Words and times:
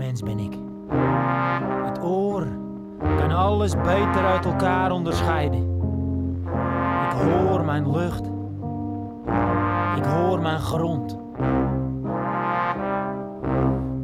orenmens 0.00 0.22
ben 0.22 0.38
ik. 0.38 0.52
Het 1.84 2.02
oor 2.04 2.46
kan 2.98 3.32
alles 3.32 3.76
beter 3.76 4.24
uit 4.24 4.44
elkaar 4.44 4.90
onderscheiden. 4.90 5.78
Ik 7.04 7.16
hoor 7.16 7.64
mijn 7.64 7.90
lucht. 7.90 8.24
Ik 9.96 10.04
hoor 10.04 10.40
mijn 10.40 10.58
grond. 10.58 11.18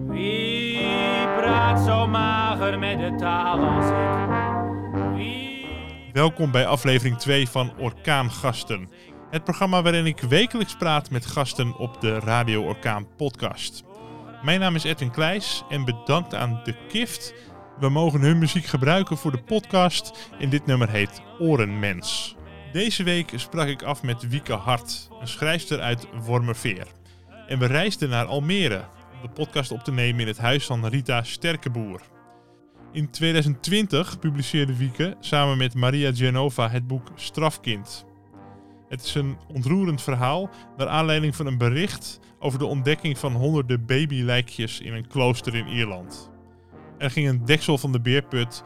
Wie 0.08 1.26
praat 1.36 1.80
zo 1.80 2.06
mager 2.06 2.78
met 2.78 2.98
de 2.98 3.14
taal 3.14 3.58
als 3.58 3.86
ik? 3.86 5.14
Wie... 5.14 5.66
Welkom 6.12 6.50
bij 6.50 6.66
aflevering 6.66 7.18
2 7.18 7.48
van 7.48 7.72
Orkaan 7.78 8.30
Gasten. 8.30 8.88
Het 9.30 9.44
programma 9.44 9.82
waarin 9.82 10.06
ik 10.06 10.20
wekelijks 10.20 10.76
praat 10.76 11.10
met 11.10 11.26
gasten 11.26 11.76
op 11.76 12.00
de 12.00 12.18
Radio 12.18 12.62
Orkaan 12.62 13.06
podcast. 13.16 13.84
Mijn 14.46 14.60
naam 14.60 14.74
is 14.74 14.84
Edwin 14.84 15.10
Kleijs 15.10 15.64
en 15.68 15.84
bedankt 15.84 16.34
aan 16.34 16.60
De 16.64 16.74
Kift. 16.88 17.34
We 17.78 17.88
mogen 17.88 18.20
hun 18.20 18.38
muziek 18.38 18.64
gebruiken 18.64 19.16
voor 19.16 19.30
de 19.30 19.42
podcast 19.42 20.30
en 20.38 20.50
dit 20.50 20.66
nummer 20.66 20.88
heet 20.88 21.22
Orenmens. 21.38 22.36
Deze 22.72 23.02
week 23.02 23.32
sprak 23.34 23.68
ik 23.68 23.82
af 23.82 24.02
met 24.02 24.28
Wieke 24.28 24.52
Hart, 24.52 25.08
een 25.20 25.28
schrijfster 25.28 25.80
uit 25.80 26.06
Wormerveer. 26.24 26.86
En 27.46 27.58
we 27.58 27.66
reisden 27.66 28.08
naar 28.08 28.24
Almere 28.24 28.84
om 29.14 29.22
de 29.22 29.28
podcast 29.28 29.70
op 29.70 29.80
te 29.80 29.92
nemen 29.92 30.20
in 30.20 30.26
het 30.26 30.38
huis 30.38 30.66
van 30.66 30.86
Rita 30.86 31.22
Sterkeboer. 31.22 32.00
In 32.92 33.10
2020 33.10 34.18
publiceerde 34.18 34.76
Wieke 34.76 35.16
samen 35.20 35.58
met 35.58 35.74
Maria 35.74 36.14
Genova 36.14 36.68
het 36.68 36.86
boek 36.86 37.10
Strafkind. 37.14 38.04
Het 38.88 39.02
is 39.02 39.14
een 39.14 39.36
ontroerend 39.48 40.02
verhaal 40.02 40.50
naar 40.76 40.88
aanleiding 40.88 41.36
van 41.36 41.46
een 41.46 41.58
bericht 41.58 42.20
over 42.46 42.58
de 42.58 42.66
ontdekking 42.66 43.18
van 43.18 43.32
honderden 43.32 43.86
babylijkjes 43.86 44.80
in 44.80 44.94
een 44.94 45.06
klooster 45.06 45.54
in 45.54 45.66
Ierland. 45.66 46.30
Er 46.98 47.10
ging 47.10 47.28
een 47.28 47.44
deksel 47.44 47.78
van 47.78 47.92
de 47.92 48.00
beerput 48.00 48.62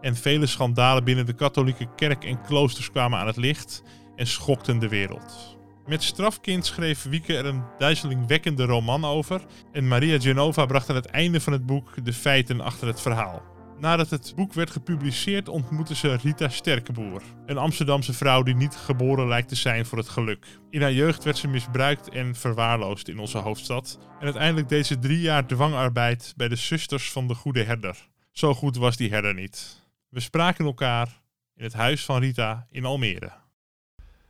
en 0.00 0.16
vele 0.16 0.46
schandalen 0.46 1.04
binnen 1.04 1.26
de 1.26 1.32
katholieke 1.32 1.88
kerk 1.96 2.24
en 2.24 2.42
kloosters 2.42 2.90
kwamen 2.90 3.18
aan 3.18 3.26
het 3.26 3.36
licht 3.36 3.82
en 4.16 4.26
schokten 4.26 4.78
de 4.78 4.88
wereld. 4.88 5.58
Met 5.86 6.02
Strafkind 6.02 6.66
schreef 6.66 7.02
Wieke 7.02 7.36
er 7.36 7.46
een 7.46 7.62
duizelingwekkende 7.78 8.64
roman 8.64 9.04
over 9.04 9.40
en 9.72 9.88
Maria 9.88 10.20
Genova 10.20 10.66
bracht 10.66 10.90
aan 10.90 10.96
het 10.96 11.06
einde 11.06 11.40
van 11.40 11.52
het 11.52 11.66
boek 11.66 12.04
de 12.04 12.12
feiten 12.12 12.60
achter 12.60 12.86
het 12.86 13.00
verhaal. 13.00 13.42
Nadat 13.80 14.10
het 14.10 14.32
boek 14.36 14.52
werd 14.52 14.70
gepubliceerd 14.70 15.48
ontmoette 15.48 15.94
ze 15.94 16.14
Rita 16.14 16.48
Sterkeboer, 16.48 17.22
een 17.46 17.58
Amsterdamse 17.58 18.12
vrouw 18.12 18.42
die 18.42 18.54
niet 18.54 18.74
geboren 18.74 19.28
lijkt 19.28 19.48
te 19.48 19.54
zijn 19.54 19.86
voor 19.86 19.98
het 19.98 20.08
geluk. 20.08 20.46
In 20.70 20.80
haar 20.80 20.92
jeugd 20.92 21.24
werd 21.24 21.38
ze 21.38 21.48
misbruikt 21.48 22.08
en 22.08 22.34
verwaarloosd 22.34 23.08
in 23.08 23.18
onze 23.18 23.38
hoofdstad 23.38 23.98
en 24.18 24.24
uiteindelijk 24.24 24.68
deed 24.68 24.86
ze 24.86 24.98
drie 24.98 25.20
jaar 25.20 25.46
dwangarbeid 25.46 26.32
bij 26.36 26.48
de 26.48 26.56
zusters 26.56 27.12
van 27.12 27.28
de 27.28 27.34
Goede 27.34 27.62
Herder. 27.62 28.08
Zo 28.32 28.54
goed 28.54 28.76
was 28.76 28.96
die 28.96 29.10
herder 29.10 29.34
niet. 29.34 29.88
We 30.08 30.20
spraken 30.20 30.64
elkaar 30.64 31.20
in 31.54 31.64
het 31.64 31.72
huis 31.72 32.04
van 32.04 32.20
Rita 32.20 32.66
in 32.70 32.84
Almere. 32.84 33.32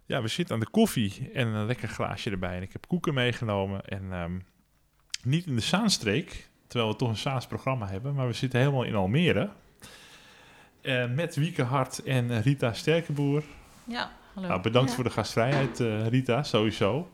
Ja, 0.06 0.22
we 0.22 0.28
zitten 0.28 0.54
aan 0.54 0.60
de 0.60 0.70
koffie 0.70 1.30
en 1.32 1.46
een 1.46 1.66
lekker 1.66 1.88
glaasje 1.88 2.30
erbij. 2.30 2.56
En 2.56 2.62
ik 2.62 2.72
heb 2.72 2.86
koeken 2.86 3.14
meegenomen 3.14 3.84
en 3.84 4.12
ehm, 4.12 4.38
niet 5.22 5.46
in 5.46 5.54
de 5.54 5.62
Zaanstreek, 5.62 6.49
terwijl 6.70 6.90
we 6.90 6.98
toch 6.98 7.08
een 7.08 7.16
Saans 7.16 7.46
programma 7.46 7.86
hebben, 7.88 8.14
maar 8.14 8.26
we 8.26 8.32
zitten 8.32 8.58
helemaal 8.58 8.82
in 8.84 8.94
Almere. 8.94 9.50
Eh, 10.80 11.10
met 11.14 11.34
Wieke 11.36 11.62
Hart 11.62 12.02
en 12.02 12.42
Rita 12.42 12.72
Sterkeboer. 12.72 13.42
Ja, 13.84 14.10
hallo. 14.34 14.48
Nou, 14.48 14.60
bedankt 14.62 14.88
Ja, 14.88 14.94
voor 14.94 15.04
de 15.04 15.10
gastvrijheid, 15.10 15.80
eh, 15.80 16.06
Rita, 16.06 16.42
sowieso. 16.42 17.08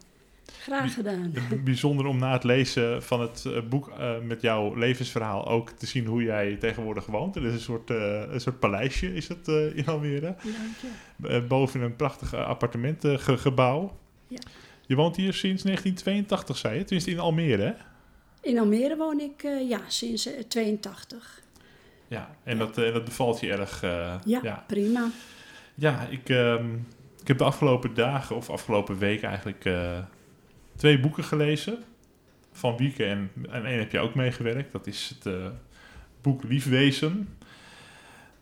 Graag 0.61 0.95
gedaan. 0.95 1.33
Bijzonder 1.65 2.07
om 2.07 2.19
na 2.19 2.33
het 2.33 2.45
lezen 2.45 3.03
van 3.03 3.21
het 3.21 3.45
eh, 3.45 3.63
boek 3.69 3.89
eh, 3.89 4.19
met 4.23 4.41
jouw 4.43 4.75
levensverhaal 4.75 5.47
ook 5.49 5.71
te 5.71 5.87
zien 5.87 6.07
hoe 6.07 6.23
jij 6.23 6.57
tegenwoordig 6.57 7.07
woont. 7.07 7.35
Het 7.35 7.45
is 7.45 7.53
een 7.53 7.61
soort, 7.61 7.91
eh, 7.91 8.23
een 8.29 8.41
soort 8.41 8.59
paleisje 8.59 9.15
is 9.15 9.29
het 9.29 9.49
eh, 9.49 9.77
in 9.77 9.87
Almere. 9.87 10.21
Dank 10.21 10.37
je. 11.23 11.29
Eh, 11.29 11.47
boven 11.47 11.81
een 11.81 11.97
prachtig 11.97 12.35
appartementengebouw. 12.35 13.97
Ja. 14.29 14.39
Je 14.87 14.95
woont 14.95 15.17
hier 15.17 15.33
sinds 15.33 15.63
1982, 15.63 16.57
zei 16.57 16.75
je? 16.79 16.85
Tenminste 16.85 17.11
in 17.11 17.19
Almere, 17.19 17.63
hè? 17.63 17.73
In 18.47 18.59
Almere 18.59 18.97
woon 18.97 19.21
ik 19.21 19.43
eh, 19.43 19.69
ja, 19.69 19.81
sinds 19.87 20.27
eh, 20.27 20.43
82. 20.49 21.43
Ja, 22.09 22.37
en 22.45 22.59
dat, 22.59 22.79
eh, 22.79 22.93
dat 22.93 23.05
bevalt 23.05 23.41
je 23.41 23.53
erg. 23.53 23.83
eh, 23.83 23.91
Ja, 23.91 24.19
ja. 24.25 24.41
ja. 24.43 24.65
prima. 24.67 25.09
ik, 26.11 26.29
ehm, 26.29 26.75
ik 27.21 27.29
heb 27.29 27.39
de 27.39 27.45
afgelopen 27.45 27.95
dagen, 27.95 28.37
of 28.37 28.51
afgelopen 28.51 28.99
weken 28.99 29.29
eigenlijk, 29.29 29.65
eh, 29.65 29.99
twee 30.77 31.01
boeken 31.01 31.25
gelezen. 31.25 31.79
Van 32.53 32.77
Wieke 32.77 33.05
en, 33.05 33.31
en 33.51 33.65
één 33.65 33.79
heb 33.79 33.93
je 33.93 33.99
ook 33.99 34.15
meegewerkt. 34.15 34.73
Dat 34.73 34.87
is 34.87 35.15
het 35.15 35.35
eh, 35.35 35.47
boek 36.23 36.43
Liefwezen. 36.43 37.37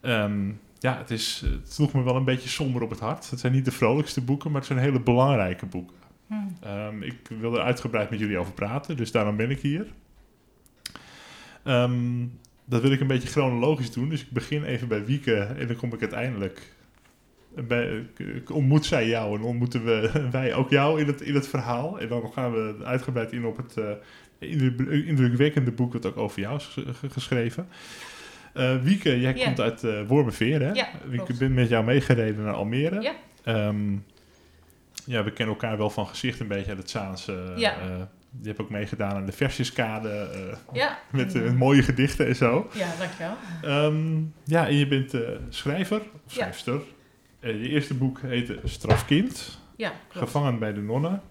Ehm, 0.01 0.49
ja, 0.79 0.99
het, 0.99 1.11
is, 1.11 1.43
het 1.45 1.73
sloeg 1.73 1.93
me 1.93 2.03
wel 2.03 2.17
een 2.17 2.25
beetje 2.25 2.49
somber 2.49 2.83
op 2.83 2.91
het 2.91 3.01
hart. 3.01 3.31
Het 3.31 3.41
zijn 3.41 3.53
niet 3.53 3.65
de 3.65 3.73
vrolijkste 3.73 4.21
boeken, 4.21 4.51
maar 4.51 4.61
het 4.61 4.69
zijn 4.69 4.79
hele 4.79 5.01
belangrijke 5.01 5.67
boeken. 5.67 5.97
Hm. 6.27 6.35
Ehm, 6.61 7.03
ik 7.03 7.17
wil 7.39 7.55
er 7.55 7.63
uitgebreid 7.63 8.11
met 8.11 8.19
jullie 8.19 8.39
over 8.39 8.53
praten, 8.53 8.97
dus 8.97 9.13
daarom 9.13 9.37
ben 9.37 9.51
ik 9.51 9.61
hier. 9.61 9.87
Ehm, 11.65 12.27
dat 12.65 12.83
wil 12.83 12.91
ik 12.93 13.01
een 13.01 13.07
beetje 13.07 13.29
chronologisch 13.29 13.93
doen, 13.93 14.09
dus 14.09 14.21
ik 14.23 14.31
begin 14.31 14.65
even 14.65 14.89
bij 14.89 15.05
Wieke 15.05 15.35
en 15.37 15.67
dan 15.67 15.77
kom 15.77 15.93
ik 15.93 16.01
uiteindelijk. 16.01 16.73
Bij, 17.67 18.07
ik 18.17 18.51
ontmoet 18.51 18.85
zij 18.87 19.09
jou 19.09 19.37
en 19.39 19.43
ontmoeten 19.45 19.85
we, 19.85 20.11
wij 20.31 20.55
ook 20.55 20.71
jou 20.71 21.01
in 21.01 21.07
het, 21.07 21.21
in 21.21 21.35
het 21.35 21.49
verhaal. 21.49 22.01
En 22.01 22.09
dan 22.09 22.31
gaan 22.33 22.53
we 22.53 22.77
uitgebreid 22.85 23.33
in 23.33 23.45
op 23.45 23.57
het 23.57 23.77
eh, 23.77 23.91
indruk- 24.39 24.89
indrukwekkende 25.07 25.71
boek 25.73 25.93
dat 25.93 26.07
ook 26.07 26.17
over 26.17 26.41
jou 26.41 26.57
is 26.57 26.65
ge- 26.65 26.95
ge- 26.95 27.11
geschreven. 27.11 27.69
Eh, 28.55 28.83
Wieke, 28.83 29.21
jij 29.21 29.33
komt 29.33 29.61
uit 29.61 29.85
eh 29.85 30.01
Wormerveer, 30.07 30.61
hè? 30.61 30.71
Ja, 30.73 30.89
klopt. 31.13 31.39
ben 31.39 31.55
met 31.55 31.69
jou 31.69 31.85
meegereden 31.85 32.45
naar 32.45 32.55
Almere. 32.55 33.01
Ja. 33.01 33.15
Ehm, 33.45 33.97
ja, 35.07 35.25
we 35.25 35.31
kennen 35.33 35.55
elkaar 35.55 35.77
wel 35.79 35.91
van 35.91 36.07
gezicht 36.07 36.41
een 36.41 36.49
beetje 36.49 36.69
uit 36.69 36.79
het 36.79 36.91
Zaanse. 36.91 37.53
Ja. 37.57 37.73
eh, 37.81 37.87
je 38.41 38.49
hebt 38.49 38.61
ook 38.61 38.71
meegedaan 38.71 39.15
aan 39.17 39.27
de 39.27 39.33
versjeskade 39.33 40.09
eh, 40.11 40.57
Ja. 40.73 40.99
met 41.11 41.35
eh, 41.35 41.53
mooie 41.53 41.83
gedichten 41.83 42.27
en 42.27 42.37
zo. 42.37 42.71
Ja, 42.75 42.89
dankjewel. 42.99 43.37
Ehm, 43.63 44.23
ja, 44.45 44.67
en 44.67 44.75
je 44.75 44.87
bent 44.89 45.15
eh, 45.15 45.21
schrijver, 45.49 45.97
of 46.01 46.05
Ja. 46.25 46.31
schrijfster. 46.33 46.81
Eh, 47.41 47.63
je 47.63 47.69
eerste 47.69 47.95
boek 47.95 48.21
heette 48.21 48.59
Strafkind, 48.65 49.59
Ja, 49.77 49.93
klopt. 50.09 50.27
gevangen 50.27 50.59
bij 50.59 50.73
de 50.73 50.81
nonnen. 50.81 51.23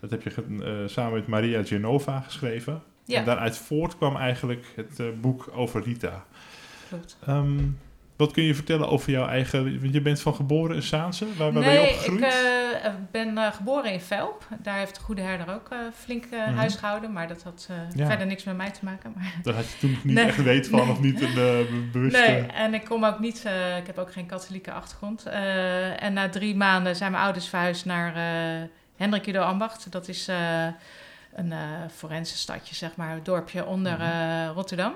Dat 0.00 0.10
heb 0.10 0.22
je 0.22 0.30
eh, 0.30 0.88
samen 0.88 1.12
met 1.12 1.26
Maria 1.26 1.62
Genova 1.64 2.20
geschreven. 2.20 2.82
Ja, 3.04 3.18
En 3.18 3.24
daaruit 3.24 3.58
voort 3.58 3.96
kwam 3.96 4.16
eigenlijk 4.16 4.66
het 4.76 5.00
eh, 5.00 5.06
boek 5.20 5.50
over 5.54 5.82
Rita. 5.82 6.24
klopt. 6.88 7.16
Ehm, 7.26 7.58
wat 8.18 8.32
kun 8.32 8.42
je 8.42 8.54
vertellen 8.54 8.88
over 8.88 9.10
jouw 9.10 9.26
eigen... 9.28 9.80
want 9.80 9.92
Je 9.94 10.00
bent 10.00 10.20
van 10.20 10.34
geboren 10.34 10.76
in 10.76 10.82
Saanse. 10.82 11.26
Waar, 11.36 11.52
waar 11.52 11.62
ben 11.62 11.72
je 11.72 11.78
Nee, 11.78 11.90
opgegroeid? 11.90 12.20
ik 12.24 12.26
eh, 12.82 12.90
ben 13.10 13.38
eh, 13.38 13.52
geboren 13.52 13.92
in 13.92 14.00
Velp. 14.00 14.46
Daar 14.62 14.78
heeft 14.78 14.94
de 14.94 15.00
goede 15.00 15.20
herder 15.22 15.54
ook 15.54 15.68
eh, 15.70 15.78
flink 15.94 16.24
Mhm. 16.30 16.54
huis 16.54 16.74
gehouden. 16.74 17.12
Maar 17.12 17.28
dat 17.28 17.42
had 17.42 17.68
Ja. 17.94 18.06
verder 18.06 18.26
niks 18.26 18.44
met 18.44 18.56
mij 18.56 18.70
te 18.70 18.80
maken. 18.84 19.12
Maar 19.16 19.34
Daar 19.42 19.54
had 19.54 19.70
je 19.70 19.78
toen 19.78 19.98
niet 20.02 20.14
Nee. 20.14 20.24
echt 20.24 20.42
weet 20.42 20.68
van 20.68 20.90
of 20.90 21.00
niet 21.00 21.20
een 21.22 21.34
be- 21.34 21.88
bewuste... 21.92 22.18
Nee, 22.18 22.40
en 22.46 22.74
ik 22.74 22.84
kom 22.84 23.04
ook 23.04 23.18
niet, 23.18 23.44
ik 23.78 23.86
heb 23.86 23.98
ook 23.98 24.12
geen 24.12 24.26
katholieke 24.26 24.72
achtergrond. 24.72 25.26
En 25.96 26.12
na 26.12 26.28
drie 26.28 26.56
maanden 26.56 26.96
zijn 26.96 27.10
mijn 27.10 27.22
ouders 27.24 27.48
verhuisd 27.48 27.84
naar 27.84 28.12
Hendrik 28.96 29.26
Ido 29.26 29.40
Ambacht. 29.42 29.92
Dat 29.92 30.08
is 30.08 30.28
een 31.34 31.52
forense 31.94 32.36
stadje, 32.36 32.74
zeg 32.74 32.96
maar, 32.96 33.12
een 33.12 33.22
dorpje 33.22 33.66
onder 33.66 33.98
Mhm. 33.98 34.48
Rotterdam. 34.54 34.92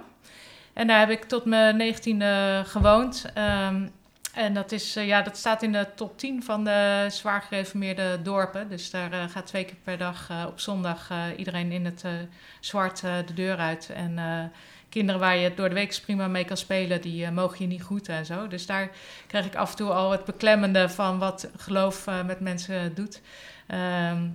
En 0.73 0.87
daar 0.87 0.99
heb 0.99 1.11
ik 1.11 1.25
tot 1.25 1.45
mijn 1.45 1.77
negentiende 1.77 2.63
gewoond. 2.67 3.27
Ehm, 3.35 3.89
en 4.35 4.55
dat, 4.55 4.73
is, 4.73 4.97
eh, 4.97 5.07
ja, 5.07 5.23
dat 5.23 5.37
staat 5.37 5.63
in 5.63 5.73
de 5.73 5.87
top 5.95 6.19
10 6.19 6.43
van 6.43 6.65
de 6.65 7.07
zwaar 7.11 7.43
gereformeerde 7.43 8.23
dorpen. 8.23 8.69
Dus 8.69 8.91
daar 8.91 9.13
eh, 9.13 9.25
gaat 9.29 9.47
twee 9.47 9.65
keer 9.65 9.77
per 9.85 9.99
dag 9.99 10.31
eh, 10.31 10.45
op 10.49 10.61
zondag 10.61 11.11
eh, 11.11 11.25
iedereen 11.37 11.73
in 11.73 11.85
het 11.85 12.05
eh, 12.05 12.13
zwart 12.61 13.03
eh, 13.05 13.15
de 13.27 13.35
deur 13.35 13.57
uit. 13.57 13.91
En 13.95 14.19
eh, 14.19 14.45
kinderen 14.93 15.21
waar 15.21 15.37
je 15.37 15.55
door 15.55 15.69
de 15.69 15.75
week 15.75 16.01
prima 16.05 16.29
mee 16.29 16.45
kan 16.45 16.57
spelen, 16.57 17.01
die 17.01 17.25
eh, 17.25 17.31
mogen 17.31 17.59
je 17.59 17.67
niet 17.67 17.83
groeten 17.83 18.15
en 18.15 18.27
zo. 18.27 18.49
Dus 18.49 18.67
daar 18.67 18.91
krijg 19.27 19.47
ik 19.47 19.57
af 19.57 19.71
en 19.71 19.77
toe 19.77 19.91
al 19.91 20.11
het 20.11 20.25
beklemmende 20.25 20.89
van 20.89 21.19
wat 21.19 21.51
geloof 21.57 22.07
eh, 22.07 22.25
met 22.25 22.41
mensen 22.41 22.95
doet. 22.95 23.21
Ehm, 23.67 24.29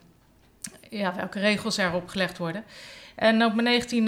ja, 0.89 1.15
welke 1.15 1.39
regels 1.39 1.77
er 1.77 1.93
opgelegd 1.93 2.37
worden. 2.37 2.63
En 3.15 3.43
op 3.45 3.53
mijn 3.53 3.67
19 3.67 4.05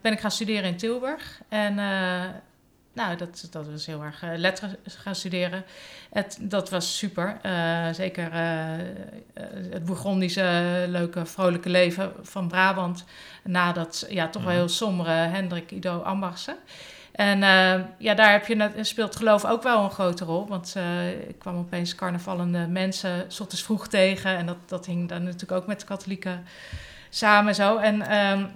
ben 0.00 0.12
ik 0.12 0.20
gaan 0.20 0.30
studeren 0.30 0.64
in 0.64 0.76
Tilburg. 0.76 1.40
En 1.48 1.78
eh, 1.78 2.24
nou, 2.94 3.16
dat, 3.16 3.48
dat 3.50 3.70
was 3.70 3.86
heel 3.86 4.02
erg 4.02 4.22
uh, 4.22 4.30
letteren 4.36 4.76
gaan 4.84 5.14
studeren. 5.14 5.64
Het, 6.10 6.38
dat 6.40 6.70
was 6.70 6.98
super. 6.98 7.38
Uh, 7.42 7.88
zeker 7.92 8.32
uh, 8.32 8.40
het 9.70 9.84
Bourgondische, 9.84 10.84
leuke, 10.88 11.26
vrolijke 11.26 11.68
leven 11.68 12.12
van 12.22 12.48
Brabant. 12.48 13.04
Na 13.44 13.72
dat 13.72 14.06
ja, 14.08 14.28
toch 14.28 14.42
wel 14.42 14.52
heel 14.52 14.68
sombere 14.68 15.10
Hendrik 15.10 15.70
Ido 15.70 15.98
Ambachtse. 15.98 16.56
En 17.14 17.38
uh, 17.38 17.84
ja, 17.98 18.14
daar 18.14 18.32
heb 18.32 18.46
je 18.46 18.54
net, 18.54 18.86
speelt 18.86 19.16
geloof 19.16 19.44
ook 19.44 19.62
wel 19.62 19.84
een 19.84 19.90
grote 19.90 20.24
rol. 20.24 20.46
Want 20.48 20.74
uh, 20.76 21.10
ik 21.28 21.38
kwam 21.38 21.56
opeens 21.56 21.94
carnavallende 21.94 22.66
mensen 22.66 23.24
s 23.28 23.40
ochtends 23.40 23.64
vroeg 23.64 23.88
tegen. 23.88 24.36
En 24.36 24.46
dat, 24.46 24.56
dat 24.66 24.86
hing 24.86 25.08
dan 25.08 25.22
natuurlijk 25.22 25.52
ook 25.52 25.66
met 25.66 25.80
de 25.80 25.86
katholieken 25.86 26.44
samen 27.08 27.54
zo. 27.54 27.76
En 27.76 28.16
um, 28.16 28.50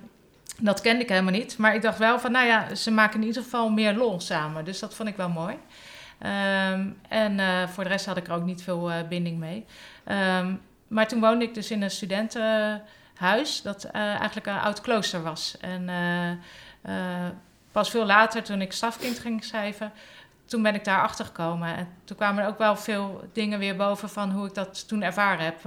Dat 0.60 0.81
kende 0.81 1.02
ik 1.02 1.08
helemaal 1.08 1.32
niet. 1.32 1.58
Maar 1.58 1.75
ik 1.75 1.82
dacht 1.82 1.99
wel 1.99 2.19
van, 2.20 2.32
nou 2.32 2.46
ja, 2.46 2.75
ze 2.75 2.90
maken 2.90 3.20
in 3.20 3.26
ieder 3.26 3.43
geval 3.43 3.70
meer 3.70 3.94
lol 3.94 4.20
samen. 4.20 4.64
Dus 4.64 4.78
dat 4.78 4.94
vond 4.94 5.08
ik 5.08 5.16
wel 5.16 5.28
mooi. 5.28 5.56
Ehm, 6.19 6.88
en 7.08 7.40
eh, 7.40 7.69
voor 7.69 7.84
de 7.84 7.90
rest 7.90 8.06
had 8.06 8.16
ik 8.16 8.26
er 8.26 8.34
ook 8.34 8.44
niet 8.44 8.62
veel 8.62 8.90
eh, 8.90 9.08
binding 9.08 9.38
mee. 9.38 9.66
Ehm, 10.05 10.55
maar 10.88 11.08
toen 11.08 11.20
woonde 11.20 11.44
ik 11.44 11.55
dus 11.55 11.70
in 11.70 11.82
een 11.82 11.90
studentenhuis, 11.90 13.62
dat 13.62 13.84
eh, 13.84 14.00
eigenlijk 14.00 14.46
een 14.46 14.58
oud 14.58 14.81
klooster 14.81 15.22
was. 15.22 15.56
En 15.60 15.88
pas 17.73 17.91
veel 17.91 18.06
later, 18.06 18.43
toen 18.43 18.61
ik 18.61 18.73
stafkind 18.73 19.19
ging 19.19 19.44
schrijven, 19.44 19.93
toen 20.44 20.62
ben 20.62 20.75
ik 20.75 20.85
daar 20.85 21.03
achter 21.03 21.25
gekomen. 21.25 21.76
En 21.76 21.88
toen 22.05 22.17
kwamen 22.17 22.43
er 22.43 22.49
ook 22.49 22.59
wel 22.59 22.76
veel 22.76 23.29
dingen 23.32 23.59
weer 23.59 23.76
boven 23.76 24.09
van 24.09 24.31
hoe 24.31 24.47
ik 24.47 24.55
dat 24.55 24.88
toen 24.88 25.03
ervaren 25.03 25.44
heb, 25.44 25.61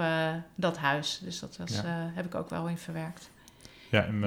dat 0.56 0.78
huis. 0.78 1.20
Dus 1.24 1.40
dat 1.40 1.58
was, 1.58 1.82
heb 1.86 2.26
ik 2.26 2.36
ook 2.36 2.50
wel 2.50 2.68
in 2.68 2.78
verwerkt. 2.78 3.32
Ja, 3.90 4.06
en, 4.06 4.24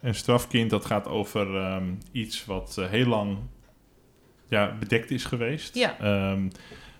een 0.00 0.14
strafkind, 0.14 0.70
dat 0.70 0.84
gaat 0.84 1.08
over 1.08 1.56
ehm, 1.56 1.94
iets 2.12 2.44
wat 2.44 2.76
heel 2.80 3.06
lang 3.06 3.38
ja, 4.48 4.76
bedekt 4.78 5.10
is 5.10 5.24
geweest. 5.24 5.74
Ja. 5.74 5.98
Ehm, 5.98 6.48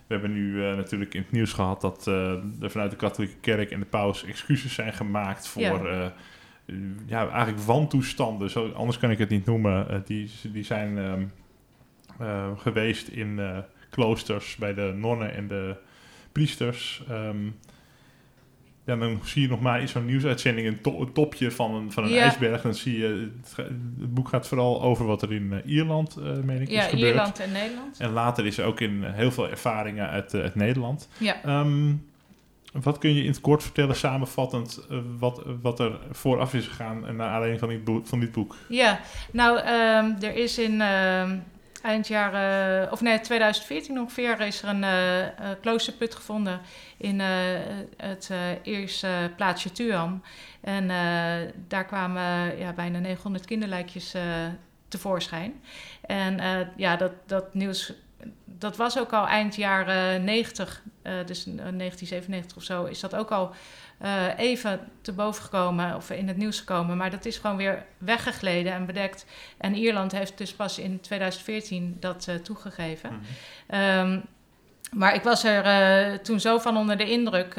we 0.07 0.13
hebben 0.13 0.33
nu 0.33 0.75
natuurlijk 0.75 1.13
in 1.13 1.21
het 1.21 1.31
nieuws 1.31 1.53
gehad 1.53 1.81
dat 1.81 2.05
er 2.05 2.41
vanuit 2.71 2.91
de 2.91 2.97
katholieke 2.97 3.37
kerk 3.39 3.71
en 3.71 3.79
de 3.79 3.85
paus 3.85 4.23
excuses 4.23 4.73
zijn 4.73 4.93
gemaakt 4.93 5.47
voor 5.47 5.61
ja. 5.61 6.13
Ja 7.05 7.29
eigenlijk 7.29 7.59
wantoestanden. 7.59 8.49
Zo, 8.49 8.71
anders 8.71 8.97
kan 8.97 9.11
ik 9.11 9.17
het 9.17 9.29
niet 9.29 9.45
noemen. 9.45 10.03
die, 10.05 10.31
die 10.43 10.63
zijn 10.63 10.97
um, 10.97 11.31
geweest 12.57 13.07
in 13.07 13.39
kloosters 13.89 14.55
bij 14.55 14.73
de 14.73 14.93
nonnen 14.95 15.33
en 15.33 15.47
de 15.47 15.75
priesters. 16.31 17.03
Um, 17.11 17.55
ja, 18.85 18.95
dan 18.95 19.19
zie 19.23 19.41
je 19.41 19.47
nog 19.47 19.61
maar 19.61 19.81
in 19.81 19.87
zo'n 19.87 20.05
nieuwsuitzending 20.05 20.67
een, 20.67 20.81
to 20.81 21.11
topje 21.11 21.51
van 21.51 21.73
een, 21.73 21.91
van 21.91 22.03
een 22.03 22.17
ijsberg. 22.17 22.61
Dan 22.61 22.73
zie 22.73 22.97
je, 22.97 23.31
het, 23.41 23.55
het, 23.55 24.13
boek 24.13 24.29
gaat 24.29 24.47
vooral 24.47 24.81
over 24.81 25.05
wat 25.05 25.21
er 25.21 25.33
in 25.33 25.51
uh, 25.51 25.57
Ierland, 25.65 26.17
uh, 26.19 26.37
meen 26.43 26.61
ik, 26.61 26.69
ja, 26.69 26.83
is 26.83 26.89
gebeurd. 26.89 27.13
Ierland 27.13 27.39
en 27.39 27.51
Nederland. 27.51 27.99
En 27.99 28.11
later 28.11 28.45
is 28.45 28.57
er 28.57 28.65
ook 28.65 28.79
in 28.79 29.03
heel 29.03 29.31
veel 29.31 29.49
ervaringen 29.49 30.09
uit, 30.09 30.33
uit 30.33 30.55
Nederland. 30.55 31.09
Ja. 31.17 31.59
Um, 31.59 32.05
wat 32.83 32.97
kun 32.97 33.13
je 33.13 33.21
in 33.21 33.29
het 33.29 33.41
kort 33.41 33.63
vertellen, 33.63 33.95
samenvattend, 33.95 34.87
wat, 35.19 35.41
wat 35.61 35.79
er 35.79 35.99
vooraf 36.11 36.53
is 36.53 36.67
gegaan 36.67 37.15
naar 37.15 37.29
aanleiding 37.29 37.59
van 37.59 37.69
dit? 37.69 38.09
Van 38.09 38.19
dit 38.19 38.31
boek? 38.31 38.55
Ja, 38.69 38.99
nou, 39.31 39.57
um, 39.57 40.15
er 40.21 40.35
is 40.35 40.57
in 40.57 40.81
eind 41.81 42.07
jaren, 42.07 42.91
of 42.91 43.01
nee, 43.01 43.19
2014 43.19 43.99
ongeveer, 43.99 44.41
is 44.41 44.61
er 44.61 44.69
een 44.69 44.83
uh, 44.83 45.49
kloosterput 45.61 46.15
gevonden 46.15 46.61
in 46.97 47.19
het 47.97 48.31
eerste 48.63 49.31
plaatsje 49.35 49.71
Tuam. 49.71 50.21
En 50.61 50.87
daar 51.67 51.85
kwamen 51.85 52.57
ja, 52.57 52.73
bijna 52.73 52.99
900 52.99 53.45
kinderlijkjes 53.45 54.13
tevoorschijn. 54.87 55.61
En 56.01 56.39
ja, 56.75 56.95
dat, 56.95 57.11
dat 57.25 57.53
nieuws 57.53 57.93
dat 58.45 58.77
was 58.77 58.99
ook 58.99 59.13
al 59.13 59.27
eind 59.27 59.55
jaren 59.55 60.23
90, 60.23 60.81
dus 61.01 61.43
1997 61.43 62.57
of 62.57 62.63
zo, 62.63 62.83
is 62.83 62.99
dat 62.99 63.15
ook 63.15 63.31
al 63.31 63.55
uh, 64.01 64.37
even 64.37 64.79
te 65.01 65.13
boven 65.13 65.43
gekomen 65.43 65.95
of 65.95 66.09
in 66.09 66.27
het 66.27 66.37
nieuws 66.37 66.59
gekomen. 66.59 66.97
Maar 66.97 67.11
dat 67.11 67.25
is 67.25 67.37
gewoon 67.37 67.57
weer 67.57 67.85
weggegleden 67.97 68.73
en 68.73 68.85
bedekt. 68.85 69.25
En 69.57 69.75
Ierland 69.75 70.11
heeft 70.11 70.37
dus 70.37 70.53
pas 70.53 70.79
in 70.79 70.99
2014 71.01 71.97
dat 71.99 72.25
uh, 72.29 72.35
toegegeven. 72.35 73.11
Mm 73.11 73.21
-hmm. 73.67 73.99
um, 73.99 74.23
maar 74.91 75.15
ik 75.15 75.23
was 75.23 75.43
er 75.43 76.21
toen 76.21 76.39
zo 76.39 76.57
van 76.57 76.77
onder 76.77 76.97
de 76.97 77.09
indruk. 77.09 77.55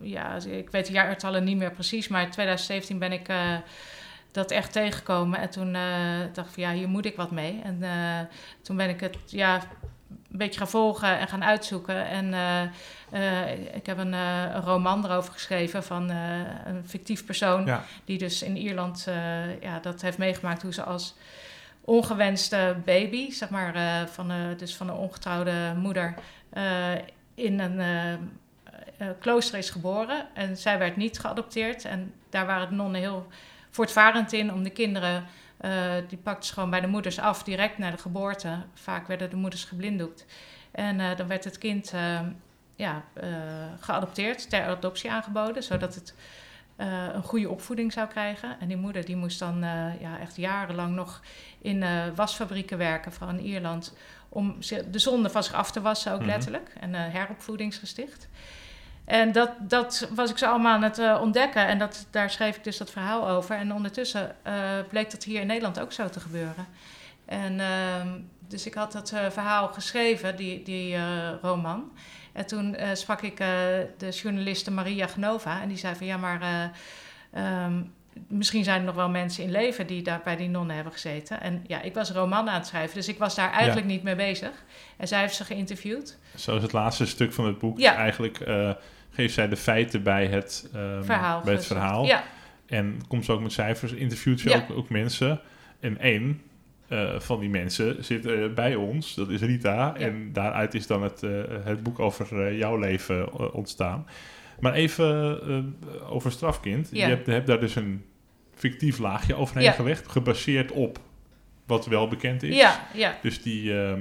ja, 0.00 0.36
ik 0.46 0.70
weet 0.70 0.86
de 0.86 0.92
jaartallen 0.92 1.44
niet 1.44 1.56
meer 1.56 1.70
precies, 1.70 2.08
maar 2.08 2.22
in 2.22 2.30
2017 2.30 2.98
ben 2.98 3.12
ik 3.12 3.28
dat 4.30 4.50
echt 4.50 4.72
tegengekomen. 4.72 5.38
En 5.38 5.50
toen 5.50 5.72
dacht 6.32 6.48
ik 6.48 6.54
van 6.54 6.62
ja, 6.62 6.72
hier 6.72 6.88
moet 6.88 7.04
ik 7.04 7.16
wat 7.16 7.30
mee. 7.30 7.60
En 7.64 7.82
toen 8.62 8.76
ben 8.76 8.88
ik 8.88 9.00
het 9.00 9.16
ja, 9.26 9.60
een 10.10 10.38
beetje 10.38 10.58
gaan 10.58 10.68
volgen 10.68 11.18
en 11.18 11.28
gaan 11.28 11.44
uitzoeken. 11.44 12.06
En 12.06 12.26
uh, 12.32 12.62
uh, 13.12 13.74
ik 13.74 13.86
heb 13.86 13.98
een, 13.98 14.12
een, 14.12 14.62
roman 14.62 15.04
erover 15.04 15.32
geschreven 15.32 15.84
van 15.84 16.08
een 16.64 16.82
fictief 16.86 17.24
persoon... 17.24 17.66
Ja. 17.66 17.84
die 18.04 18.18
dus 18.18 18.42
in 18.42 18.56
Ierland 18.56 19.08
ja, 19.60 19.78
dat 19.78 20.00
heeft 20.00 20.18
meegemaakt... 20.18 20.62
hoe 20.62 20.72
ze 20.72 20.82
als 20.82 21.16
ongewenste 21.80 22.76
baby, 22.84 23.30
zeg 23.30 23.48
maar, 23.48 24.08
van, 24.08 24.32
dus 24.56 24.76
van 24.76 24.88
een 24.88 24.94
ongetrouwde 24.94 25.74
moeder... 25.76 26.14
in 27.34 27.60
een 27.60 27.82
klooster 29.18 29.58
is 29.58 29.70
geboren. 29.70 30.26
En 30.34 30.56
zij 30.56 30.78
werd 30.78 30.96
niet 30.96 31.18
geadopteerd. 31.18 31.84
En 31.84 32.14
daar 32.28 32.46
waren 32.46 32.68
de 32.68 32.74
nonnen 32.74 33.00
heel 33.00 33.26
voortvarend 33.70 34.32
in 34.32 34.52
om 34.52 34.62
de 34.62 34.70
kinderen 34.70 35.24
uh, 35.60 35.92
die 36.08 36.18
pakte 36.18 36.46
ze 36.46 36.52
gewoon 36.52 36.70
bij 36.70 36.80
de 36.80 36.86
moeders 36.86 37.18
af, 37.18 37.42
direct 37.42 37.78
na 37.78 37.90
de 37.90 37.98
geboorte. 37.98 38.58
Vaak 38.74 39.06
werden 39.06 39.30
de 39.30 39.36
moeders 39.36 39.64
geblinddoekt. 39.64 40.26
En 40.70 40.98
uh, 40.98 41.16
dan 41.16 41.26
werd 41.26 41.44
het 41.44 41.58
kind 41.58 41.92
uh, 41.94 42.20
ja, 42.76 43.02
geadopteerd, 43.80 44.50
ter 44.50 44.64
adoptie 44.64 45.10
aangeboden, 45.10 45.62
zodat 45.62 45.94
het 45.94 46.14
een 47.14 47.22
goede 47.22 47.50
opvoeding 47.50 47.92
zou 47.92 48.08
krijgen. 48.08 48.56
En 48.60 48.68
die 48.68 48.76
moeder 48.76 49.04
die 49.04 49.16
moest 49.16 49.38
dan 49.38 49.58
ja, 50.00 50.18
echt 50.20 50.36
jarenlang 50.36 50.94
nog 50.94 51.20
in 51.58 51.84
wasfabrieken 52.14 52.78
werken, 52.78 53.12
vooral 53.12 53.36
in 53.36 53.44
Ierland, 53.44 53.96
om 54.28 54.56
de 54.90 54.98
zonde 54.98 55.30
van 55.30 55.42
zich 55.42 55.52
af 55.52 55.70
te 55.70 55.80
wassen, 55.80 56.12
ook 56.12 56.18
mm 56.18 56.24
-hmm. 56.24 56.32
letterlijk. 56.32 56.72
En 56.80 56.94
heropvoedingsgesticht. 56.94 58.28
En 59.10 59.32
dat, 59.32 59.50
dat 59.58 60.08
was 60.14 60.30
ik 60.30 60.38
zo 60.38 60.46
allemaal 60.46 60.74
aan 60.74 60.82
het 60.82 60.98
uh, 60.98 61.18
ontdekken. 61.20 61.66
En 61.66 61.78
dat, 61.78 62.06
daar 62.10 62.30
schreef 62.30 62.56
ik 62.56 62.64
dus 62.64 62.76
dat 62.76 62.90
verhaal 62.90 63.28
over. 63.28 63.56
En 63.56 63.72
ondertussen 63.72 64.36
uh, 64.46 64.52
bleek 64.88 65.10
dat 65.10 65.24
hier 65.24 65.40
in 65.40 65.46
Nederland 65.46 65.80
ook 65.80 65.92
zo 65.92 66.08
te 66.08 66.20
gebeuren. 66.20 66.66
En 67.24 67.58
uh, 67.58 67.66
dus 68.48 68.66
ik 68.66 68.74
had 68.74 68.92
dat 68.92 69.12
uh, 69.14 69.30
verhaal 69.30 69.68
geschreven, 69.68 70.36
die, 70.36 70.62
die 70.62 70.96
roman. 71.42 71.92
En 72.32 72.46
toen 72.46 72.76
sprak 72.92 73.22
ik 73.22 73.36
de 73.96 74.08
journaliste 74.10 74.70
Maria 74.70 75.06
Genova. 75.06 75.60
En 75.62 75.68
die 75.68 75.78
zei 75.78 75.94
van 75.94 76.06
ja, 76.06 76.16
maar 76.16 76.70
um, 77.66 77.92
misschien 78.28 78.64
zijn 78.64 78.78
er 78.78 78.86
nog 78.86 78.94
wel 78.94 79.08
mensen 79.08 79.44
in 79.44 79.50
leven 79.50 79.86
die 79.86 80.02
daar 80.02 80.20
bij 80.24 80.36
die 80.36 80.48
nonnen 80.48 80.74
hebben 80.74 80.92
gezeten. 80.92 81.40
En 81.40 81.64
ja, 81.66 81.80
ik 81.80 81.94
was 81.94 82.08
een 82.08 82.16
roman 82.16 82.48
aan 82.48 82.58
het 82.58 82.66
schrijven, 82.66 82.94
dus 82.94 83.08
ik 83.08 83.18
was 83.18 83.34
daar 83.34 83.52
eigenlijk 83.52 83.86
ja. 83.86 83.92
niet 83.92 84.02
mee 84.02 84.16
bezig. 84.16 84.52
En 84.96 85.08
zij 85.08 85.20
heeft 85.20 85.34
ze 85.34 85.44
geïnterviewd. 85.44 86.18
Zo 86.36 86.56
is 86.56 86.62
het 86.62 86.72
laatste 86.72 87.06
stuk 87.06 87.32
van 87.32 87.46
het 87.46 87.58
boek 87.58 87.78
ja. 87.78 87.94
eigenlijk 87.94 88.40
geeft 89.20 89.34
zij 89.34 89.48
de 89.48 89.56
feiten 89.56 90.02
bij 90.02 90.26
het 90.26 90.70
um, 90.74 91.04
verhaal. 91.04 91.42
Bij 91.44 91.54
het 91.54 91.66
verhaal. 91.66 92.06
Ja. 92.06 92.24
En 92.66 93.00
komt 93.08 93.24
ze 93.24 93.32
ook 93.32 93.40
met 93.40 93.52
cijfers, 93.52 93.92
interviewt 93.92 94.40
ze 94.40 94.48
Ja. 94.48 94.56
ook, 94.56 94.76
ook 94.76 94.88
mensen. 94.88 95.40
En 95.80 95.98
één 95.98 96.40
uh, 96.88 97.20
van 97.20 97.40
die 97.40 97.48
mensen 97.48 98.04
zit 98.04 98.26
uh, 98.26 98.52
bij 98.54 98.74
ons, 98.74 99.14
dat 99.14 99.28
is 99.28 99.40
Rita. 99.40 99.96
En 99.96 100.32
daaruit 100.32 100.74
is 100.74 100.86
dan 100.86 101.02
het, 101.02 101.22
uh, 101.22 101.42
het 101.64 101.82
boek 101.82 101.98
over 101.98 102.54
jouw 102.54 102.76
leven 102.76 103.52
ontstaan. 103.52 104.06
Maar 104.60 104.72
even 104.72 105.40
over 106.08 106.32
Strafkind. 106.32 106.88
Je 106.92 107.02
hebt, 107.02 107.26
hebt, 107.26 107.46
daar 107.46 107.60
dus 107.60 107.76
een 107.76 108.04
fictief 108.54 108.98
laagje 108.98 109.34
overheen 109.34 109.72
gelegd, 109.72 110.08
gebaseerd 110.08 110.72
op 110.72 110.98
wat 111.66 111.86
wel 111.86 112.08
bekend 112.08 112.42
is. 112.42 112.56
Ja, 112.56 112.86
ja, 112.94 113.18
Dus 113.22 113.42
die, 113.42 113.80
ehm, 113.82 114.00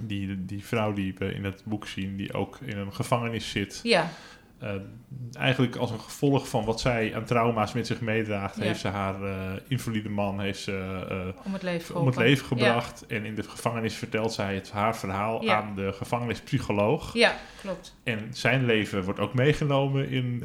die, 0.00 0.44
die 0.44 0.64
vrouw 0.64 0.92
die 0.92 1.14
we 1.18 1.32
in 1.34 1.44
het 1.44 1.62
boek 1.64 1.86
zien, 1.86 2.16
die 2.16 2.32
ook 2.34 2.58
in 2.64 2.76
een 2.78 2.92
gevangenis 2.94 3.50
zit. 3.50 3.80
ja, 3.82 4.08
eh, 4.58 4.70
eigenlijk 5.38 5.76
als 5.76 5.90
een 5.90 6.00
gevolg 6.00 6.48
van 6.48 6.64
wat 6.64 6.80
zij 6.80 7.14
aan 7.14 7.24
trauma's 7.24 7.72
met 7.72 7.86
zich 7.86 8.00
meedraagt, 8.00 8.56
Ja. 8.56 8.62
heeft 8.62 8.80
ze 8.80 8.88
haar 8.88 9.22
eh, 9.22 9.52
invalide 9.68 10.08
man 10.08 10.40
heeft 10.40 10.60
ze, 10.60 11.04
eh, 11.08 11.44
om 11.46 11.52
het 11.52 11.62
leven 11.62 11.94
om 11.94 12.06
het 12.06 12.14
geholpen. 12.14 12.22
leven 12.22 12.46
gebracht. 12.46 13.06
En 13.06 13.24
in 13.24 13.34
de 13.34 13.42
gevangenis 13.42 13.94
vertelt 13.94 14.32
zij 14.32 14.54
het, 14.54 14.70
haar 14.70 14.96
verhaal 14.96 15.44
Ja. 15.44 15.56
aan 15.62 15.74
de 15.74 15.92
gevangenispsycholoog. 15.92 17.14
Ja, 17.14 17.34
klopt. 17.60 17.96
En 18.04 18.28
zijn 18.30 18.64
leven 18.64 19.04
wordt 19.04 19.20
ook 19.20 19.34
meegenomen 19.34 20.08
in 20.08 20.42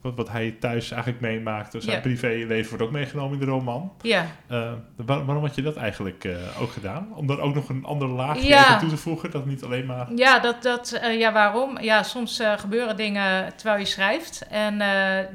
wat, 0.00 0.14
wat 0.16 0.28
hij 0.30 0.56
thuis 0.60 0.90
eigenlijk 0.90 1.20
meemaakt. 1.22 1.72
Dus 1.72 1.84
zijn 1.84 2.00
privéleven 2.00 2.68
wordt 2.68 2.84
ook 2.84 2.90
meegenomen 2.90 3.32
in 3.32 3.44
de 3.44 3.50
roman. 3.50 3.92
Ja, 4.02 4.26
Eh, 4.46 4.72
waar- 4.96 5.24
waarom 5.24 5.44
had 5.44 5.54
je 5.54 5.62
dat 5.62 5.76
eigenlijk 5.76 6.24
eh, 6.24 6.36
ook 6.60 6.70
gedaan? 6.72 7.08
Om 7.14 7.26
daar 7.26 7.38
ook 7.38 7.54
nog 7.54 7.68
een 7.68 7.84
ander 7.84 8.08
laagje 8.08 8.46
Ja. 8.48 8.78
toe 8.78 8.88
te 8.88 8.96
voegen, 8.96 9.30
dat 9.30 9.46
niet 9.46 9.64
alleen 9.64 9.86
maar... 9.86 10.06
ja, 10.14 10.38
dat, 10.38 10.62
dat, 10.62 10.92
eh, 10.92 11.18
ja 11.18 11.32
waarom? 11.32 11.78
Ja, 11.80 12.02
soms 12.02 12.40
gebeuren 12.56 12.96
dingen 12.96 13.54
terwijl 13.56 13.78
je 13.78 13.84
schrijft. 13.86 14.46
En 14.50 14.82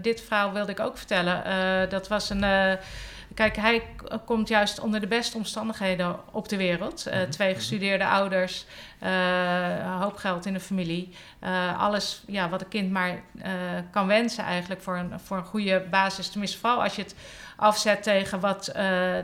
dit 0.02 0.22
verhaal 0.22 0.52
wilde 0.54 0.72
ik 0.72 0.80
ook 0.80 0.98
vertellen. 0.98 1.44
Dat 1.90 2.08
was 2.08 2.30
een... 2.30 2.46
kijk, 3.34 3.56
hij 3.56 3.84
komt 4.26 4.48
juist 4.48 4.80
onder 4.80 5.00
de 5.00 5.08
beste 5.08 5.38
omstandigheden 5.38 6.20
op 6.32 6.50
de 6.50 6.58
wereld. 6.58 7.06
Eh, 7.06 7.20
Mhm. 7.20 7.30
Twee 7.30 7.56
gestudeerde 7.56 8.08
ouders, 8.08 8.66
een 9.00 10.00
hoop 10.00 10.16
geld 10.16 10.46
in 10.46 10.54
de 10.54 10.60
familie. 10.60 11.16
Eh, 11.40 11.80
alles 11.80 12.24
ja, 12.28 12.50
wat 12.50 12.62
een 12.62 12.68
kind 12.68 12.92
maar 12.92 13.22
kan 13.92 14.08
wensen 14.08 14.44
eigenlijk 14.44 14.82
voor 14.82 14.98
een, 14.98 15.20
voor 15.20 15.38
een 15.38 15.46
goede 15.46 15.86
basis. 15.90 16.30
Tenminste, 16.30 16.58
vooral 16.58 16.84
als 16.84 16.96
je 16.96 17.02
het 17.02 17.16
afzet 17.56 18.04
tegen 18.04 18.40
wat 18.40 18.66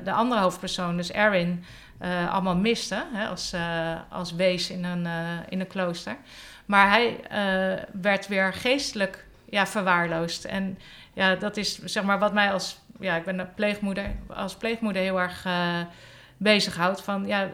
de 0.03 0.11
andere 0.11 0.41
hoofdpersoon, 0.41 0.97
dus 0.97 1.11
Erin, 1.11 1.65
allemaal 2.29 2.55
miste. 2.55 3.05
Hè, 3.13 3.27
als, 3.27 3.53
als 4.09 4.31
wees 4.31 4.69
in 4.69 4.83
een, 4.83 5.07
in 5.49 5.59
een 5.59 5.67
klooster. 5.67 6.17
Maar 6.65 6.89
hij 6.89 7.19
werd 7.91 8.27
weer 8.27 8.53
geestelijk 8.53 9.25
ja, 9.49 9.67
verwaarloosd. 9.67 10.45
En 10.45 10.79
ja, 11.13 11.35
dat 11.35 11.57
is 11.57 11.77
zeg 11.77 12.03
maar 12.03 12.19
wat 12.19 12.33
mij 12.33 12.51
als 12.51 12.79
ja, 12.99 13.15
ik 13.15 13.25
ben 13.25 13.39
een 13.39 13.53
pleegmoeder, 13.53 14.05
als 14.27 14.55
pleegmoeder 14.55 15.01
heel 15.01 15.19
erg 15.19 15.45
uh, 15.45 15.79
bezighoudt. 16.37 17.01
Van 17.01 17.25
ja, 17.25 17.49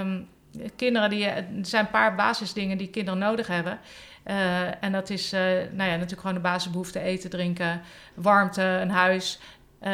um, 0.00 0.28
kinderen 0.76 1.10
die, 1.10 1.26
er 1.26 1.44
zijn 1.62 1.84
een 1.84 1.90
paar 1.90 2.14
basisdingen 2.14 2.78
die 2.78 2.88
kinderen 2.88 3.18
nodig 3.18 3.46
hebben. 3.46 3.78
Uh, 4.26 4.84
en 4.84 4.92
dat 4.92 5.10
is 5.10 5.32
uh, 5.32 5.40
nou 5.40 5.90
ja, 5.90 5.94
natuurlijk 5.94 6.20
gewoon 6.20 6.34
de 6.34 6.40
basisbehoeften: 6.42 7.02
eten, 7.02 7.30
drinken, 7.30 7.80
warmte, 8.14 8.62
een 8.62 8.90
huis. 8.90 9.38
Uh, 9.82 9.90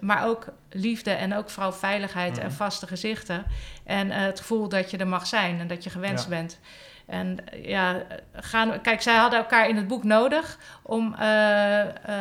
maar 0.00 0.26
ook 0.26 0.46
liefde 0.70 1.10
en 1.10 1.34
ook 1.34 1.50
vooral 1.50 1.72
veiligheid 1.72 2.38
en 2.38 2.52
vaste 2.52 2.86
gezichten. 2.86 3.44
En 3.84 4.10
het 4.10 4.40
gevoel 4.40 4.68
dat 4.68 4.90
je 4.90 4.96
er 4.96 5.06
mag 5.06 5.26
zijn 5.26 5.60
en 5.60 5.66
dat 5.66 5.84
je 5.84 5.90
gewenst 5.90 6.24
ja. 6.24 6.30
bent. 6.30 6.60
En 7.06 7.36
ja, 7.62 8.02
gaan, 8.32 8.80
kijk, 8.80 9.02
zij 9.02 9.16
hadden 9.16 9.38
elkaar 9.38 9.68
in 9.68 9.76
het 9.76 9.88
boek 9.88 10.04
nodig 10.04 10.58
om 10.82 11.14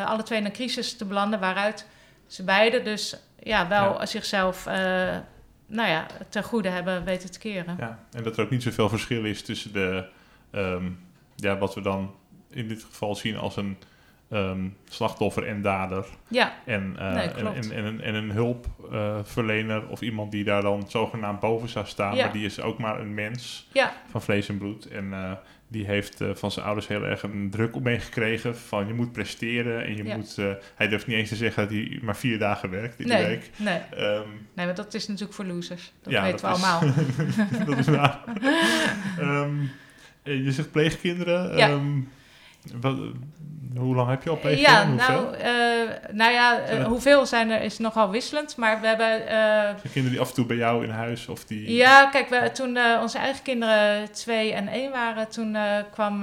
alle 0.06 0.24
twee 0.24 0.39
in 0.39 0.46
een 0.46 0.51
crisis 0.51 0.98
te 0.98 1.06
belanden, 1.06 1.39
waaruit 1.39 1.88
ze 2.31 2.43
beiden 2.43 2.83
dus 2.83 3.15
ja, 3.39 3.67
wel 3.67 4.00
ja. 4.00 4.05
zichzelf 4.05 4.65
nou 5.71 5.89
ja, 5.89 6.05
ten 6.29 6.43
goede 6.43 6.69
hebben 6.69 7.03
weten 7.03 7.31
te 7.31 7.39
keren. 7.39 7.75
Ja, 7.79 8.00
en 8.11 8.23
dat 8.23 8.38
er 8.38 8.43
ook 8.43 8.50
niet 8.50 8.63
zoveel 8.63 8.89
verschil 8.89 9.25
is 9.25 9.41
tussen 9.41 9.73
de, 9.73 10.07
um, 10.51 11.00
ja, 11.35 11.57
wat 11.57 11.75
we 11.75 11.81
dan 11.81 12.15
in 12.50 12.67
dit 12.67 12.83
geval 12.83 13.15
zien 13.15 13.38
als 13.38 13.55
een 13.55 13.77
um, 14.29 14.77
slachtoffer 14.89 15.47
en 15.47 15.61
dader. 15.61 16.05
Ja, 16.27 16.53
en, 16.65 16.95
uh, 17.00 17.13
nee, 17.13 17.27
en, 17.27 17.55
en, 17.55 17.71
en, 17.71 17.85
een, 17.85 18.01
en 18.01 18.15
een 18.15 18.31
hulpverlener 18.31 19.88
of 19.88 20.01
iemand 20.01 20.31
die 20.31 20.43
daar 20.43 20.61
dan 20.61 20.85
zogenaamd 20.88 21.39
boven 21.39 21.69
zou 21.69 21.85
staan. 21.85 22.15
Ja. 22.15 22.23
Maar 22.23 22.33
die 22.33 22.45
is 22.45 22.61
ook 22.61 22.77
maar 22.77 23.00
een 23.00 23.13
mens 23.13 23.67
ja. 23.73 23.93
van 24.09 24.21
vlees 24.21 24.50
en 24.50 24.57
bloed. 24.57 24.88
En 24.88 25.05
uh, 25.05 25.31
die 25.71 25.85
heeft 25.85 26.21
uh, 26.21 26.29
van 26.35 26.51
zijn 26.51 26.65
ouders 26.65 26.87
heel 26.87 27.03
erg 27.03 27.23
een 27.23 27.49
druk 27.49 27.75
op 27.75 27.83
meegekregen 27.83 28.57
van 28.57 28.87
je 28.87 28.93
moet 28.93 29.11
presteren 29.11 29.85
en 29.85 29.95
je 29.95 30.03
Ja. 30.03 30.15
moet... 30.15 30.35
uh, 30.39 30.51
hij 30.75 30.87
durft 30.87 31.07
niet 31.07 31.17
eens 31.17 31.29
te 31.29 31.35
zeggen 31.35 31.63
dat 31.63 31.71
hij 31.71 31.99
maar 32.01 32.15
vier 32.17 32.39
dagen 32.39 32.69
werkt 32.69 32.99
in 32.99 33.07
de 33.07 33.25
week. 33.25 33.49
nee. 33.57 33.77
Ehm, 33.77 34.27
nee, 34.55 34.65
maar 34.65 34.75
dat 34.75 34.93
is 34.93 35.07
natuurlijk 35.07 35.33
voor 35.33 35.45
losers. 35.45 35.91
Dat 36.01 36.13
Ja, 36.13 36.23
weten 36.23 36.41
dat 36.41 36.59
we 36.59 36.63
is- 36.63 36.63
allemaal. 36.63 36.93
dat 37.65 37.77
is 37.77 37.87
waar. 37.87 38.23
Ehm, 39.19 39.53
eh, 40.23 40.43
je 40.45 40.51
zegt 40.51 40.71
pleegkinderen. 40.71 41.57
Ja. 41.57 41.69
Ehm, 41.69 41.99
wat, 42.81 42.97
hoe 43.77 43.95
lang 43.95 44.09
heb 44.09 44.23
je 44.23 44.29
al 44.29 44.35
Ja, 44.35 44.41
pleegkinderen? 44.41 44.87
Hoeveel? 45.15 45.21
nou, 45.21 45.35
eh, 45.35 45.89
nou 46.11 46.31
ja, 46.31 46.59
eh, 46.59 46.67
Zijn 46.67 46.79
er- 46.79 46.85
hoeveel 46.87 47.25
zijn 47.25 47.49
er 47.49 47.61
is 47.61 47.77
nogal 47.77 48.09
wisselend. 48.09 48.57
Maar 48.57 48.81
we 48.81 48.87
hebben... 48.87 49.27
eh, 49.27 49.69
kinderen 49.81 50.09
die 50.11 50.19
af 50.19 50.27
en 50.29 50.33
toe 50.35 50.45
bij 50.45 50.55
jou 50.57 50.83
in 50.83 50.89
huis 50.89 51.27
of 51.27 51.45
die... 51.45 51.73
Ja, 51.75 52.05
kijk, 52.09 52.29
we, 52.29 52.49
toen 52.53 52.77
onze 53.01 53.17
eigen 53.17 53.43
kinderen 53.43 54.11
twee 54.11 54.53
en 54.53 54.67
één 54.67 54.91
waren, 54.91 55.29
toen 55.29 55.57
kwam 55.91 56.19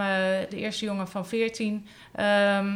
de 0.48 0.56
eerste 0.56 0.84
jongen 0.84 1.08
van 1.08 1.26
14. 1.26 1.86
ehm, 2.14 2.66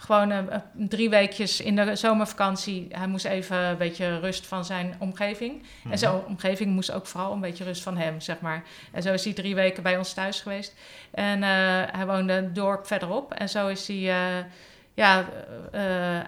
gewoon 0.00 0.30
eh, 0.30 0.38
eh, 0.38 0.60
drie 0.72 1.10
weekjes 1.10 1.60
in 1.60 1.76
de 1.76 1.96
zomervakantie. 1.96 2.86
Hij 2.90 3.06
moest 3.06 3.24
even 3.24 3.56
een 3.56 3.76
beetje 3.76 4.18
rust 4.18 4.46
van 4.46 4.64
zijn 4.64 4.94
omgeving. 4.98 5.62
Mhm. 5.82 5.92
En 5.92 5.98
zijn 5.98 6.24
omgeving 6.26 6.70
moest 6.70 6.92
ook 6.92 7.06
vooral 7.06 7.32
een 7.32 7.40
beetje 7.40 7.64
rust 7.64 7.82
van 7.82 7.96
hem, 7.96 8.20
zeg 8.20 8.40
maar. 8.40 8.62
En 8.92 9.02
zo 9.02 9.12
is 9.12 9.24
hij 9.24 9.32
drie 9.32 9.54
weken 9.54 9.82
bij 9.82 9.96
ons 9.98 10.12
thuis 10.12 10.40
geweest. 10.40 10.74
En 11.10 11.42
eh, 11.42 11.48
hij 11.96 12.06
woonde 12.06 12.32
een 12.32 12.52
dorp 12.52 12.86
verderop. 12.86 13.34
En 13.34 13.48
zo 13.48 13.68
is 13.68 13.86
hij... 13.88 14.44
ja, 14.94 15.24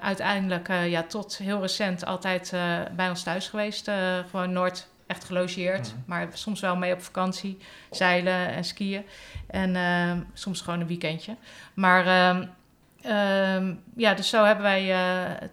uiteindelijk 0.01 0.69
ja, 0.69 1.03
tot 1.03 1.37
heel 1.37 1.61
recent 1.61 2.05
altijd 2.05 2.53
bij 2.97 3.09
ons 3.09 3.23
thuis 3.23 3.49
geweest. 3.49 3.91
gewoon 4.31 4.53
nooit 4.53 4.89
echt 5.07 5.25
gelogeerd, 5.25 5.89
Mhm. 5.89 5.97
maar 6.07 6.29
soms 6.33 6.61
wel 6.61 6.77
mee 6.77 6.93
op 6.93 7.03
vakantie, 7.03 7.59
zeilen 7.91 8.49
en 8.49 8.65
skiën. 8.65 9.05
En 9.47 9.77
ehm, 9.77 10.21
soms 10.33 10.61
gewoon 10.61 10.81
een 10.81 10.87
weekendje. 10.87 11.37
Maar 11.75 12.05
ehm, 13.03 13.15
ehm, 13.15 13.75
ja, 13.97 14.15
dus 14.15 14.29
zo 14.29 14.45
hebben 14.45 14.65
wij 14.65 14.93
eh, 14.93 15.49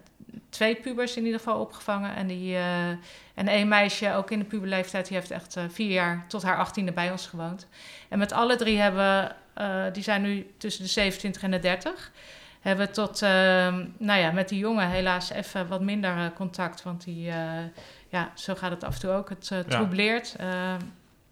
twee 0.48 0.74
pubers 0.74 1.16
in 1.16 1.24
ieder 1.24 1.38
geval 1.38 1.60
opgevangen. 1.60 2.14
En, 2.14 2.26
die, 2.26 2.54
eh, 2.54 2.88
en 3.34 3.48
één 3.48 3.68
meisje, 3.68 4.12
ook 4.12 4.30
in 4.30 4.38
de 4.38 4.44
puberleeftijd, 4.44 5.08
die 5.08 5.16
heeft 5.16 5.30
echt 5.30 5.56
eh, 5.56 5.64
vier 5.68 5.90
jaar 5.90 6.24
tot 6.28 6.42
haar 6.42 6.56
achttiende 6.56 6.92
bij 6.92 7.10
ons 7.10 7.26
gewoond. 7.26 7.66
En 8.08 8.18
met 8.18 8.32
alle 8.32 8.56
drie 8.56 8.78
hebben 8.78 9.34
we, 9.54 9.90
die 9.92 10.02
zijn 10.02 10.22
nu 10.22 10.46
tussen 10.58 10.82
de 10.82 10.88
27 10.88 11.42
en 11.42 11.50
de 11.50 11.58
30 11.58 12.10
hebben 12.60 12.86
we 12.86 12.92
tot, 12.92 13.22
ehm, 13.22 13.84
nou 13.98 14.20
ja, 14.20 14.30
met 14.30 14.48
die 14.48 14.58
jongen 14.58 14.88
helaas 14.88 15.30
even 15.30 15.68
wat 15.68 15.80
minder 15.80 16.32
contact. 16.32 16.82
Want 16.82 17.04
die, 17.04 17.32
ja, 18.08 18.30
zo 18.34 18.54
gaat 18.54 18.70
het 18.70 18.84
af 18.84 18.94
en 18.94 19.00
toe 19.00 19.10
ook. 19.10 19.28
Het 19.28 19.52
troubleert. 19.68 20.34
Eh, 20.38 20.74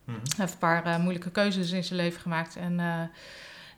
Mhm. 0.09 0.19
hij 0.19 0.35
heeft 0.37 0.53
een 0.53 0.59
paar 0.59 1.01
moeilijke 1.01 1.31
keuzes 1.31 1.71
in 1.71 1.85
zijn 1.85 2.01
leven 2.01 2.21
gemaakt. 2.21 2.57
En 2.57 2.81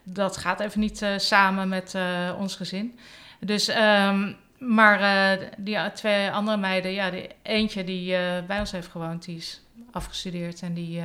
dat 0.02 0.36
gaat 0.36 0.60
even 0.60 0.80
niet 0.80 1.02
eh, 1.02 1.10
samen 1.16 1.68
met 1.68 1.94
eh, 1.94 2.34
ons 2.38 2.56
gezin. 2.56 2.98
Dus, 3.40 3.68
ehm, 3.68 4.32
maar 4.58 5.00
eh, 5.00 5.46
die 5.56 5.92
twee 5.92 6.30
andere 6.30 6.56
meiden, 6.56 6.92
ja, 6.92 7.10
die, 7.10 7.28
eentje 7.42 7.84
die 7.84 8.16
bij 8.46 8.58
ons 8.58 8.72
heeft 8.72 8.88
gewoond, 8.88 9.24
die 9.24 9.36
is 9.36 9.60
afgestudeerd 9.92 10.62
en 10.62 10.74
die, 10.74 11.02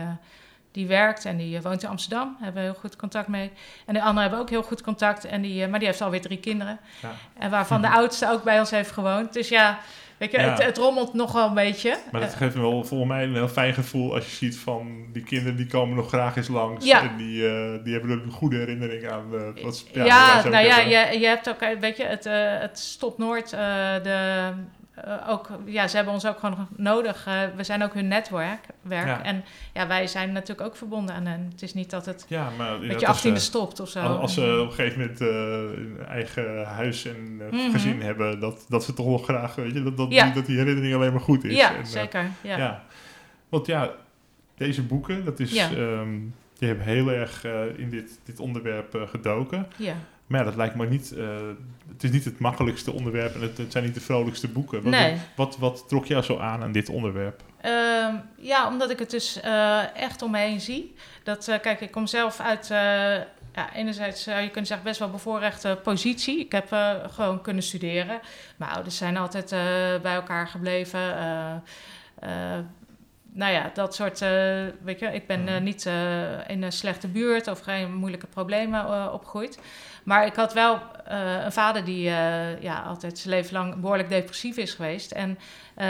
die 0.71 0.87
werkt 0.87 1.25
en 1.25 1.37
die 1.37 1.61
woont 1.61 1.83
in 1.83 1.89
Amsterdam. 1.89 2.27
Daar 2.33 2.43
hebben 2.43 2.61
we 2.61 2.69
heel 2.69 2.79
goed 2.79 2.95
contact 2.95 3.27
mee. 3.27 3.51
En 3.85 3.93
de 3.93 4.01
andere 4.01 4.21
hebben 4.21 4.39
ook 4.39 4.49
heel 4.49 4.63
goed 4.63 4.81
contact, 4.81 5.25
en 5.25 5.41
die, 5.41 5.67
maar 5.67 5.79
die 5.79 5.87
heeft 5.87 6.01
alweer 6.01 6.21
drie 6.21 6.39
kinderen. 6.39 6.79
Ja. 7.01 7.11
En 7.37 7.49
waarvan 7.49 7.81
de 7.81 7.89
oudste 7.99 8.31
ook 8.31 8.43
bij 8.43 8.59
ons 8.59 8.71
heeft 8.71 8.91
gewoond. 8.91 9.33
Dus 9.33 9.49
ja, 9.49 9.79
weet 10.17 10.31
je, 10.31 10.39
Ja. 10.39 10.49
het, 10.49 10.63
het 10.63 10.77
rommelt 10.77 11.13
nog 11.13 11.31
wel 11.31 11.47
een 11.47 11.53
beetje. 11.53 11.97
Maar 12.11 12.21
dat 12.21 12.31
Eh, 12.31 12.37
geeft 12.37 12.55
me 12.55 12.61
wel 12.61 12.83
volgens 12.83 13.09
mij 13.09 13.23
een 13.23 13.33
heel 13.33 13.47
fijn 13.47 13.73
gevoel 13.73 14.13
als 14.13 14.25
je 14.25 14.35
ziet 14.35 14.57
van 14.57 15.05
die 15.11 15.23
kinderen 15.23 15.55
die 15.57 15.67
komen 15.67 15.95
nog 15.95 16.07
graag 16.07 16.35
eens 16.35 16.47
langs. 16.47 16.85
Ja. 16.85 17.01
En 17.01 17.17
die, 17.17 17.47
eh, 17.47 17.83
die 17.83 17.93
hebben 17.93 18.11
een 18.11 18.31
goede 18.31 18.57
herinnering 18.57 19.09
aan. 19.11 19.25
eh, 19.55 19.63
wat, 19.63 19.85
Ja, 19.93 20.43
nou 20.49 20.65
ja, 20.65 20.79
je, 20.79 21.19
je 21.19 21.25
hebt 21.27 21.49
ook, 21.49 21.59
weet 21.79 21.97
je, 21.97 22.03
het, 22.03 22.23
het 22.61 22.79
stopt 22.79 23.17
nooit. 23.17 23.49
de, 23.49 24.49
ook, 25.27 25.49
ja, 25.65 25.87
ze 25.87 25.95
hebben 25.95 26.13
ons 26.13 26.25
ook 26.27 26.39
gewoon 26.39 26.67
nodig. 26.75 27.25
Eh, 27.27 27.41
we 27.55 27.63
zijn 27.63 27.83
ook 27.83 27.93
hun 27.93 28.07
netwerk. 28.07 28.59
Werk. 28.81 29.05
Ja. 29.05 29.23
En 29.23 29.43
ja, 29.73 29.87
wij 29.87 30.07
zijn 30.07 30.31
natuurlijk 30.31 30.67
ook 30.67 30.75
verbonden 30.75 31.15
aan 31.15 31.25
hen. 31.25 31.47
Het 31.51 31.61
is 31.61 31.73
niet 31.73 31.89
dat 31.89 32.05
het 32.05 32.25
Ja, 32.27 32.49
maar 32.57 32.79
met 32.79 32.87
je 32.89 32.93
als, 32.95 33.03
achttiende 33.15 33.37
eh, 33.39 33.43
stopt 33.45 33.79
of 33.79 33.89
zo. 33.89 33.99
Als, 33.99 34.33
ze 34.33 34.59
op 34.61 34.67
een 34.67 34.73
gegeven 34.73 34.99
moment 34.99 35.21
eh, 35.21 35.27
een 35.83 36.05
eigen 36.07 36.63
huis 36.65 37.05
en 37.05 37.41
eh, 37.51 37.51
Mhm. 37.59 37.71
gezin 37.71 38.01
hebben, 38.01 38.39
dat, 38.39 38.65
dat 38.69 38.83
ze 38.83 38.93
toch 38.93 39.05
wel 39.05 39.17
graag, 39.17 39.55
weet 39.55 39.73
je, 39.73 39.83
dat, 39.83 39.97
dat, 39.97 40.11
Ja. 40.11 40.29
dat 40.31 40.45
die 40.45 40.57
herinnering 40.57 40.95
alleen 40.95 41.11
maar 41.11 41.21
goed 41.21 41.43
is. 41.43 41.55
ja, 41.55 41.69
En, 41.73 41.79
eh, 41.79 41.85
zeker. 41.85 42.25
Ja. 42.41 42.83
Want 43.49 43.65
ja, 43.65 43.91
deze 44.57 44.83
boeken, 44.83 45.25
dat 45.25 45.39
is, 45.39 45.51
Ja. 45.53 45.69
ehm, 45.69 46.13
je 46.57 46.65
hebt 46.65 46.83
heel 46.83 47.11
erg 47.11 47.43
eh, 47.45 47.79
in 47.79 47.89
dit, 47.89 48.19
dit 48.23 48.39
onderwerp 48.39 48.95
eh, 48.95 49.01
gedoken. 49.07 49.67
Ja. 49.75 49.93
Maar 50.27 50.39
ja, 50.39 50.45
dat 50.45 50.55
lijkt 50.55 50.75
me 50.75 50.87
niet, 50.87 51.11
eh, 51.11 51.27
het 51.95 52.03
is 52.03 52.11
niet 52.11 52.25
het 52.25 52.39
makkelijkste 52.39 52.91
onderwerp 52.91 53.35
en 53.35 53.41
het, 53.41 53.57
het 53.57 53.71
zijn 53.71 53.83
niet 53.83 53.93
de 53.93 54.01
vrolijkste 54.01 54.47
boeken. 54.47 54.81
Wat, 54.81 54.91
Nee. 54.91 55.17
wat, 55.35 55.57
wat 55.57 55.83
trok 55.87 56.05
jou 56.05 56.23
zo 56.23 56.37
aan 56.37 56.61
aan 56.61 56.71
dit 56.71 56.89
onderwerp? 56.89 57.43
Ehm, 57.61 58.15
ja, 58.37 58.67
omdat 58.67 58.89
ik 58.89 58.99
het 58.99 59.09
dus 59.09 59.41
eh, 59.41 59.95
echt 59.95 60.21
om 60.21 60.31
me 60.31 60.37
heen 60.39 60.61
zie. 60.61 60.95
Dat, 61.23 61.47
eh, 61.47 61.59
kijk, 61.59 61.81
ik 61.81 61.91
kom 61.91 62.07
zelf 62.07 62.39
uit, 62.39 62.71
eh, 62.71 62.77
ja, 63.53 63.73
enerzijds 63.73 64.23
zou 64.23 64.39
je 64.41 64.45
kunnen 64.47 64.65
zeggen, 64.65 64.85
best 64.85 64.99
wel 64.99 65.09
bevoorrechte 65.09 65.79
positie. 65.83 66.39
Ik 66.39 66.51
heb 66.51 66.67
gewoon 67.11 67.41
kunnen 67.41 67.63
studeren. 67.63 68.19
Mijn 68.55 68.71
ouders 68.71 68.97
zijn 68.97 69.17
altijd 69.17 69.49
bij 70.01 70.15
elkaar 70.15 70.47
gebleven. 70.47 71.01
Nou 73.35 73.53
ja, 73.53 73.71
dat 73.73 73.95
soort, 73.95 74.21
eh, 74.21 74.29
weet 74.83 74.99
je, 74.99 75.05
ik 75.05 75.27
ben 75.27 75.47
eh, 75.47 75.53
Mhm. 75.53 75.63
niet 75.63 75.85
eh, 75.85 76.49
in 76.49 76.63
een 76.63 76.71
slechte 76.71 77.07
buurt 77.07 77.47
of 77.47 77.59
geen 77.59 77.93
moeilijke 77.95 78.27
problemen 78.27 78.79
eh, 78.85 79.09
opgegroeid. 79.13 79.59
Maar 80.03 80.25
ik 80.25 80.35
had 80.35 80.53
wel 80.53 80.79
eh, 81.05 81.43
een 81.43 81.51
vader 81.51 81.83
die 81.85 82.09
eh, 82.09 82.61
ja, 82.61 82.81
altijd 82.81 83.17
zijn 83.19 83.33
leven 83.33 83.53
lang 83.53 83.75
behoorlijk 83.79 84.09
depressief 84.09 84.57
is 84.57 84.73
geweest. 84.73 85.11
En 85.11 85.39
eh, 85.75 85.87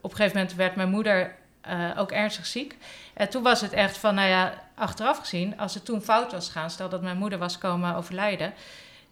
op 0.00 0.10
een 0.10 0.16
gegeven 0.16 0.36
moment 0.38 0.56
werd 0.56 0.76
mijn 0.76 0.90
moeder 0.90 1.34
eh, 1.60 1.90
ook 1.96 2.12
ernstig 2.12 2.46
ziek. 2.46 2.76
En 3.14 3.28
toen 3.28 3.42
was 3.42 3.60
het 3.60 3.72
echt 3.72 3.98
van, 3.98 4.14
nou 4.14 4.28
ja, 4.28 4.52
achteraf 4.74 5.18
gezien, 5.18 5.58
als 5.58 5.74
het 5.74 5.84
toen 5.84 6.02
fout 6.02 6.32
was 6.32 6.46
gegaan, 6.46 6.70
stel 6.70 6.88
dat 6.88 7.02
mijn 7.02 7.18
moeder 7.18 7.38
was 7.38 7.58
komen 7.58 7.94
overlijden. 7.94 8.52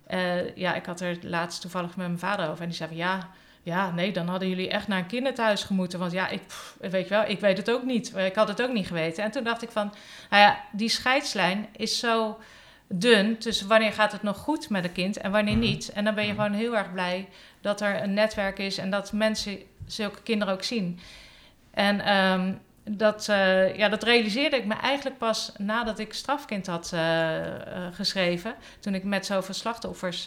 eh, 0.06 0.56
ja, 0.56 0.74
ik 0.74 0.86
had 0.86 1.00
er 1.00 1.16
laatst 1.22 1.60
toevallig 1.60 1.96
met 1.96 2.06
mijn 2.06 2.18
vader 2.18 2.48
over 2.48 2.60
en 2.62 2.68
die 2.68 2.76
zei 2.76 2.88
van 2.88 2.98
ja. 2.98 3.28
Ja, 3.66 3.90
nee, 3.90 4.12
dan 4.12 4.28
hadden 4.28 4.48
jullie 4.48 4.68
echt 4.70 4.88
naar 4.88 4.98
een 4.98 5.06
kinderthuis 5.06 5.62
gemoeten. 5.62 5.98
Want 5.98 6.12
ja, 6.12 6.28
ik, 6.28 6.46
pff, 6.46 6.76
weet 6.80 7.08
je 7.08 7.14
wel, 7.14 7.24
ik 7.28 7.40
weet 7.40 7.56
het 7.56 7.70
ook 7.70 7.82
niet. 7.84 8.16
Ik 8.16 8.34
had 8.34 8.48
het 8.48 8.62
ook 8.62 8.72
niet 8.72 8.86
geweten. 8.86 9.24
En 9.24 9.30
toen 9.30 9.44
dacht 9.44 9.62
ik 9.62 9.70
van, 9.70 9.92
nou 10.30 10.42
ja, 10.42 10.60
die 10.72 10.88
scheidslijn 10.88 11.66
is 11.76 11.98
zo 11.98 12.38
dun 12.86 13.38
tussen 13.38 13.68
wanneer 13.68 13.92
gaat 13.92 14.12
het 14.12 14.22
nog 14.22 14.36
goed 14.36 14.68
met 14.70 14.84
een 14.84 14.92
kind 14.92 15.16
en 15.16 15.30
wanneer 15.30 15.56
Mhm. 15.56 15.62
niet. 15.66 15.92
En 15.92 16.04
dan 16.04 16.14
ben 16.14 16.26
je 16.26 16.32
Mhm. 16.32 16.40
gewoon 16.42 16.58
heel 16.58 16.76
erg 16.76 16.92
blij 16.92 17.28
dat 17.60 17.80
er 17.80 18.02
een 18.02 18.14
netwerk 18.14 18.58
is 18.58 18.78
en 18.78 18.90
dat 18.90 19.12
mensen 19.12 19.58
zulke 19.86 20.22
kinderen 20.22 20.54
ook 20.54 20.62
zien. 20.62 21.00
En 21.70 22.00
ehm, 22.00 22.52
dat, 22.90 23.28
eh, 23.28 23.76
ja, 23.76 23.88
dat 23.88 24.02
realiseerde 24.02 24.56
ik 24.56 24.64
me 24.64 24.74
eigenlijk 24.74 25.18
pas 25.18 25.52
nadat 25.58 25.98
ik 25.98 26.12
strafkind 26.12 26.66
had 26.66 26.90
eh, 26.94 27.44
eh, 27.46 27.94
geschreven. 27.94 28.54
Toen 28.80 28.94
ik 28.94 29.04
met 29.04 29.26
zoveel 29.26 29.54
slachtoffers, 29.54 30.26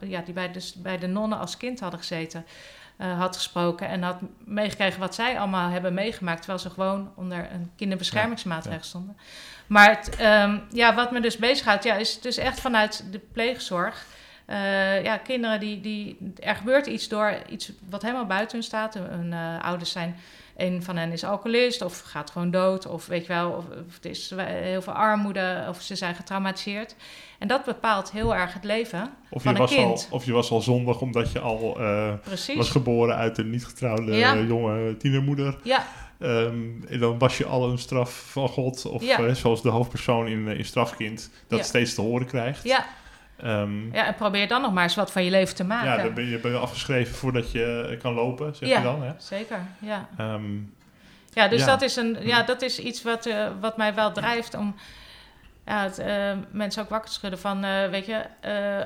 ja, 0.00 0.20
die 0.20 0.34
bij 0.34 0.52
de, 0.52 0.72
bij 0.76 0.98
de 0.98 1.06
nonnen 1.06 1.38
als 1.38 1.56
kind 1.56 1.80
hadden 1.80 2.00
gezeten, 2.00 2.46
eh, 2.96 3.18
had 3.18 3.36
gesproken. 3.36 3.88
En 3.88 4.02
had 4.02 4.20
meegekregen 4.44 5.00
wat 5.00 5.14
zij 5.14 5.38
allemaal 5.38 5.70
hebben 5.70 5.94
meegemaakt, 5.94 6.38
terwijl 6.38 6.58
ze 6.58 6.70
gewoon 6.70 7.12
onder 7.14 7.48
een 7.52 7.70
kinderbeschermingsmaatregel 7.76 8.84
stonden. 8.84 9.16
Maar 9.66 9.88
het, 9.88 10.16
ehm, 10.16 10.58
ja, 10.70 10.94
wat 10.94 11.10
me 11.10 11.20
dus 11.20 11.36
bezighoudt, 11.36 11.84
ja, 11.84 11.94
is 11.94 12.20
dus 12.20 12.36
echt 12.36 12.60
vanuit 12.60 13.04
de 13.10 13.18
pleegzorg. 13.18 14.06
Eh, 14.46 15.04
ja, 15.04 15.16
kinderen 15.16 15.60
die, 15.60 15.80
die... 15.80 16.32
Er 16.40 16.56
gebeurt 16.56 16.86
iets 16.86 17.08
door 17.08 17.38
iets 17.48 17.72
wat 17.88 18.02
helemaal 18.02 18.26
buiten 18.26 18.56
hun 18.56 18.66
staat. 18.66 18.94
Hun 18.94 19.32
eh, 19.32 19.64
ouders 19.64 19.92
zijn... 19.92 20.16
Een 20.56 20.82
van 20.82 20.96
hen 20.96 21.12
is 21.12 21.24
alcoholist 21.24 21.82
of 21.82 22.00
gaat 22.00 22.30
gewoon 22.30 22.50
dood. 22.50 22.86
Of 22.86 23.06
weet 23.06 23.26
je 23.26 23.32
wel, 23.32 23.50
of, 23.50 23.64
of 23.86 23.94
het 23.94 24.04
is 24.04 24.32
heel 24.36 24.82
veel 24.82 24.92
armoede. 24.92 25.64
Of 25.68 25.80
ze 25.82 25.96
zijn 25.96 26.14
getraumatiseerd. 26.14 26.94
En 27.38 27.48
dat 27.48 27.64
bepaalt 27.64 28.10
heel 28.10 28.34
erg 28.34 28.52
het 28.54 28.64
leven 28.64 29.10
Of 29.30 29.42
je, 29.42 29.48
van 29.48 29.52
een 29.54 29.58
was 29.60 29.76
al, 29.76 29.84
kind. 29.84 30.08
of 30.10 30.24
je 30.24 30.32
was 30.32 30.50
al 30.50 30.60
zondig 30.60 31.00
omdat 31.00 31.32
je 31.32 31.40
al 31.40 31.80
eh, 31.80 32.12
was 32.56 32.70
geboren 32.70 33.16
uit 33.16 33.38
een 33.38 33.50
niet 33.50 33.66
getrouwde 33.66 34.12
Ja. 34.16 34.36
jonge 34.36 34.96
tienermoeder. 34.96 35.58
Ja, 35.62 35.86
Ehm, 36.20 36.56
en 36.88 36.98
dan 36.98 37.18
was 37.18 37.38
je 37.38 37.44
al 37.46 37.70
een 37.70 37.78
straf 37.78 38.10
van 38.30 38.48
God. 38.48 38.84
Of 38.86 39.02
Ja. 39.02 39.18
eh, 39.18 39.34
zoals 39.34 39.62
de 39.62 39.68
hoofdpersoon 39.68 40.26
in, 40.26 40.48
eh, 40.48 40.58
in 40.58 40.64
Strafkind 40.64 41.30
dat 41.48 41.58
Ja. 41.58 41.64
steeds 41.64 41.94
te 41.94 42.00
horen 42.00 42.26
krijgt. 42.26 42.64
ja, 42.64 42.86
Ehm, 43.42 43.94
ja, 43.94 44.06
en 44.06 44.14
probeer 44.14 44.48
dan 44.48 44.62
nog 44.62 44.72
maar 44.72 44.82
eens 44.82 44.94
wat 44.94 45.12
van 45.12 45.24
je 45.24 45.30
leven 45.30 45.54
te 45.54 45.64
maken. 45.64 45.88
ja, 45.90 46.02
dan 46.02 46.14
ben 46.14 46.24
je, 46.26 46.38
ben 46.38 46.50
je 46.50 46.56
afgeschreven 46.58 47.14
voordat 47.14 47.50
je 47.52 47.88
eh, 47.90 48.00
kan 48.00 48.12
lopen, 48.14 48.54
zeg 48.56 48.68
Ja. 48.68 48.76
je 48.78 48.82
dan. 48.84 49.02
Hè? 49.02 49.12
Zeker, 49.18 49.58
ja. 49.78 50.08
Ehm, 50.16 50.54
Ja, 51.32 51.48
dus 51.48 51.60
Ja. 51.60 51.66
Dat, 51.66 51.82
is 51.82 51.96
een, 51.96 52.16
ja, 52.20 52.42
dat 52.42 52.62
is 52.62 52.78
iets 52.78 53.02
wat, 53.02 53.26
eh, 53.26 53.46
wat 53.60 53.76
mij 53.76 53.94
wel 53.94 54.12
drijft 54.12 54.54
om 54.54 54.74
ja, 55.66 55.82
het, 55.82 55.98
eh, 55.98 56.32
mensen 56.50 56.82
ook 56.82 56.88
wakker 56.88 57.08
te 57.08 57.14
schudden 57.14 57.38
van, 57.38 57.60
weet 57.90 58.06
je, 58.06 58.16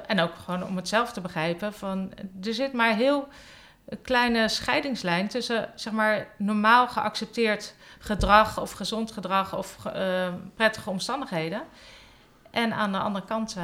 en 0.07 0.21
ook 0.21 0.33
gewoon 0.45 0.64
om 0.66 0.76
het 0.76 0.88
zelf 0.88 1.12
te 1.12 1.21
begrijpen 1.21 1.73
van, 1.73 2.12
er 2.42 2.54
zit 2.54 2.73
maar 2.73 2.95
heel 2.95 3.28
een 3.88 4.02
kleine 4.02 4.49
scheidingslijn 4.49 5.28
tussen, 5.28 5.69
zeg 5.75 5.92
maar, 5.92 6.26
normaal 6.38 6.88
geaccepteerd 6.88 7.75
gedrag 7.99 8.61
of 8.61 8.73
gezond 8.73 9.12
gedrag 9.12 9.57
of 9.57 9.75
ge- 9.80 10.30
prettige 10.54 10.90
omstandigheden 10.90 11.62
en 12.50 12.73
aan 12.73 12.92
de 12.92 12.99
andere 12.99 13.25
kant 13.25 13.57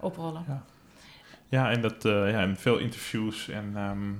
oprollen. 0.00 0.44
ja, 1.48 1.70
en 1.70 1.80
dat, 1.80 2.04
eh, 2.04 2.12
ja, 2.30 2.40
en 2.40 2.56
veel 2.56 2.78
interviews 2.78 3.48
en... 3.48 3.72
ehm, 3.74 4.10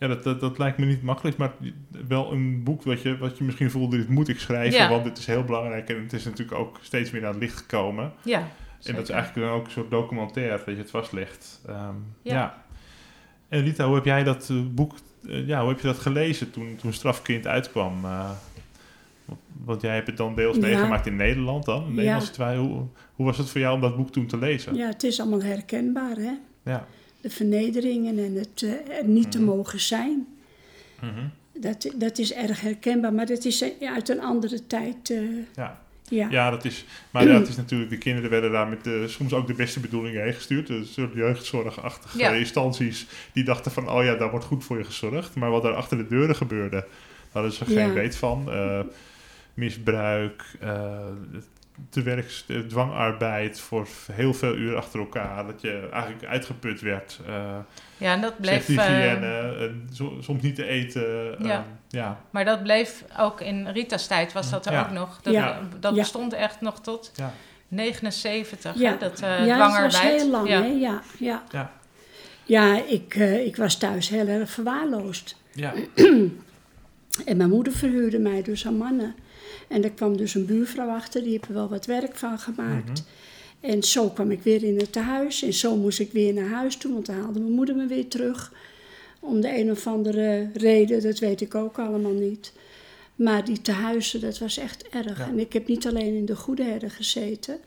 ja, 0.00 0.06
dat, 0.08 0.24
dat, 0.24 0.40
dat 0.40 0.58
lijkt 0.58 0.78
me 0.78 0.86
niet 0.86 1.02
makkelijk, 1.02 1.36
maar 1.36 1.52
wel 2.08 2.32
een 2.32 2.62
boek 2.64 2.82
wat 2.82 3.02
je, 3.02 3.18
wat 3.18 3.38
je 3.38 3.44
misschien 3.44 3.70
voelde, 3.70 3.96
dit 3.96 4.08
moet 4.08 4.28
ik 4.28 4.38
schrijven, 4.40 4.78
Ja. 4.78 4.88
want 4.88 5.04
dit 5.04 5.18
is 5.18 5.26
heel 5.26 5.44
belangrijk 5.44 5.88
en 5.88 6.02
het 6.02 6.12
is 6.12 6.24
natuurlijk 6.24 6.58
ook 6.58 6.78
steeds 6.82 7.10
meer 7.10 7.24
aan 7.26 7.32
het 7.32 7.40
licht 7.40 7.56
gekomen. 7.56 8.12
Ja, 8.24 8.48
En 8.84 8.94
dat 8.94 9.02
is 9.02 9.10
eigenlijk 9.10 9.46
dan 9.48 9.56
ook 9.58 9.64
een 9.64 9.70
soort 9.70 9.90
documentaire 9.90 10.56
dat 10.56 10.66
je 10.66 10.76
het 10.80 10.90
vastlegt. 10.90 11.60
Ehm, 11.66 11.94
ja. 12.22 12.34
Ja. 12.34 12.62
En 13.48 13.62
Rita, 13.62 13.86
hoe 13.86 13.94
heb 13.94 14.04
jij 14.04 14.24
dat 14.24 14.48
eh, 14.50 14.56
boek, 14.70 14.94
eh, 15.28 15.46
ja, 15.46 15.60
hoe 15.60 15.68
heb 15.68 15.80
je 15.80 15.86
dat 15.86 15.98
gelezen 15.98 16.50
toen, 16.50 16.76
toen 16.80 16.92
Strafkind 16.92 17.46
uitkwam? 17.46 18.04
Want 19.64 19.80
jij 19.80 19.94
hebt 19.94 20.06
het 20.06 20.16
dan 20.16 20.34
deels 20.34 20.56
Ja. 20.56 20.62
meegemaakt 20.62 21.06
in 21.06 21.16
Nederland 21.16 21.64
dan, 21.64 21.82
in 21.82 21.88
Ja. 21.88 21.94
Nederlandse 21.94 22.56
Hoe, 22.56 22.82
hoe 23.14 23.26
was 23.26 23.38
het 23.38 23.48
voor 23.50 23.60
jou 23.60 23.74
om 23.74 23.80
dat 23.80 23.96
boek 23.96 24.10
toen 24.12 24.26
te 24.26 24.38
lezen? 24.38 24.74
Ja, 24.74 24.86
het 24.86 25.02
is 25.02 25.20
allemaal 25.20 25.42
herkenbaar, 25.42 26.16
hè? 26.16 26.32
Ja. 26.64 26.86
De 27.20 27.30
vernederingen 27.30 28.18
en 28.18 28.34
het 28.34 28.62
eh, 28.62 29.04
niet 29.06 29.30
te 29.32 29.38
Mhm. 29.38 29.46
mogen 29.46 29.80
zijn. 29.80 30.26
Mhm. 31.00 31.26
Dat, 31.60 31.90
dat 31.96 32.18
is 32.18 32.32
erg 32.32 32.60
herkenbaar, 32.60 33.12
maar 33.12 33.26
dat 33.26 33.44
is 33.44 33.60
eh, 33.62 33.92
uit 33.92 34.08
een 34.08 34.20
andere 34.22 34.66
tijd. 34.66 35.10
eh, 35.10 35.18
Ja. 35.56 35.80
ja. 36.08 36.28
Ja, 36.30 36.50
dat 36.50 36.64
is. 36.64 36.84
Maar 37.10 37.26
ja, 37.28 37.34
het 37.38 37.48
is 37.48 37.56
natuurlijk, 37.56 37.90
de 37.90 37.98
kinderen 37.98 38.30
werden 38.30 38.52
daar 38.52 38.68
met 38.68 38.84
de, 38.84 39.04
soms 39.08 39.32
ook 39.32 39.46
de 39.46 39.54
beste 39.54 39.80
bedoelingen 39.80 40.22
heen 40.22 40.32
gestuurd. 40.34 40.66
Dus 40.66 40.92
soort 40.92 41.12
jeugdzorgachtige 41.14 42.18
Ja. 42.18 42.30
instanties 42.30 43.06
die 43.32 43.44
dachten 43.44 43.70
van, 43.72 43.90
oh 43.90 44.04
ja, 44.04 44.14
daar 44.14 44.30
wordt 44.30 44.44
goed 44.44 44.64
voor 44.64 44.78
je 44.78 44.84
gezorgd. 44.84 45.34
Maar 45.34 45.50
wat 45.50 45.64
er 45.64 45.74
achter 45.74 45.96
de 45.96 46.06
deuren 46.08 46.36
gebeurde, 46.36 46.70
daar 46.76 46.86
hadden 47.32 47.52
ze 47.52 47.64
geen 47.64 47.86
Ja. 47.88 47.92
weet 47.92 48.16
van. 48.16 48.50
Eh, 48.50 48.80
misbruik, 49.58 50.44
eh 50.60 50.98
te 51.90 52.02
werks, 52.02 52.44
eh, 52.48 52.58
dwangarbeid 52.58 53.60
voor 53.60 53.88
heel 54.12 54.34
veel 54.34 54.54
uren 54.56 54.76
achter 54.78 55.00
elkaar. 55.00 55.46
Dat 55.46 55.60
je 55.60 55.88
eigenlijk 55.92 56.24
uitgeput 56.24 56.80
werd. 56.80 57.20
eh 57.26 57.56
Ja, 57.96 58.12
en 58.14 58.20
dat 58.20 58.40
bleef... 58.40 58.66
hygiëne, 58.66 59.70
zo- 59.92 60.16
soms 60.20 60.42
niet 60.42 60.54
te 60.54 60.66
eten. 60.66 61.36
Ja. 61.46 61.64
ja. 61.88 62.20
Maar 62.30 62.44
dat 62.44 62.62
bleef 62.62 63.04
ook 63.18 63.40
in 63.40 63.68
Rita's 63.68 64.06
tijd, 64.06 64.32
was 64.32 64.50
dat 64.50 64.66
er 64.66 64.72
Ja. 64.72 64.80
ook 64.82 64.90
nog. 64.90 65.20
Dat, 65.22 65.32
Ja. 65.32 65.60
dat 65.80 65.94
Ja. 65.94 66.00
bestond 66.00 66.32
echt 66.32 66.60
nog 66.60 66.80
tot 66.80 67.12
Ja. 67.14 67.32
79, 67.68 68.78
Ja. 68.78 68.90
hè, 68.90 68.98
dat 68.98 69.22
uh, 69.22 69.46
ja, 69.46 69.58
dat 69.58 69.58
was 69.58 69.68
dwangarbeid. 69.92 70.20
heel 70.22 70.30
lang, 70.30 70.48
ja. 70.48 70.62
hè? 70.62 70.66
Ja, 70.68 71.02
ja. 71.18 71.42
Ja. 71.50 71.72
ja 72.44 72.82
ik, 72.86 73.14
eh, 73.14 73.46
ik 73.46 73.56
was 73.56 73.78
thuis 73.78 74.08
heel 74.08 74.26
erg 74.26 74.50
verwaarloosd. 74.50 75.36
Ja. 75.52 75.72
En 77.24 77.36
mijn 77.36 77.48
moeder 77.50 77.72
verhuurde 77.72 78.18
mij 78.18 78.42
dus 78.42 78.66
aan 78.66 78.76
mannen. 78.76 79.14
En 79.68 79.84
er 79.84 79.90
kwam 79.90 80.16
dus 80.16 80.34
een 80.34 80.46
buurvrouw 80.46 80.88
achter, 80.88 81.22
die 81.22 81.30
heeft 81.30 81.48
er 81.48 81.54
wel 81.54 81.68
wat 81.68 81.86
werk 81.86 82.16
van 82.16 82.38
gemaakt. 82.38 83.02
Mhm. 83.02 83.08
En 83.60 83.82
zo 83.82 84.10
kwam 84.10 84.30
ik 84.30 84.42
weer 84.42 84.62
in 84.62 84.78
het 84.78 84.92
tehuis. 84.92 85.42
En 85.42 85.52
zo 85.52 85.76
moest 85.76 85.98
ik 85.98 86.12
weer 86.12 86.32
naar 86.32 86.48
huis 86.48 86.76
toe, 86.76 86.92
want 86.92 87.06
dan 87.06 87.16
haalde 87.16 87.40
mijn 87.40 87.52
moeder 87.52 87.76
me 87.76 87.86
weer 87.86 88.08
terug. 88.08 88.52
Om 89.20 89.40
de 89.40 89.58
een 89.58 89.70
of 89.70 89.86
andere 89.86 90.50
reden, 90.54 91.02
dat 91.02 91.18
weet 91.18 91.40
ik 91.40 91.54
ook 91.54 91.78
allemaal 91.78 92.12
niet. 92.12 92.52
Maar 93.14 93.44
die 93.44 93.62
tehuizen, 93.62 94.20
dat 94.20 94.38
was 94.38 94.56
echt 94.56 94.88
erg. 94.88 95.18
Ja. 95.18 95.26
En 95.28 95.38
ik 95.38 95.52
heb 95.52 95.66
niet 95.66 95.86
alleen 95.86 96.14
in 96.14 96.24
de 96.24 96.36
Goede 96.36 96.62
Herde 96.62 96.90
gezeten, 96.90 97.58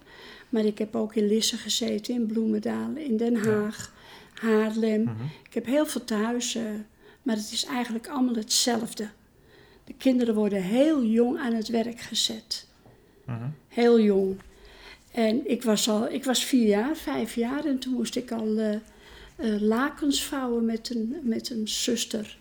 maar 0.49 0.65
ik 0.65 0.77
heb 0.77 0.95
ook 0.95 1.15
in 1.15 1.27
Lisse 1.27 1.57
gezeten, 1.57 2.13
in 2.13 2.25
Bloemendaal, 2.25 2.95
in 2.95 3.17
Den 3.17 3.35
Haag, 3.35 3.93
Haarlem. 4.33 5.01
Mhm. 5.01 5.23
Ik 5.47 5.53
heb 5.53 5.65
heel 5.65 5.85
veel 5.85 6.03
tehuizen, 6.03 6.87
maar 7.21 7.35
het 7.35 7.51
is 7.51 7.65
eigenlijk 7.65 8.07
allemaal 8.07 8.35
hetzelfde. 8.35 9.09
De 9.91 9.97
kinderen 9.97 10.35
worden 10.35 10.61
heel 10.63 11.03
jong 11.03 11.39
aan 11.39 11.53
het 11.53 11.67
werk 11.67 11.99
gezet. 11.99 12.67
Mhm. 13.25 13.37
Heel 13.67 13.99
jong. 13.99 14.35
En 15.11 15.49
ik 15.49 15.63
was 15.63 15.89
al, 15.89 16.09
ik 16.09 16.23
was 16.23 16.43
vier 16.45 16.67
jaar, 16.67 16.95
vijf 16.95 17.35
jaar 17.35 17.65
en 17.65 17.79
toen 17.79 17.93
moest 17.93 18.15
ik 18.15 18.31
al 18.31 18.57
eh, 18.57 18.73
eh, 18.73 19.61
lakens 19.61 20.23
vouwen 20.23 20.65
met 20.65 20.89
een, 20.95 21.15
met 21.23 21.49
een 21.49 21.67
zuster. 21.67 22.37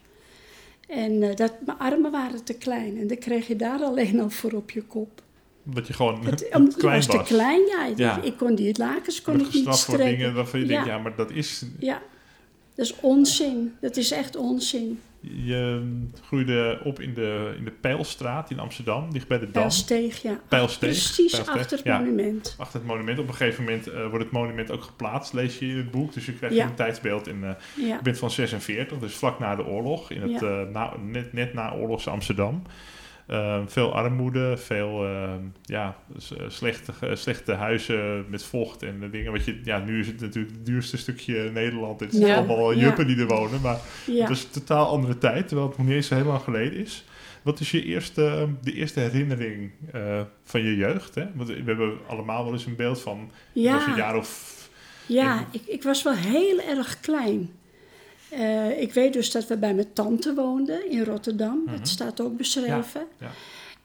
En 0.88 1.22
eh, 1.22 1.36
dat, 1.36 1.52
mijn 1.66 1.78
armen 1.78 2.10
waren 2.10 2.44
te 2.44 2.54
klein 2.54 2.98
en 2.98 3.06
dan 3.06 3.18
kreeg 3.18 3.46
je 3.46 3.56
daar 3.56 3.80
alleen 3.82 4.20
al 4.20 4.30
voor 4.30 4.52
op 4.52 4.70
je 4.70 4.82
kop. 4.82 5.22
Dat 5.62 5.86
je 5.86 5.92
gewoon 5.92 6.24
Het, 6.24 6.48
om- 6.56 6.72
klein 6.74 6.96
was 6.96 7.06
te 7.06 7.22
klein, 7.34 7.60
ja. 7.66 7.86
Ik- 7.86 7.98
Ja. 7.98 8.22
Ik 8.22 8.36
kon 8.36 8.54
die 8.54 8.78
lakens 8.78 9.22
kon 9.22 9.40
ik 9.40 9.52
niet 9.52 9.64
voor 9.64 9.74
strekken. 9.74 10.06
dingen 10.08 10.34
waarvan 10.34 10.60
je 10.60 10.66
Ja. 10.66 10.72
denkt, 10.72 10.86
ja, 10.86 10.98
maar 10.98 11.16
dat 11.16 11.30
is... 11.30 11.62
Ja, 11.78 12.02
dat 12.74 12.84
is 12.86 12.94
onzin. 13.00 13.74
Dat 13.80 13.96
is 13.96 14.10
echt 14.10 14.36
onzin. 14.36 15.00
Je 15.20 15.82
groeide 16.24 16.80
op 16.84 17.00
in 17.00 17.14
de, 17.14 17.54
in 17.58 17.64
de 17.64 17.70
Pijlstraat 17.70 18.50
in 18.50 18.58
Amsterdam, 18.58 19.12
dicht 19.12 19.28
bij 19.28 19.38
de 19.38 19.44
Dam. 19.44 19.52
Pijlsteeg, 19.52 20.22
ja. 20.22 20.40
Pijlsteeg, 20.48 20.90
Precies 20.90 21.14
Pijlsteeg, 21.16 21.56
achter 21.56 21.76
het 21.76 21.86
ja. 21.86 21.98
monument. 21.98 22.54
Achter 22.58 22.78
het 22.78 22.88
monument. 22.88 23.18
Op 23.18 23.28
een 23.28 23.34
gegeven 23.34 23.64
moment 23.64 23.86
eh, 23.86 24.00
wordt 24.08 24.24
het 24.24 24.32
monument 24.32 24.70
ook 24.70 24.82
geplaatst, 24.82 25.32
lees 25.32 25.58
je 25.58 25.66
in 25.66 25.76
het 25.76 25.90
boek. 25.90 26.12
Dus 26.12 26.26
je 26.26 26.32
krijgt 26.32 26.56
Ja. 26.56 26.64
een 26.64 26.74
tijdsbeeld. 26.74 27.26
En, 27.28 27.44
eh, 27.44 27.86
Ja. 27.86 27.96
je 27.96 28.02
bent 28.02 28.18
van 28.18 28.30
46, 28.30 28.98
dus 28.98 29.14
vlak 29.14 29.38
na 29.38 29.56
de 29.56 29.66
oorlog. 29.66 30.10
In 30.10 30.22
het, 30.32 30.42
eh, 30.42 30.62
na, 30.72 30.92
net, 31.04 31.32
net 31.32 31.54
na 31.54 31.72
oorlogs 31.72 32.08
Amsterdam. 32.08 32.62
Eh, 33.30 33.60
veel 33.66 33.94
armoede, 33.94 34.56
veel 34.56 35.04
eh, 35.04 35.32
ja, 35.62 35.96
slechte, 36.48 36.92
slechte 37.12 37.52
huizen 37.52 38.24
met 38.28 38.44
vocht 38.44 38.82
en 38.82 39.00
de 39.00 39.10
dingen. 39.10 39.32
Wat 39.32 39.44
je, 39.44 39.60
ja, 39.64 39.78
nu 39.78 40.00
is 40.00 40.06
het 40.06 40.20
natuurlijk 40.20 40.54
het 40.54 40.66
duurste 40.66 40.96
stukje 40.96 41.50
Nederland. 41.50 42.00
Het 42.00 42.12
zijn 42.14 42.26
Ja. 42.26 42.36
allemaal 42.36 42.72
Ja. 42.72 42.80
juppen 42.80 43.06
die 43.06 43.16
er 43.18 43.26
wonen. 43.26 43.60
Maar 43.60 43.78
Ja. 44.06 44.20
het 44.20 44.30
is 44.30 44.42
een 44.44 44.50
totaal 44.50 44.86
andere 44.86 45.18
tijd, 45.18 45.48
terwijl 45.48 45.68
het 45.68 45.78
nog 45.78 45.86
niet 45.86 45.96
eens 45.96 46.08
heel 46.08 46.24
lang 46.24 46.40
geleden 46.42 46.78
is. 46.78 47.04
Wat 47.42 47.60
is 47.60 47.70
je 47.70 47.84
eerste, 47.84 48.48
de 48.62 48.72
eerste 48.72 49.00
herinnering 49.00 49.70
eh, 49.92 50.20
van 50.44 50.62
je 50.62 50.76
jeugd? 50.76 51.14
Hè? 51.14 51.24
Want 51.34 51.48
we 51.48 51.62
hebben 51.64 51.98
allemaal 52.06 52.44
wel 52.44 52.52
eens 52.52 52.66
een 52.66 52.76
beeld 52.76 53.00
van 53.00 53.18
was 53.54 53.54
een 53.54 53.62
ja. 53.90 53.96
jaar 53.96 54.16
of... 54.16 54.58
Ja, 55.06 55.46
ik, 55.50 55.62
ik 55.66 55.82
was 55.82 56.02
wel 56.02 56.14
heel 56.14 56.60
erg 56.60 57.00
klein. 57.00 57.50
Eh, 58.30 58.80
ik 58.80 58.92
weet 58.92 59.12
dus 59.12 59.30
dat 59.30 59.46
we 59.46 59.56
bij 59.56 59.74
mijn 59.74 59.92
tante 59.92 60.34
woonden 60.34 60.90
in 60.90 61.04
Rotterdam. 61.04 61.62
Mhm. 61.66 61.76
Dat 61.76 61.88
staat 61.88 62.20
ook 62.20 62.36
beschreven. 62.36 63.06
ja. 63.20 63.30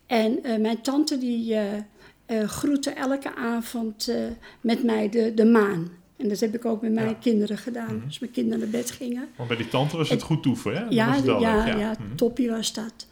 En 0.06 0.42
eh, 0.44 0.56
mijn 0.60 0.80
tante 0.80 1.18
die 1.18 1.54
eh 1.54 2.42
groette 2.48 2.90
elke 2.90 3.34
avond 3.34 4.08
eh, 4.08 4.16
met 4.60 4.82
mij 4.82 5.08
de, 5.08 5.34
de 5.34 5.44
maan. 5.44 5.90
En 6.16 6.28
dat 6.28 6.40
heb 6.40 6.54
ik 6.54 6.64
ook 6.64 6.82
met 6.82 6.92
mijn 6.92 7.08
Ja. 7.08 7.14
kinderen 7.20 7.58
gedaan. 7.58 7.94
Mhm. 7.96 8.04
Als 8.06 8.18
mijn 8.18 8.32
kinderen 8.32 8.58
naar 8.58 8.68
bed 8.68 8.90
gingen. 8.90 9.28
Want 9.36 9.48
bij 9.48 9.56
die 9.58 9.68
tante 9.68 9.96
was 9.96 10.08
het 10.08 10.22
goed 10.22 10.42
toeven, 10.42 10.76
hè? 10.76 10.84
Ja, 10.88 11.06
was 11.06 11.16
het 11.16 11.24
wel 11.24 11.40
ja, 11.40 11.64
leuk, 11.64 11.78
ja, 11.78 11.90
Mhm. 11.98 12.14
toppie 12.16 12.50
was 12.50 12.72
dat. 12.72 13.06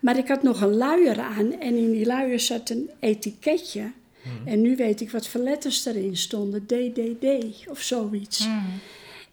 Maar 0.00 0.18
ik 0.18 0.28
had 0.28 0.42
nog 0.42 0.60
een 0.60 0.74
luier 0.76 1.20
aan 1.20 1.52
en 1.60 1.74
in 1.76 1.90
die 1.90 2.06
luier 2.06 2.40
zat 2.40 2.70
een 2.70 2.90
etiketje. 3.00 3.80
Mhm. 4.22 4.48
En 4.48 4.60
nu 4.60 4.76
weet 4.76 5.00
ik 5.00 5.10
wat 5.10 5.28
voor 5.28 5.40
letters 5.40 5.84
erin 5.86 6.16
stonden. 6.16 6.66
DDD 6.66 7.26
of 7.68 7.80
zoiets. 7.80 8.48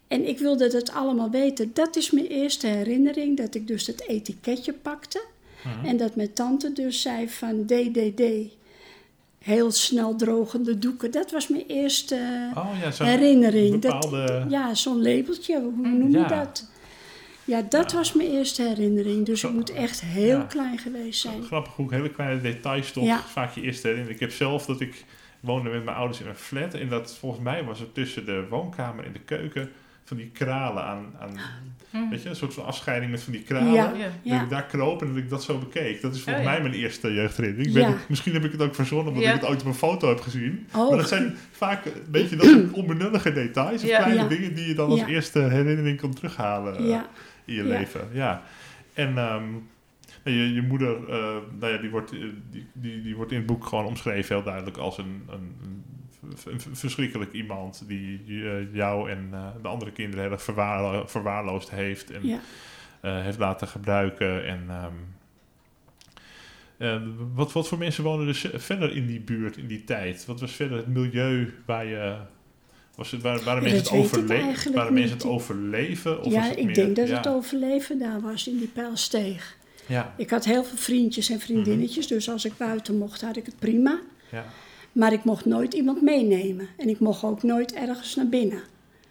En 0.07 0.27
ik 0.27 0.39
wilde 0.39 0.69
dat 0.69 0.91
allemaal 0.91 1.29
weten. 1.29 1.69
Dat 1.73 1.95
is 1.95 2.11
mijn 2.11 2.25
eerste 2.27 2.67
herinnering, 2.67 3.37
dat 3.37 3.55
ik 3.55 3.67
dus 3.67 3.87
het 3.87 4.07
etiketje 4.07 4.73
pakte. 4.73 5.23
Mhm. 5.63 5.85
En 5.85 5.97
dat 5.97 6.15
mijn 6.15 6.33
tante 6.33 6.73
dus 6.73 7.01
zei 7.01 7.29
van 7.29 7.65
DDD. 7.65 8.23
Heel 9.39 9.71
snel 9.71 10.15
drogende 10.15 10.79
doeken. 10.79 11.11
Dat 11.11 11.31
was 11.31 11.47
mijn 11.47 11.63
eerste 11.67 12.15
Oh 12.55 12.69
ja, 12.97 13.05
herinnering. 13.05 13.81
Dat- 13.81 13.91
bepaalde... 14.09 14.45
ja, 14.49 14.73
zo'n 14.73 15.01
labeltje, 15.01 15.61
hoe 15.61 15.87
noem 15.87 16.11
je 16.11 16.17
Ja. 16.17 16.27
dat? 16.27 16.69
Ja, 17.43 17.61
dat 17.69 17.91
was 17.91 18.13
mijn 18.13 18.29
eerste 18.31 18.61
herinnering. 18.61 19.25
Dus 19.25 19.39
Zo- 19.39 19.47
ik 19.47 19.53
moet 19.53 19.69
echt 19.73 20.01
heel 20.01 20.37
Ja. 20.37 20.43
klein 20.43 20.77
geweest 20.77 21.21
zijn. 21.21 21.43
Grappig 21.43 21.73
hoe 21.75 21.93
hele 21.93 22.11
kleine 22.11 22.41
details 22.41 22.91
toch 22.91 23.03
Ja. 23.03 23.19
vaak 23.21 23.55
je 23.55 23.61
eerste 23.61 23.87
herinnering. 23.87 24.21
Ik 24.21 24.27
heb 24.27 24.37
zelf 24.37 24.65
dat 24.65 24.81
ik 24.81 25.03
woonde 25.39 25.69
met 25.69 25.83
mijn 25.83 25.97
ouders 25.97 26.19
in 26.21 26.27
een 26.27 26.35
flat. 26.35 26.73
En 26.73 26.89
dat 26.89 27.13
volgens 27.19 27.41
mij 27.43 27.63
was 27.63 27.79
er 27.79 27.91
tussen 27.91 28.25
de 28.25 28.45
woonkamer 28.49 29.05
en 29.05 29.13
de 29.13 29.19
keuken 29.19 29.69
van 30.05 30.17
die 30.17 30.29
kralen 30.33 30.83
aan. 30.83 31.13
aan 31.19 31.29
Hm. 31.89 32.09
weet 32.09 32.23
je, 32.23 32.29
een 32.29 32.35
soort 32.35 32.53
van 32.53 32.65
afscheiding 32.65 33.11
met 33.11 33.21
van 33.23 33.33
die 33.33 33.41
kralen. 33.43 33.73
Ja. 33.73 33.87
Dat 33.87 33.97
Ja. 34.23 34.41
Ik 34.43 34.49
daar 34.49 34.65
kroop 34.65 35.01
en 35.01 35.07
dat 35.07 35.17
ik 35.17 35.29
dat 35.29 35.43
zo 35.43 35.57
bekeek. 35.57 36.01
Dat 36.01 36.15
is 36.15 36.21
volgens 36.21 36.45
Oh, 36.45 36.51
ja. 36.51 36.59
mij 36.59 36.69
mijn 36.69 36.81
eerste 36.81 37.13
jeugdherinnering. 37.13 37.67
Ik 37.67 37.73
weet 37.73 37.83
Ja. 37.83 37.89
het- 37.97 38.09
misschien 38.09 38.33
heb 38.33 38.43
ik 38.45 38.51
het 38.51 38.61
ook 38.61 38.75
verzonnen 38.75 39.07
omdat 39.07 39.23
Ja. 39.23 39.33
ik 39.33 39.39
het 39.41 39.49
ooit 39.49 39.61
op 39.61 39.67
een 39.67 39.73
foto 39.73 40.07
heb 40.09 40.19
gezien. 40.21 40.67
Oh, 40.75 40.89
Maar 40.89 40.97
dat 40.97 41.07
zijn 41.07 41.35
vaak 41.51 41.85
een 41.85 41.91
beetje 42.09 42.35
dat 42.35 42.45
soort 42.45 42.71
onbenullige 42.81 43.33
details. 43.33 43.81
Of 43.83 43.89
Ja. 43.89 43.97
kleine 43.97 44.21
Ja. 44.21 44.27
dingen 44.27 44.55
die 44.55 44.67
je 44.67 44.73
dan 44.75 44.89
als 44.89 44.99
Ja. 44.99 45.07
eerste 45.07 45.39
herinnering 45.39 45.99
kan 45.99 46.13
terughalen 46.13 46.75
eh, 46.75 46.83
in 47.45 47.53
je 47.55 47.63
Ja. 47.63 47.63
leven. 47.63 48.07
Ja. 48.11 48.43
En 48.93 49.17
ehm, 49.17 49.43
je, 50.23 50.53
je 50.53 50.61
moeder, 50.61 51.09
eh, 51.09 51.35
nou 51.59 51.73
ja, 51.73 51.77
die, 51.77 51.89
wordt, 51.89 52.11
eh, 52.11 52.19
die, 52.51 52.67
die, 52.73 53.01
die 53.01 53.15
wordt 53.15 53.31
in 53.31 53.37
het 53.37 53.45
boek 53.45 53.65
gewoon 53.65 53.85
omschreven 53.85 54.35
heel 54.35 54.43
duidelijk 54.43 54.77
als 54.77 54.97
een, 54.97 55.23
een 55.29 55.55
verschrikkelijk 56.71 57.31
iemand 57.33 57.83
die 57.87 58.19
eh, 58.49 58.73
jou 58.73 59.09
en 59.09 59.29
eh, 59.31 59.47
de 59.61 59.67
andere 59.67 59.91
kinderen 59.91 60.23
heel 60.23 60.33
erg 60.33 60.43
verwaarlo- 60.43 61.07
verwaarloosd 61.07 61.69
heeft 61.71 62.11
en 62.11 62.27
ja. 62.27 62.39
eh, 63.01 63.21
heeft 63.21 63.37
laten 63.39 63.67
gebruiken. 63.67 64.45
En, 64.45 64.63
ehm, 64.69 64.93
eh, 66.77 67.01
wat, 67.33 67.51
wat 67.53 67.67
voor 67.67 67.77
mensen 67.77 68.03
wonen 68.03 68.27
er 68.27 68.51
verder 68.59 68.95
in 68.95 69.05
die 69.05 69.19
buurt 69.19 69.57
in 69.57 69.67
die 69.67 69.83
tijd? 69.83 70.25
Wat 70.25 70.39
was 70.39 70.51
verder 70.51 70.77
het 70.77 70.87
milieu 70.87 71.53
waar 71.65 71.85
je... 71.85 72.15
Was 72.95 73.11
het, 73.11 73.21
waren, 73.21 73.43
waren 73.45 73.63
mensen 73.63 73.81
het, 73.81 73.91
weet 73.91 73.99
ik 73.99 74.05
overle 74.05 74.33
eigenlijk 74.43 74.75
waren 74.75 74.93
mensen 74.93 75.17
het 75.17 75.25
overleven? 75.25 76.17
Of 76.17 76.23
was 76.23 76.33
ja, 76.33 76.41
het 76.41 76.57
ik 76.57 76.65
meer- 76.65 76.73
denk 76.73 76.95
dat 76.95 77.07
ja, 77.07 77.17
het 77.17 77.27
overleven 77.27 77.99
daar 77.99 78.21
was 78.21 78.47
in 78.47 78.57
die 78.57 78.67
pijlsteeg. 78.67 79.57
Ja, 79.87 80.13
Ik 80.17 80.29
had 80.29 80.45
heel 80.45 80.63
veel 80.63 80.77
vriendjes 80.77 81.29
en 81.29 81.39
vriendinnetjes, 81.39 82.07
dus 82.07 82.29
als 82.29 82.45
ik 82.45 82.57
buiten 82.57 82.97
mocht, 82.97 83.21
had 83.21 83.37
ik 83.37 83.45
het 83.45 83.59
prima. 83.59 83.99
ja. 84.31 84.45
Maar 84.95 85.13
ik 85.13 85.23
mocht 85.23 85.45
nooit 85.45 85.73
iemand 85.73 86.01
meenemen. 86.01 86.67
En 86.77 86.89
ik 86.89 86.99
mocht 86.99 87.23
ook 87.23 87.43
nooit 87.43 87.73
ergens 87.73 88.15
naar 88.15 88.27
binnen. 88.27 88.61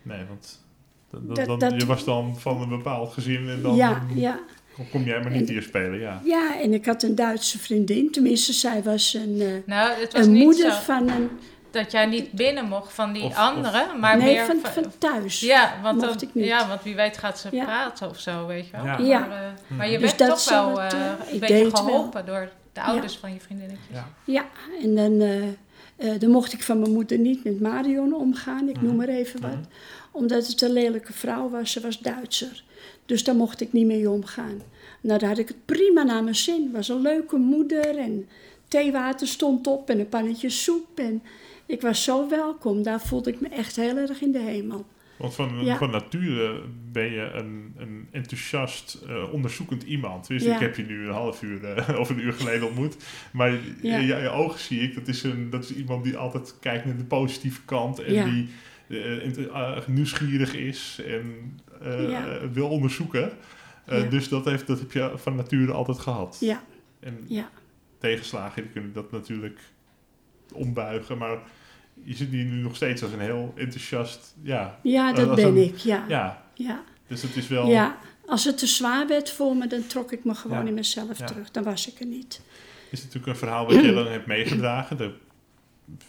Nee, 0.03 0.25
want 0.29 0.65
dan, 1.11 1.21
dan- 1.27 1.35
Dat- 1.35 1.47
dan- 1.47 1.59
dat- 1.59 1.81
je 1.81 1.87
was 1.87 2.05
dan 2.05 2.37
van 2.39 2.61
een 2.63 2.69
bepaald 2.69 3.13
gezin 3.13 3.49
en 3.49 3.63
dan 3.63 3.75
ja, 3.75 4.03
ja. 4.15 4.39
kom- 4.75 4.89
kom 4.91 5.03
jij 5.03 5.21
maar 5.21 5.31
niet 5.31 5.41
En- 5.49 5.53
hier 5.53 5.63
spelen. 5.63 5.99
Ja, 6.01 6.21
ja, 6.25 6.61
en 6.61 6.73
ik 6.73 6.87
had 6.87 7.03
een 7.03 7.15
Duitse 7.15 7.59
vriendin. 7.59 8.11
Tenminste, 8.13 8.53
zij 8.53 8.83
was 8.83 9.15
een, 9.15 9.41
eh, 9.41 9.47
Nou, 9.67 10.01
het 10.01 10.13
was 10.13 10.27
een 10.27 10.33
niet 10.33 10.45
moeder 10.45 10.73
zo 10.73 10.81
van 10.81 11.09
een... 11.09 11.31
dat 11.71 11.93
jij 11.93 12.07
niet 12.07 12.33
binnen 12.33 12.69
mocht 12.69 12.93
van 12.93 13.13
die 13.13 13.23
Of- 13.23 13.31
of- 13.31 13.37
anderen, 13.37 14.01
maar 14.01 14.17
nee, 14.17 14.35
meer 14.35 14.45
van, 14.45 14.59
van 14.73 14.93
thuis. 14.99 15.41
Ja, 15.41 15.75
want, 15.83 16.01
mocht 16.01 16.21
dan- 16.21 16.29
ik 16.29 16.35
niet. 16.35 16.45
ja, 16.47 16.69
want 16.69 16.83
wie 16.83 16.95
weet 16.95 17.19
gaat 17.19 17.39
ze 17.39 17.49
Ja. 17.53 17.65
praten 17.65 18.09
of 18.09 18.19
zo, 18.19 18.47
weet 18.47 18.67
je 18.67 18.73
wel. 18.77 18.85
Ja. 18.85 18.99
Ja. 18.99 19.19
Maar, 19.19 19.43
eh, 19.43 19.77
maar 19.77 19.91
je 19.91 19.99
Dus 19.99 20.07
werd 20.07 20.19
dat 20.19 20.29
toch 20.45 20.49
wel 20.49 20.81
het, 20.81 20.93
eh, 20.93 21.01
een 21.01 21.35
ik 21.35 21.41
beetje 21.41 21.71
wel. 21.71 21.71
geholpen 21.71 22.27
door 22.27 22.49
de 22.73 22.81
ouders 22.83 23.17
van 23.17 23.33
je 23.33 23.41
vriendinnetjes. 23.41 23.87
ja. 23.93 24.09
Ja, 24.25 24.45
en 24.83 24.95
dan, 24.95 25.23
eh, 25.97 26.11
dan 26.19 26.31
mocht 26.31 26.53
ik 26.53 26.63
van 26.63 26.79
mijn 26.79 26.93
moeder 26.93 27.19
niet 27.19 27.45
met 27.45 27.61
Marion 27.61 28.15
omgaan, 28.15 28.69
ik 28.69 28.77
Mhm. 28.77 28.85
noem 28.85 28.97
maar 28.97 29.09
even 29.09 29.41
wat. 29.41 29.51
Mhm. 29.51 29.61
Omdat 30.13 30.47
het 30.47 30.63
een 30.63 30.73
lelijke 30.73 31.13
vrouw 31.13 31.49
was, 31.49 31.73
ze 31.73 31.81
was 31.81 31.99
Duitser. 32.01 32.65
Dus 33.07 33.25
daar 33.25 33.35
mocht 33.37 33.61
ik 33.61 33.73
niet 33.73 33.87
mee 33.87 34.11
omgaan. 34.11 34.63
Nou, 35.01 35.19
daar 35.19 35.29
had 35.29 35.39
ik 35.39 35.49
het 35.49 35.65
prima 35.65 36.03
naar 36.03 36.23
mijn 36.23 36.35
zin. 36.37 36.71
was 36.73 36.89
een 36.89 37.01
leuke 37.01 37.37
moeder 37.37 37.97
en 37.99 38.29
theewater 38.69 39.27
stond 39.27 39.67
op 39.67 39.91
en 39.91 39.99
een 39.99 40.09
pannetje 40.09 40.51
soep. 40.51 40.87
En 40.95 41.23
ik 41.67 41.81
was 41.81 42.03
zo 42.05 42.29
welkom, 42.29 42.83
daar 42.83 43.01
voelde 43.01 43.31
ik 43.31 43.41
me 43.41 43.49
echt 43.49 43.77
heel 43.77 43.97
erg 43.97 44.21
in 44.21 44.33
de 44.33 44.39
hemel. 44.39 44.85
Want 45.17 45.35
van, 45.35 45.65
Ja. 45.65 45.77
van 45.77 45.91
nature 45.91 46.61
ben 46.93 47.11
je 47.13 47.31
een, 47.33 47.75
een 47.77 48.09
enthousiast, 48.11 48.95
eh, 49.09 49.33
onderzoekend 49.33 49.83
iemand. 49.83 50.27
Dus 50.27 50.45
Ja. 50.45 50.55
ik 50.55 50.61
heb 50.61 50.77
je 50.77 50.83
nu 50.83 51.07
een 51.07 51.13
half 51.13 51.43
uur 51.43 51.65
eh, 51.65 51.99
of 52.01 52.11
een 52.11 52.19
uur 52.21 52.33
geleden 52.33 52.67
ontmoet. 52.67 52.97
Maar 53.33 53.51
Ja. 53.53 53.59
in 53.99 54.07
je, 54.07 54.15
je 54.15 54.29
ogen 54.29 54.61
zie 54.61 54.81
ik, 54.81 54.95
dat 54.95 55.09
is, 55.09 55.23
een, 55.23 55.51
dat 55.51 55.65
is 55.65 55.75
iemand 55.75 56.05
die 56.05 56.17
altijd 56.17 56.57
kijkt 56.61 56.85
naar 56.85 56.97
de 56.97 57.05
positieve 57.05 57.61
kant. 57.65 57.99
En 58.03 58.31
die 58.31 58.49
eh, 59.49 59.87
nieuwsgierig 59.87 60.55
is 60.55 61.01
en 61.07 61.57
wil 62.53 62.69
onderzoeken. 62.69 63.31
Dus 64.11 64.29
dat, 64.29 64.45
heeft, 64.45 64.67
dat 64.67 64.79
heb 64.79 64.93
je 64.93 65.13
van 65.15 65.37
nature 65.37 65.73
altijd 65.73 65.99
gehad. 65.99 66.37
Ja, 66.41 66.63
En 67.01 67.19
ja, 67.27 67.51
tegenslagen 67.99 68.63
die 68.63 68.71
kunnen 68.73 68.93
dat 68.93 69.11
natuurlijk 69.11 69.61
ombuigen. 70.53 71.19
Maar 71.19 71.39
je 72.03 72.15
zit 72.15 72.31
hier 72.31 72.45
nu 72.45 72.63
nog 72.63 72.77
steeds 72.77 73.03
als 73.03 73.13
een 73.13 73.21
heel 73.21 73.53
enthousiast... 73.57 74.35
Ja, 74.43 74.79
ja 74.83 75.13
dat 75.13 75.35
ben 75.35 75.47
een- 75.47 75.57
ik, 75.57 75.77
ja. 75.77 76.05
ja 76.09 76.43
ja. 76.55 76.85
dus 77.07 77.23
het 77.23 77.37
is 77.37 77.49
wel... 77.49 77.67
Ja, 77.69 77.99
als 78.27 78.45
het 78.45 78.59
te 78.59 78.67
zwaar 78.67 79.07
werd 79.09 79.31
voor 79.31 79.57
me, 79.57 79.67
dan 79.67 79.87
trok 79.87 80.13
ik 80.13 80.25
me 80.25 80.35
gewoon 80.35 80.61
Ja. 80.63 80.67
in 80.69 80.75
mezelf 80.75 81.19
Ja. 81.19 81.25
terug. 81.27 81.51
Dan 81.51 81.63
was 81.65 81.89
ik 81.89 82.01
er 82.01 82.07
niet. 82.07 82.41
is 82.91 83.01
natuurlijk 83.03 83.27
een 83.27 83.37
verhaal 83.39 83.67
wat 83.67 83.75
je 83.85 83.93
lang 84.03 84.09
hebt 84.09 84.27
meegedragen. 84.27 84.97
De, 84.97 85.15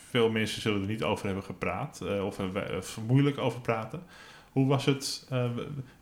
veel 0.10 0.30
mensen 0.30 0.62
zullen 0.62 0.82
er 0.82 0.88
niet 0.88 1.04
over 1.04 1.26
hebben 1.26 1.43
gepraat 1.43 2.02
eh, 2.02 2.26
of 2.26 2.39
of 2.78 3.00
moeilijk 3.08 3.38
over 3.38 3.62
praten. 3.62 4.04
Hoe 4.52 4.67
was 4.67 4.86
het, 4.86 5.28
eh, 5.30 5.50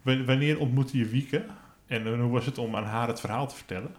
wanneer 0.01 0.59
ontmoette 0.59 0.97
je 0.97 1.05
Wieke 1.05 1.45
en 1.87 2.07
eh, 2.07 2.19
hoe 2.21 2.31
was 2.31 2.45
het 2.45 2.57
om 2.57 2.75
aan 2.75 2.83
haar 2.83 3.07
het 3.07 3.19
verhaal 3.19 3.47
te 3.47 3.55
vertellen? 3.55 3.95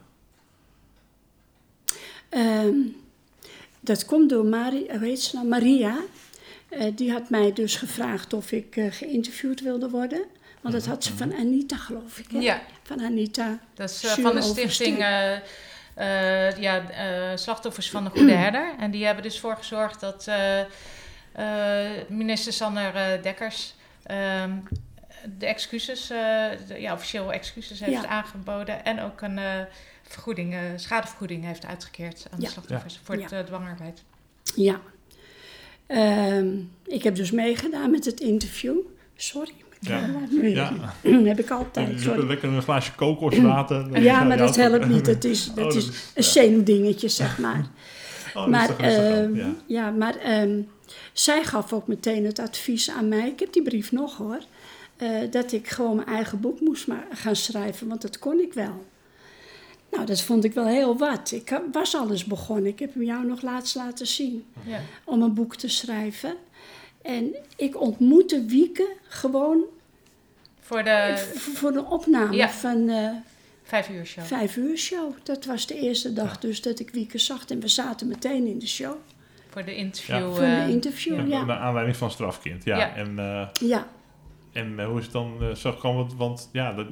Ehm, 2.29 2.77
dat 3.85 4.05
komt 4.05 4.31
door 4.31 4.45
Mari, 4.45 4.87
hoe 4.91 5.05
heet 5.07 5.21
ze 5.23 5.35
nou? 5.37 5.47
Maria. 5.49 5.97
Eh, 6.69 6.93
die 6.95 7.13
had 7.13 7.31
mij 7.31 7.53
dus 7.53 7.77
gevraagd 7.77 8.33
of 8.33 8.53
ik 8.53 8.77
eh, 8.77 8.87
geïnterviewd 8.93 9.61
wilde 9.61 9.91
worden. 9.91 10.25
Want 10.61 10.75
dat 10.75 10.87
had 10.87 11.05
ze 11.05 11.17
van 11.17 11.35
Anita, 11.35 11.77
geloof 11.77 12.19
ik. 12.19 12.27
Hè? 12.33 12.39
Ja, 12.39 12.63
Van 12.83 13.01
Anita. 13.03 13.59
dat 13.75 13.91
is 13.91 14.05
eh, 14.05 14.11
van 14.11 14.35
de 14.35 14.43
stichting 14.43 14.99
eh, 14.99 15.33
eh, 15.35 16.57
ja, 16.61 16.91
eh, 16.91 17.37
Slachtoffers 17.37 17.91
van 17.91 18.05
de 18.05 18.11
Goede 18.11 18.33
Herder. 18.45 18.75
En 18.79 18.91
die 18.91 19.05
hebben 19.05 19.23
dus 19.23 19.41
voor 19.41 19.57
gezorgd 19.57 20.01
dat 20.01 20.27
eh, 20.29 20.61
eh, 21.33 21.91
minister 22.09 22.53
Sander 22.53 22.95
eh, 22.95 23.23
Dekkers 23.23 23.75
ehm, 24.03 24.51
de 25.39 25.47
excuses, 25.47 26.11
eh, 26.11 26.17
de, 26.69 26.81
ja, 26.81 26.93
officieel 26.93 27.33
excuses 27.33 27.81
heeft 27.81 28.03
Ja. 28.03 28.07
aangeboden. 28.07 28.85
En 28.85 29.01
ook 29.01 29.21
een 29.21 29.39
eh, 29.39 29.45
vergoeding, 30.09 30.55
schadevergoeding 30.77 31.45
heeft 31.45 31.67
uitgekeerd 31.67 32.27
aan 32.31 32.39
de 32.39 32.45
Ja. 32.45 32.51
slachtoffers 32.51 33.01
voor 33.03 33.15
het 33.15 33.31
Ja. 33.31 33.39
eh, 33.39 33.45
dwangarbeid. 33.45 34.03
Ja. 34.55 34.81
Ehm, 35.87 36.49
ik 36.87 37.03
heb 37.03 37.15
dus 37.15 37.31
meegedaan 37.31 37.91
met 37.91 38.05
het 38.05 38.21
interview. 38.21 38.77
Sorry. 39.17 39.49
ik 39.59 39.89
Ja. 39.89 40.11
Ja, 40.43 40.93
heb 41.31 41.39
ik 41.39 41.51
altijd. 41.51 41.89
je 41.91 41.99
Sorry. 41.99 42.27
lekker 42.27 42.49
een 42.49 42.63
glaasje 42.63 42.93
kokoswater. 42.95 43.87
Ja, 44.03 44.23
maar 44.25 44.37
dat 44.37 44.57
helpt 44.57 44.87
niet. 44.89 45.07
Het 45.07 45.25
is, 45.25 45.49
Oh, 45.51 45.55
dat 45.57 45.75
is 45.75 45.89
is- 45.89 46.11
een 46.15 46.23
zenuwdingetje, 46.25 47.09
zeg 47.09 47.39
maar. 47.39 47.67
Oh, 48.35 48.47
maar 48.47 48.67
rustig 48.69 48.97
dan, 48.97 49.05
ehm, 49.05 49.35
ja. 49.37 49.55
ja. 49.67 49.91
maar 49.91 50.17
ehm, 50.17 50.61
zij 51.13 51.45
gaf 51.45 51.73
ook 51.73 51.87
meteen 51.87 52.25
het 52.25 52.39
advies 52.39 52.91
aan 52.91 53.09
mij. 53.09 53.29
Ik 53.29 53.41
heb 53.41 53.53
die 53.53 53.63
brief 53.63 53.93
nog 53.93 54.17
hoor. 54.17 54.39
eh, 54.97 55.31
dat 55.31 55.53
ik 55.53 55.69
gewoon 55.69 55.97
mijn 55.97 56.09
eigen 56.09 56.41
boek 56.41 56.61
moest 56.61 56.87
maar 56.87 57.07
gaan 57.13 57.37
schrijven, 57.37 57.89
want 57.89 58.03
dat 58.03 58.19
kon 58.19 58.41
ik 58.41 58.53
wel. 58.53 58.85
Nou, 59.95 60.07
dat 60.07 60.21
vond 60.21 60.45
ik 60.45 60.53
wel 60.53 60.67
heel 60.67 60.99
wat. 60.99 61.31
Ik 61.33 61.61
was 61.73 61.97
alles 61.97 62.25
begonnen. 62.25 62.67
Ik 62.67 62.79
heb 62.79 62.95
hem 62.95 63.03
jou 63.03 63.27
nog 63.27 63.43
laatst 63.43 63.75
laten 63.75 64.07
zien 64.07 64.45
Ja. 64.65 64.81
om 65.05 65.23
een 65.23 65.35
boek 65.35 65.57
te 65.57 65.69
schrijven. 65.69 66.35
En 67.03 67.37
ik 67.57 67.81
ontmoette 67.81 68.45
Wieke 68.45 68.97
gewoon 69.09 69.63
Voor 70.61 70.83
de 70.85 71.17
voor 71.55 71.73
de 71.73 71.85
opname 71.85 72.37
Ja. 72.37 72.49
van 72.51 72.89
eh 72.89 73.09
vijf 73.63 73.89
uur 73.89 74.05
show. 74.07 74.25
vijf 74.25 74.57
uur 74.57 74.77
show. 74.77 75.13
Dat 75.23 75.45
was 75.45 75.67
de 75.67 75.75
eerste 75.75 76.13
dag 76.13 76.39
dus 76.39 76.63
dat 76.63 76.79
ik 76.79 76.91
Wieke 76.91 77.19
zag. 77.19 77.45
En 77.47 77.61
we 77.61 77.69
zaten 77.69 78.09
meteen 78.09 78.47
in 78.47 78.59
de 78.59 78.67
show. 78.67 78.95
Voor 79.51 79.65
de 79.65 79.75
interview. 79.77 80.35
Voor 80.35 80.43
eh, 80.43 80.63
een 80.63 80.69
interview, 80.71 81.17
Ja, 81.17 81.25
ja. 81.39 81.45
Naar 81.45 81.59
aanleiding 81.59 81.97
van 81.97 82.11
strafkind, 82.11 82.65
ja. 82.65 82.79
Ja. 82.79 82.95
En, 82.95 83.19
eh, 83.19 83.49
Ja, 83.69 83.87
en 84.53 84.79
eh, 84.79 84.87
hoe 84.87 84.99
is 84.99 85.05
het 85.05 85.13
dan 85.13 85.37
eh, 85.41 85.55
zo 85.55 85.73
gekomen? 85.73 85.99
Want, 86.07 86.15
want 86.15 86.49
ja, 86.53 86.73
dat, 86.73 86.87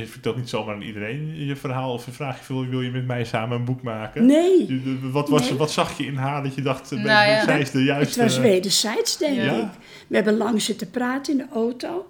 je 0.00 0.06
vertelt 0.06 0.36
niet 0.36 0.48
zomaar 0.48 0.74
aan 0.74 0.82
iedereen 0.82 1.46
je 1.46 1.56
verhaal 1.56 1.92
of 1.92 2.04
je 2.04 2.10
vraagt 2.10 2.38
je 2.38 2.44
veel, 2.44 2.66
wil 2.66 2.80
je 2.80 2.90
met 2.90 3.06
mij 3.06 3.24
samen 3.24 3.58
een 3.58 3.64
boek 3.64 3.82
maken? 3.82 4.26
nee. 4.26 4.66
Je- 4.66 5.10
Wat, 5.10 5.28
was, 5.28 5.48
Nee. 5.48 5.58
wat 5.58 5.70
zag 5.70 5.98
je 5.98 6.04
in 6.06 6.16
haar 6.16 6.42
dat 6.42 6.54
je 6.54 6.62
dacht, 6.62 6.84
eh, 6.92 6.98
Nou 6.98 7.02
ben- 7.04 7.28
ja. 7.28 7.44
zij 7.44 7.60
is 7.60 7.70
de 7.70 7.78
Het 7.78 7.86
juiste... 7.86 8.22
was 8.22 8.38
wederzijds, 8.38 9.16
denk 9.18 9.36
Ja. 9.36 9.52
ik. 9.52 9.68
We 10.06 10.14
hebben 10.16 10.36
lang 10.36 10.62
zitten 10.62 10.90
praten 10.90 11.32
in 11.32 11.38
de 11.38 11.54
auto. 11.54 12.06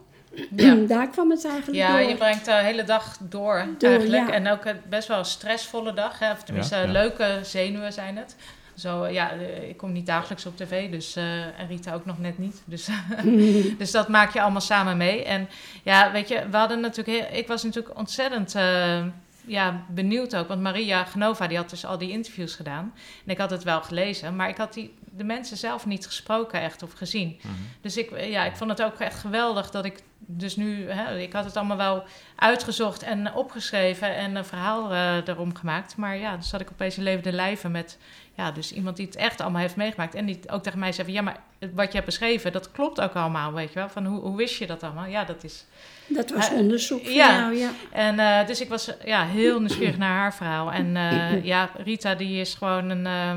Ja. 0.57 0.75
Daar 0.94 1.09
kwam 1.11 1.31
het 1.31 1.44
eigenlijk 1.46 1.77
Ja, 1.79 1.99
door. 1.99 2.09
je 2.09 2.14
brengt 2.16 2.44
de 2.44 2.53
hele 2.55 2.85
dag 2.85 3.16
door, 3.20 3.66
Door, 3.79 3.90
eigenlijk. 3.90 4.29
ja. 4.29 4.35
En 4.35 4.49
ook 4.49 4.62
best 4.88 5.09
wel 5.09 5.18
een 5.18 5.25
stressvolle 5.25 5.94
dag. 5.94 6.18
Hè? 6.18 6.31
Of 6.33 6.42
tenminste, 6.42 6.75
Ja, 6.77 6.83
ja. 6.83 6.90
leuke 6.92 7.38
zenuwen 7.42 7.92
zijn 7.92 8.16
het. 8.16 8.37
Zo, 8.77 9.07
ja, 9.07 9.31
eh, 9.33 9.69
ik 9.69 9.77
kom 9.77 9.93
niet 9.93 10.07
dagelijks 10.07 10.47
op 10.47 10.57
tv, 10.57 10.91
dus, 10.91 11.17
eh, 11.17 11.61
en 11.61 11.67
Rita 11.69 11.95
ook 11.95 12.05
nog 12.05 12.19
net 12.19 12.39
niet. 12.39 12.62
Dus, 12.65 12.89
dus 13.79 13.91
dat 13.91 14.09
maak 14.09 14.33
je 14.33 14.41
allemaal 14.41 14.61
samen 14.61 14.97
mee. 14.97 15.25
En 15.25 15.49
ja, 15.83 16.12
weet 16.12 16.29
je, 16.29 16.49
we 16.51 16.57
hadden 16.57 16.81
natuurlijk... 16.81 17.19
Heel, 17.19 17.39
ik 17.39 17.47
was 17.47 17.62
natuurlijk 17.62 17.99
ontzettend 17.99 18.55
eh, 18.55 19.05
ja, 19.47 19.85
benieuwd 19.89 20.37
ook. 20.37 20.49
Want 20.49 20.61
Maria 20.61 21.05
Genova, 21.05 21.47
die 21.47 21.57
had 21.57 21.71
dus 21.71 21.87
al 21.87 21.99
die 21.99 22.11
interviews 22.11 22.55
gedaan. 22.55 22.95
En 23.25 23.31
ik 23.31 23.39
had 23.39 23.51
het 23.51 23.62
wel 23.62 23.83
gelezen, 23.83 24.37
maar 24.37 24.49
ik 24.49 24.57
had 24.57 24.73
die, 24.75 24.95
de 25.17 25.25
mensen 25.25 25.57
zelf 25.57 25.87
niet 25.87 26.07
gesproken 26.07 26.61
echt 26.61 26.83
of 26.83 26.93
gezien. 26.93 27.39
Mhm. 27.43 27.55
Dus 27.81 27.97
ik, 27.97 28.21
ja, 28.21 28.45
ik 28.45 28.57
vond 28.57 28.71
het 28.71 28.83
ook 28.83 28.99
echt 28.99 29.19
geweldig 29.19 29.71
dat 29.71 29.85
ik 29.85 30.03
dus 30.19 30.57
nu... 30.57 30.91
Hè, 30.91 31.19
ik 31.19 31.33
had 31.33 31.45
het 31.45 31.57
allemaal 31.57 31.77
wel 31.77 32.05
uitgezocht 32.37 33.03
en 33.03 33.35
opgeschreven 33.35 34.15
en 34.17 34.37
een 34.37 34.45
verhaal 34.45 34.93
eh, 34.93 35.29
erom 35.29 35.55
gemaakt. 35.55 35.97
Maar 35.97 36.17
ja, 36.17 36.31
dan 36.31 36.43
zat 36.43 36.61
ik 36.61 36.71
opeens 36.73 36.97
in 36.97 37.03
levende 37.03 37.33
lijven 37.33 37.71
met 37.71 37.99
ja, 38.37 38.51
dus 38.51 38.72
iemand 38.72 38.96
die 38.96 39.07
het 39.07 39.16
echt 39.16 39.40
allemaal 39.40 39.61
heeft 39.61 39.77
meegemaakt. 39.77 40.14
En 40.14 40.27
die 40.27 40.40
ook 40.51 40.62
tegen 40.62 40.79
mij 40.79 40.92
zei 40.92 41.05
van, 41.07 41.16
ja, 41.16 41.22
maar 41.22 41.37
wat 41.75 41.87
je 41.87 41.92
hebt 41.92 42.05
beschreven, 42.07 42.53
dat 42.53 42.70
klopt 42.70 43.01
ook 43.01 43.12
allemaal, 43.14 43.53
weet 43.53 43.68
je 43.72 43.79
wel. 43.79 43.88
Van 43.88 44.05
hoe, 44.07 44.20
hoe 44.20 44.37
wist 44.37 44.57
je 44.59 44.66
dat 44.66 44.83
allemaal? 44.83 45.07
Ja, 45.07 45.25
dat 45.25 45.44
is... 45.44 45.64
Dat 46.09 46.31
was 46.31 46.51
Eh, 46.51 46.59
onderzoek 46.59 47.03
ja. 47.03 47.38
jou, 47.38 47.55
ja. 47.55 47.70
En 47.92 48.18
eh, 48.18 48.46
dus 48.46 48.61
ik 48.61 48.68
was 48.68 48.90
ja, 49.05 49.25
heel 49.25 49.59
nieuwsgierig 49.61 49.99
naar 49.99 50.16
haar 50.18 50.35
verhaal. 50.35 50.72
En 50.72 50.96
eh, 50.96 51.44
ja, 51.53 51.70
Rita 51.85 52.14
die 52.14 52.40
is 52.40 52.55
gewoon 52.55 52.90
een... 52.90 53.07
eh, 53.07 53.33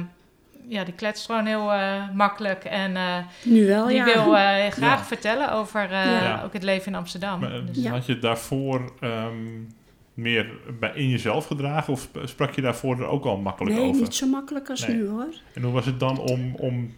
ja, 0.67 0.83
die 0.83 0.93
kletst 0.93 1.25
gewoon 1.25 1.45
heel 1.45 1.71
eh, 1.73 2.09
makkelijk. 2.13 2.63
En 2.63 2.95
eh, 2.95 3.15
Nu 3.43 3.65
wel, 3.67 3.85
die 3.85 3.95
ja. 3.95 4.03
wil 4.03 4.37
eh, 4.37 4.71
graag 4.71 4.99
Ja. 4.99 5.03
vertellen 5.05 5.51
over 5.51 5.83
eh, 5.83 5.89
Ja. 6.21 6.41
ook 6.45 6.53
het 6.53 6.63
leven 6.63 6.91
in 6.91 6.97
Amsterdam. 6.97 7.39
Maar, 7.39 7.65
Dus- 7.65 7.83
Ja. 7.83 7.91
Had 7.91 8.05
je 8.05 8.19
daarvoor 8.19 8.93
ehm, 8.99 9.35
meer 10.21 10.51
bij, 10.79 10.91
in 10.95 11.09
jezelf 11.09 11.45
gedragen 11.45 11.93
of 11.93 12.01
sp- 12.01 12.19
sprak 12.25 12.53
je 12.53 12.61
daarvoor 12.61 12.99
er 12.99 13.05
ook 13.07 13.25
al 13.25 13.37
makkelijk 13.37 13.75
nee, 13.75 13.85
over? 13.87 14.01
niet 14.01 14.15
zo 14.15 14.27
makkelijk 14.27 14.69
als 14.69 14.87
Nee. 14.87 14.95
nu 14.95 15.07
hoor. 15.07 15.33
En 15.53 15.61
hoe 15.63 15.71
was 15.71 15.85
het 15.85 15.99
dan 15.99 16.17
om, 16.19 16.55
om 16.55 16.93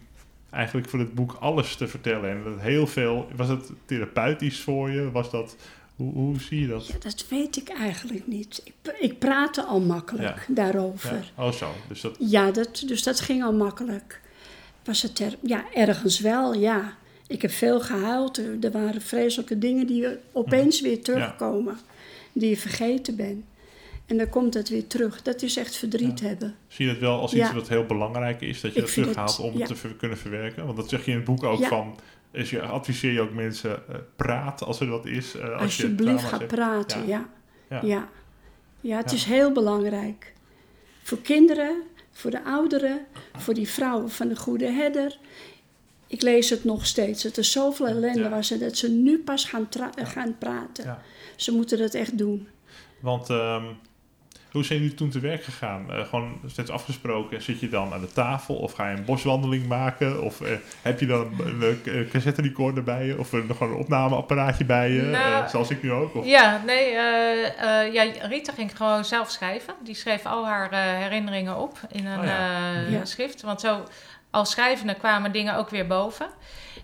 eigenlijk 0.50 0.88
voor 0.88 0.98
het 0.98 1.14
boek 1.14 1.36
alles 1.40 1.76
te 1.76 1.88
vertellen? 1.88 2.30
En 2.30 2.42
dat 2.44 2.60
heel 2.60 2.86
veel, 2.86 3.28
was 3.36 3.48
het 3.48 3.72
therapeutisch 3.84 4.60
voor 4.60 4.90
je? 4.90 5.10
Was 5.10 5.30
dat, 5.30 5.56
hoe, 5.96 6.12
hoe 6.12 6.40
zie 6.40 6.60
je 6.60 6.66
dat? 6.68 6.86
Ja, 6.86 6.94
dat 6.98 7.24
weet 7.28 7.56
ik 7.56 7.68
eigenlijk 7.68 8.26
niet. 8.26 8.60
Ik, 8.64 8.96
ik 9.00 9.18
praatte 9.18 9.62
al 9.64 9.80
makkelijk 9.80 10.46
daarover. 10.48 11.30
Ja. 11.36 11.44
Oh 11.44 11.52
zo, 11.52 11.70
dus 11.88 12.00
dat, 12.00 12.16
Ja, 12.18 12.50
dat, 12.50 12.82
dus 12.86 13.02
dat 13.02 13.20
ging 13.20 13.42
al 13.44 13.52
makkelijk. 13.52 14.20
Was 14.84 15.02
het 15.02 15.18
er, 15.18 15.36
ja, 15.42 15.64
ergens 15.74 16.20
wel, 16.20 16.54
ja. 16.54 16.96
Ik 17.32 17.42
heb 17.42 17.50
veel 17.50 17.80
gehuild. 17.80 18.38
Er, 18.64 18.70
waren 18.70 19.00
vreselijke 19.00 19.58
dingen 19.58 19.86
die 19.86 20.06
opeens 20.32 20.80
Mhm. 20.80 20.88
weer 20.90 21.02
terugkomen. 21.02 21.76
Die 22.32 22.48
je 22.48 22.56
vergeten 22.56 23.16
bent. 23.16 23.44
En 24.06 24.16
dan 24.16 24.28
komt 24.28 24.54
het 24.54 24.68
weer 24.68 24.86
terug. 24.86 25.22
Dat 25.22 25.42
is 25.42 25.56
echt 25.56 25.76
verdriet 25.76 26.20
Ja. 26.20 26.26
hebben. 26.26 26.54
zie 26.68 26.86
je 26.86 26.92
dat 26.92 27.00
wel 27.00 27.20
als 27.20 27.32
iets 27.34 27.48
Ja. 27.48 27.54
wat 27.54 27.68
heel 27.68 27.84
belangrijk 27.86 28.40
is, 28.40 28.60
dat 28.60 28.70
je 28.72 28.76
Ik 28.78 28.82
dat 28.84 28.90
vind 28.90 29.06
terughaalt 29.06 29.36
het- 29.36 29.46
om 29.46 29.58
ja. 29.58 29.66
het 29.66 29.80
te 29.80 29.94
kunnen 29.96 30.18
verwerken? 30.18 30.64
Want 30.64 30.76
dat 30.76 30.88
zeg 30.88 31.04
je 31.04 31.10
in 31.10 31.16
het 31.16 31.26
boek 31.26 31.42
ook 31.42 31.64
van, 31.64 31.98
is 32.30 32.50
je, 32.50 32.62
adviseer 32.62 33.12
je 33.12 33.20
ook 33.20 33.32
mensen, 33.34 33.88
eh, 33.88 33.94
praat 34.16 34.62
als 34.62 34.80
er 34.80 34.88
wat 34.88 35.06
is. 35.06 35.34
eh, 35.34 35.42
als 35.42 35.50
je 35.52 35.58
Alsjeblieft, 35.58 36.24
ga 36.24 36.38
praten. 36.38 37.06
Ja. 37.06 37.28
Ja. 37.82 38.08
Ja. 38.80 38.96
Het 38.96 39.12
is 39.12 39.24
heel 39.24 39.52
belangrijk. 39.52 40.32
Voor 41.02 41.18
kinderen, 41.18 41.82
voor 42.12 42.30
de 42.30 42.44
ouderen, 42.44 43.00
voor 43.36 43.54
die 43.54 43.68
vrouwen 43.68 44.10
van 44.10 44.28
de 44.28 44.36
Goede 44.36 44.70
Herder. 44.72 45.18
Ik 46.12 46.22
lees 46.22 46.50
het 46.50 46.64
nog 46.64 46.86
steeds. 46.86 47.22
Het 47.22 47.38
is 47.38 47.52
zoveel 47.52 47.86
ellende 47.86 48.20
Ja. 48.20 48.28
was 48.28 48.50
er 48.50 48.58
dat 48.58 48.76
ze 48.76 48.90
nu 48.90 49.18
pas 49.18 49.44
gaan, 49.44 49.68
gaan 49.96 50.36
praten. 50.38 50.84
Ja. 50.84 51.02
Ze 51.36 51.52
moeten 51.52 51.78
dat 51.78 51.94
echt 51.94 52.18
doen. 52.18 52.48
Want 53.00 53.30
ehm, 53.30 53.64
hoe 54.50 54.64
zijn 54.64 54.78
jullie 54.80 54.94
toen 54.94 55.10
te 55.10 55.20
werk 55.20 55.44
gegaan? 55.44 55.92
Eh, 55.92 56.04
gewoon 56.08 56.40
steeds 56.46 56.70
afgesproken. 56.70 57.42
Zit 57.42 57.60
je 57.60 57.68
dan 57.68 57.92
aan 57.92 58.00
de 58.00 58.12
tafel 58.12 58.54
of 58.54 58.72
ga 58.72 58.90
je 58.90 58.96
een 58.96 59.04
boswandeling 59.04 59.66
maken? 59.66 60.22
Of 60.22 60.40
eh, 60.40 60.50
heb 60.82 61.00
je 61.00 61.06
dan 61.06 61.32
een, 61.40 61.62
een, 61.62 61.80
een 61.84 62.08
cassette 62.08 62.42
recorder 62.42 62.82
bij 62.82 63.06
je? 63.06 63.18
Of 63.18 63.32
een, 63.32 63.50
gewoon 63.56 63.72
een 63.72 63.78
opnameapparaatje 63.78 64.64
bij 64.64 64.90
je? 64.90 65.02
Nou, 65.02 65.42
eh, 65.44 65.48
zoals 65.48 65.70
ik 65.70 65.82
nu 65.82 65.92
ook? 65.92 66.14
Of? 66.14 66.26
Ja, 66.26 66.62
nee, 66.66 66.84
eh, 66.90 67.84
eh, 67.86 67.92
ja, 67.92 68.26
Rita 68.26 68.52
ging 68.52 68.76
gewoon 68.76 69.04
zelf 69.04 69.30
schrijven. 69.30 69.74
Die 69.84 69.94
schreef 69.94 70.26
al 70.26 70.46
haar 70.46 70.70
eh, 70.70 70.78
herinneringen 70.80 71.56
op 71.56 71.78
in 71.92 72.06
een 72.06 72.18
Oh 72.18 72.24
ja. 72.24 72.74
eh, 72.86 72.92
Ja. 72.92 73.04
schrift. 73.04 73.42
Want 73.42 73.60
zo, 73.60 73.82
als 74.32 74.50
schrijvende 74.50 74.94
kwamen 74.94 75.32
dingen 75.32 75.56
ook 75.56 75.70
weer 75.70 75.86
boven. 75.86 76.26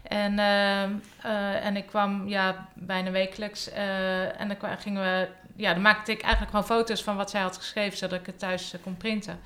En, 0.02 0.38
ehm, 0.38 0.92
eh, 1.22 1.64
en 1.64 1.76
ik 1.76 1.87
kwam 1.87 2.28
ja, 2.28 2.68
bijna 2.74 3.11
wekelijks. 3.11 3.70
eh, 3.70 4.40
en 4.40 4.48
dan 4.48 4.78
gingen 4.78 5.02
we, 5.02 5.28
ja, 5.56 5.72
dan 5.72 5.82
maakte 5.82 6.12
ik 6.12 6.20
eigenlijk 6.20 6.50
gewoon 6.50 6.78
foto's 6.78 7.02
van 7.02 7.16
wat 7.16 7.30
zij 7.30 7.40
had 7.40 7.56
geschreven, 7.56 7.98
zodat 7.98 8.20
ik 8.20 8.26
het 8.26 8.38
thuis 8.38 8.72
eh, 8.72 8.82
kon 8.82 8.96
printen. 8.96 9.40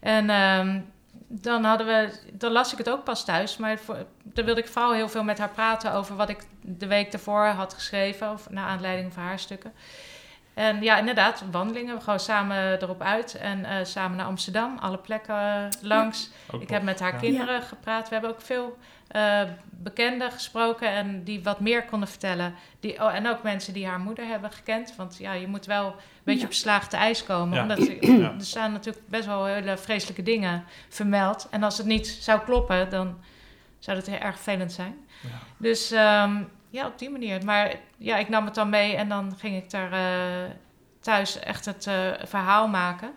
En 0.00 0.30
ehm, 0.30 0.80
dan 1.28 1.64
hadden 1.64 1.86
we, 1.86 2.18
dan 2.32 2.52
las 2.52 2.72
ik 2.72 2.78
het 2.78 2.90
ook 2.90 3.04
pas 3.04 3.24
thuis, 3.24 3.56
maar 3.56 3.78
dan 4.22 4.44
wilde 4.44 4.60
ik 4.60 4.68
vooral 4.68 4.92
heel 4.92 5.08
veel 5.08 5.24
met 5.24 5.38
haar 5.38 5.50
praten 5.50 5.92
over 5.92 6.16
wat 6.16 6.28
ik 6.28 6.44
de 6.60 6.86
week 6.86 7.10
daarvoor 7.10 7.44
had 7.46 7.74
geschreven, 7.74 8.32
of 8.32 8.50
naar 8.50 8.68
aanleiding 8.68 9.12
van 9.12 9.22
haar 9.22 9.38
stukken. 9.38 9.72
En 10.56 10.82
ja, 10.82 10.98
inderdaad, 10.98 11.44
wandelingen, 11.50 12.02
gewoon 12.02 12.20
samen 12.20 12.82
erop 12.82 13.02
uit 13.02 13.34
en 13.34 13.64
eh, 13.64 13.84
samen 13.84 14.16
naar 14.16 14.26
Amsterdam, 14.26 14.78
alle 14.78 14.98
plekken 14.98 15.34
eh, 15.36 15.64
langs. 15.82 16.30
Ik 16.60 16.68
heb 16.68 16.82
met 16.82 17.00
haar 17.00 17.12
Ja. 17.12 17.18
kinderen 17.18 17.62
gepraat. 17.62 18.08
We 18.08 18.12
hebben 18.14 18.30
ook 18.32 18.40
veel 18.40 18.78
eh, 19.08 19.40
bekenden 19.70 20.32
gesproken 20.32 20.88
en 20.90 21.24
die 21.24 21.42
wat 21.42 21.60
meer 21.60 21.84
konden 21.84 22.08
vertellen. 22.08 22.54
Die, 22.80 23.02
oh, 23.02 23.14
en 23.14 23.28
ook 23.28 23.42
mensen 23.42 23.72
die 23.72 23.86
haar 23.86 24.00
moeder 24.00 24.26
hebben 24.26 24.52
gekend. 24.52 24.96
Want 24.96 25.16
ja, 25.18 25.32
je 25.32 25.46
moet 25.46 25.66
wel 25.66 25.86
een 25.86 25.92
beetje 26.24 26.40
Ja. 26.40 26.46
op 26.46 26.52
slaagte 26.52 26.96
ijs 26.96 27.24
komen. 27.24 27.54
Ja. 27.56 27.62
Omdat 27.62 27.78
ze- 27.82 27.98
Ja. 28.22 28.32
er 28.38 28.44
staan 28.44 28.72
natuurlijk 28.72 29.08
best 29.08 29.26
wel 29.26 29.44
hele 29.44 29.76
vreselijke 29.76 30.22
dingen 30.22 30.64
vermeld. 30.88 31.46
En 31.50 31.62
als 31.62 31.78
het 31.78 31.86
niet 31.86 32.06
zou 32.08 32.40
kloppen, 32.40 32.90
dan 32.90 33.18
zou 33.78 33.96
dat 33.96 34.06
heel 34.06 34.18
erg 34.18 34.34
vervelend 34.34 34.72
zijn. 34.72 34.96
Ja. 35.22 35.28
Dus 35.56 35.90
ehm, 35.90 36.42
ja, 36.76 36.86
op 36.86 36.98
die 36.98 37.10
manier. 37.10 37.44
Maar 37.44 37.76
ja, 37.96 38.16
ik 38.16 38.28
nam 38.28 38.44
het 38.44 38.54
dan 38.54 38.68
mee 38.68 38.96
en 38.96 39.08
dan 39.08 39.34
ging 39.38 39.56
ik 39.56 39.70
daar 39.70 39.92
eh, 39.92 40.50
thuis 41.00 41.38
echt 41.38 41.64
het 41.64 41.86
eh, 41.86 42.12
verhaal 42.24 42.68
maken. 42.68 43.10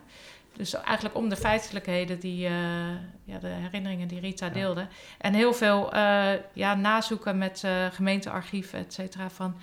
Dus 0.56 0.74
eigenlijk 0.74 1.16
om 1.16 1.28
de 1.28 1.36
feitelijkheden, 1.36 2.20
die, 2.20 2.46
eh, 2.46 2.52
ja, 3.24 3.38
de 3.40 3.46
herinneringen 3.48 4.08
die 4.08 4.20
Rita 4.20 4.46
Ja. 4.46 4.52
deelde. 4.52 4.86
En 5.18 5.34
heel 5.34 5.54
veel 5.54 5.96
ja, 6.52 6.74
nazoeken 6.74 7.38
met 7.38 7.64
gemeentearchief, 7.92 8.72
et 8.72 8.92
cetera. 8.92 9.30
Van 9.30 9.54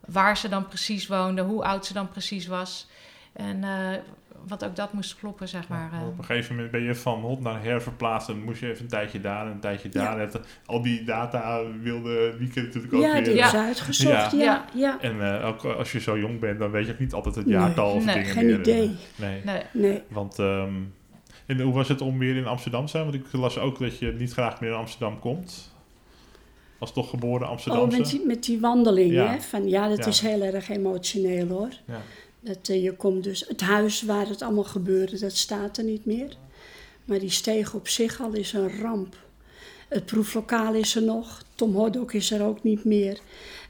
waar 0.00 0.36
ze 0.36 0.48
dan 0.48 0.66
precies 0.66 1.06
woonde, 1.06 1.42
hoe 1.42 1.64
oud 1.64 1.86
ze 1.86 1.92
dan 1.92 2.08
precies 2.08 2.46
was. 2.46 2.88
En 3.32 3.64
wat 4.46 4.64
ook 4.64 4.76
dat 4.76 4.92
moest 4.92 5.16
kloppen, 5.18 5.48
zeg 5.48 5.68
maar. 5.68 5.88
Ja, 5.92 6.00
eh. 6.00 6.06
op 6.06 6.18
een 6.18 6.24
gegeven 6.24 6.54
moment 6.54 6.72
ben 6.72 6.82
je 6.82 6.94
van 6.94 7.20
hot 7.20 7.40
naar 7.40 7.62
her 7.62 7.82
verplaatst 7.82 8.28
en 8.28 8.42
moest 8.42 8.60
je 8.60 8.68
even 8.70 8.82
een 8.82 8.88
tijdje 8.88 9.20
daar 9.20 9.46
en 9.46 9.52
een 9.52 9.60
tijdje 9.60 9.88
daar. 9.88 10.20
Ja. 10.20 10.28
Al 10.66 10.82
die 10.82 11.04
data 11.04 11.62
wilde 11.82 12.34
Wieke 12.38 12.60
natuurlijk 12.62 12.94
ook 12.94 13.00
Ja, 13.02 13.12
weer. 13.12 13.24
die 13.24 13.34
Ja. 13.34 13.46
is 13.46 13.54
uitgezocht. 13.54 14.30
Ja. 14.30 14.38
Ja, 14.38 14.38
Ja. 14.38 14.64
ja. 14.74 15.00
En 15.00 15.40
eh, 15.40 15.46
ook 15.46 15.64
als 15.64 15.92
je 15.92 16.00
zo 16.00 16.18
jong 16.18 16.40
bent, 16.40 16.58
dan 16.58 16.70
weet 16.70 16.86
je 16.86 16.92
ook 16.92 16.98
niet 16.98 17.12
altijd 17.12 17.34
het 17.34 17.46
Nee. 17.46 17.54
jaartal 17.54 17.92
of 17.92 18.04
Nee, 18.04 18.14
dingen 18.14 18.30
geen 18.30 18.46
meer. 18.46 18.58
idee. 18.58 18.96
Nee. 19.16 19.40
Nee. 19.44 19.62
Nee. 19.72 20.02
Want, 20.08 20.38
ehm, 20.38 20.72
en 21.46 21.60
hoe 21.60 21.74
was 21.74 21.88
het 21.88 22.00
om 22.00 22.18
weer 22.18 22.36
in 22.36 22.46
Amsterdam 22.46 22.84
te 22.84 22.90
zijn? 22.90 23.02
Want 23.02 23.14
ik 23.14 23.32
las 23.32 23.58
ook 23.58 23.78
dat 23.78 23.98
je 23.98 24.12
niet 24.18 24.32
graag 24.32 24.60
meer 24.60 24.70
in 24.70 24.76
Amsterdam 24.76 25.18
komt. 25.18 25.76
Als 26.78 26.92
toch 26.92 27.10
geboren 27.10 27.46
Oh, 27.46 27.52
Amsterdamse. 27.52 27.98
met 27.98 28.10
die, 28.10 28.26
met 28.26 28.44
die 28.44 28.60
wandeling, 28.60 29.12
Ja. 29.12 29.26
hè? 29.26 29.40
Van, 29.40 29.68
ja, 29.68 29.88
dat 29.88 29.98
Ja. 29.98 30.06
is 30.06 30.20
heel 30.20 30.42
erg 30.42 30.68
emotioneel, 30.68 31.46
hoor. 31.48 31.68
Ja. 31.86 32.00
Dat, 32.40 32.68
eh, 32.68 32.82
je 32.82 32.92
komt 32.96 33.24
dus, 33.24 33.44
het 33.48 33.60
huis 33.60 34.02
waar 34.02 34.28
het 34.28 34.42
allemaal 34.42 34.64
gebeurde, 34.64 35.18
dat 35.18 35.36
staat 35.36 35.76
er 35.78 35.84
niet 35.84 36.04
meer. 36.04 36.36
Maar 37.04 37.18
die 37.18 37.30
steeg 37.30 37.74
op 37.74 37.88
zich 37.88 38.20
al 38.20 38.32
is 38.32 38.52
een 38.52 38.80
ramp. 38.80 39.16
Het 39.88 40.06
proeflokaal 40.06 40.74
is 40.74 40.94
er 40.94 41.02
nog. 41.02 41.42
Tom 41.54 41.74
Hordok 41.74 42.12
is 42.12 42.30
er 42.30 42.42
ook 42.44 42.62
niet 42.62 42.84
meer. 42.84 43.18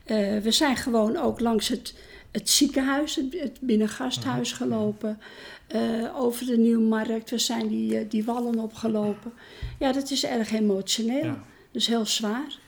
Eh, 0.05 0.39
we 0.39 0.51
zijn 0.51 0.77
gewoon 0.77 1.17
ook 1.17 1.41
langs 1.41 1.69
het, 1.69 1.95
het 2.31 2.51
ziekenhuis, 2.51 3.17
het, 3.17 3.41
het 3.41 3.59
binnengasthuis 3.61 4.53
gelopen. 4.53 5.19
eh, 5.67 6.17
over 6.17 6.47
de 6.47 6.57
Nieuwmarkt. 6.59 7.31
We 7.31 7.39
zijn 7.39 7.69
die, 7.69 8.07
die 8.09 8.25
wallen 8.25 8.59
opgelopen. 8.59 9.33
Ja, 9.79 9.93
dat 9.93 10.11
is 10.11 10.25
erg 10.25 10.53
emotioneel. 10.53 11.25
Ja. 11.25 11.45
Dus 11.71 11.87
heel 11.87 12.07
zwaar. 12.07 12.59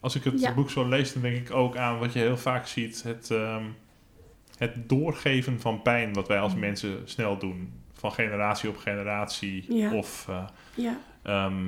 Als 0.00 0.14
ik 0.14 0.24
het 0.24 0.40
Ja. 0.40 0.54
boek 0.54 0.70
zo 0.70 0.88
lees, 0.88 1.12
dan 1.12 1.22
denk 1.22 1.36
ik 1.36 1.54
ook 1.54 1.76
aan 1.76 1.98
wat 1.98 2.12
je 2.12 2.18
heel 2.18 2.36
vaak 2.36 2.66
ziet. 2.66 3.02
Het, 3.02 3.30
ehm, 3.30 3.64
het 4.56 4.88
doorgeven 4.88 5.60
van 5.60 5.82
pijn, 5.82 6.12
wat 6.12 6.28
wij 6.28 6.38
als 6.38 6.54
Mm. 6.54 6.60
mensen 6.60 7.00
snel 7.04 7.38
doen. 7.38 7.72
Van 7.92 8.12
generatie 8.12 8.68
op 8.68 8.76
generatie. 8.76 9.74
Ja. 9.76 9.94
Of 9.94 10.26
eh, 10.28 10.46
Ja, 10.74 10.98
ehm, 11.22 11.64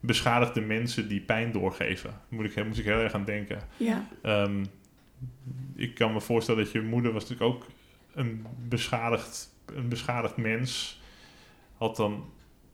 beschadigde 0.00 0.60
mensen 0.60 1.08
die 1.08 1.20
pijn 1.20 1.52
doorgeven. 1.52 2.20
Moet 2.28 2.44
ik, 2.44 2.64
moet 2.66 2.78
ik 2.78 2.84
heel 2.84 2.98
erg 3.00 3.12
aan 3.14 3.24
denken. 3.24 3.58
ja, 3.76 4.06
Ehm, 4.22 4.64
ik 5.74 5.94
kan 5.94 6.12
me 6.12 6.20
voorstellen 6.20 6.64
dat 6.64 6.72
je 6.72 6.80
moeder 6.82 7.12
was 7.12 7.28
natuurlijk 7.28 7.54
ook 7.54 7.66
een 8.14 8.46
beschadigd, 8.68 9.54
een 9.74 9.88
beschadigd 9.88 10.36
mens. 10.36 11.00
Had 11.76 11.96
dan 11.96 12.24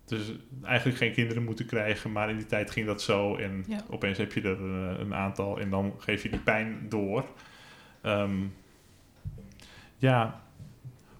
dus 0.04 0.32
eigenlijk 0.62 0.98
geen 0.98 1.12
kinderen 1.12 1.44
moeten 1.44 1.66
krijgen, 1.66 2.12
maar 2.12 2.30
in 2.30 2.36
die 2.36 2.46
tijd 2.46 2.70
ging 2.70 2.86
dat 2.86 3.02
zo. 3.02 3.36
En 3.36 3.64
Ja. 3.68 3.80
opeens 3.90 4.18
heb 4.18 4.32
je 4.32 4.40
er 4.42 4.60
een, 4.60 5.00
een 5.00 5.14
aantal 5.14 5.58
en 5.60 5.70
dan 5.70 5.94
geef 5.98 6.22
je 6.22 6.30
die 6.30 6.40
pijn 6.40 6.86
door. 6.88 7.24
Ehm, 8.02 8.36
ja, 10.02 10.40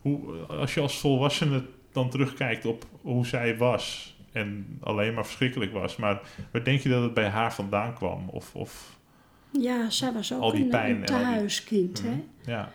hoe, 0.01 0.47
als 0.47 0.75
je 0.75 0.81
als 0.81 0.99
volwassene 0.99 1.65
dan 1.93 2.11
terugkijkt 2.11 2.65
op 2.65 2.87
hoe 3.01 3.27
zij 3.27 3.57
was 3.57 4.17
en 4.33 4.79
alleen 4.81 5.15
maar 5.15 5.25
verschrikkelijk 5.25 5.73
was, 5.73 5.97
maar 5.97 6.21
waar 6.53 6.65
denk 6.65 6.81
je 6.81 6.89
dat 6.89 7.03
het 7.03 7.15
bij 7.15 7.29
haar 7.29 7.55
vandaan 7.55 7.95
kwam? 7.95 8.29
Of, 8.29 8.55
of 8.55 8.99
ja, 9.51 9.91
zij 9.91 10.13
was 10.13 10.33
ook 10.33 10.41
Al 10.41 10.53
die 10.53 10.63
een, 10.63 10.69
pijn 10.69 10.97
een 10.97 11.05
tehuiskind. 11.05 12.03
Mhm. 12.03 12.13
Hè? 12.13 12.53
ja. 12.53 12.73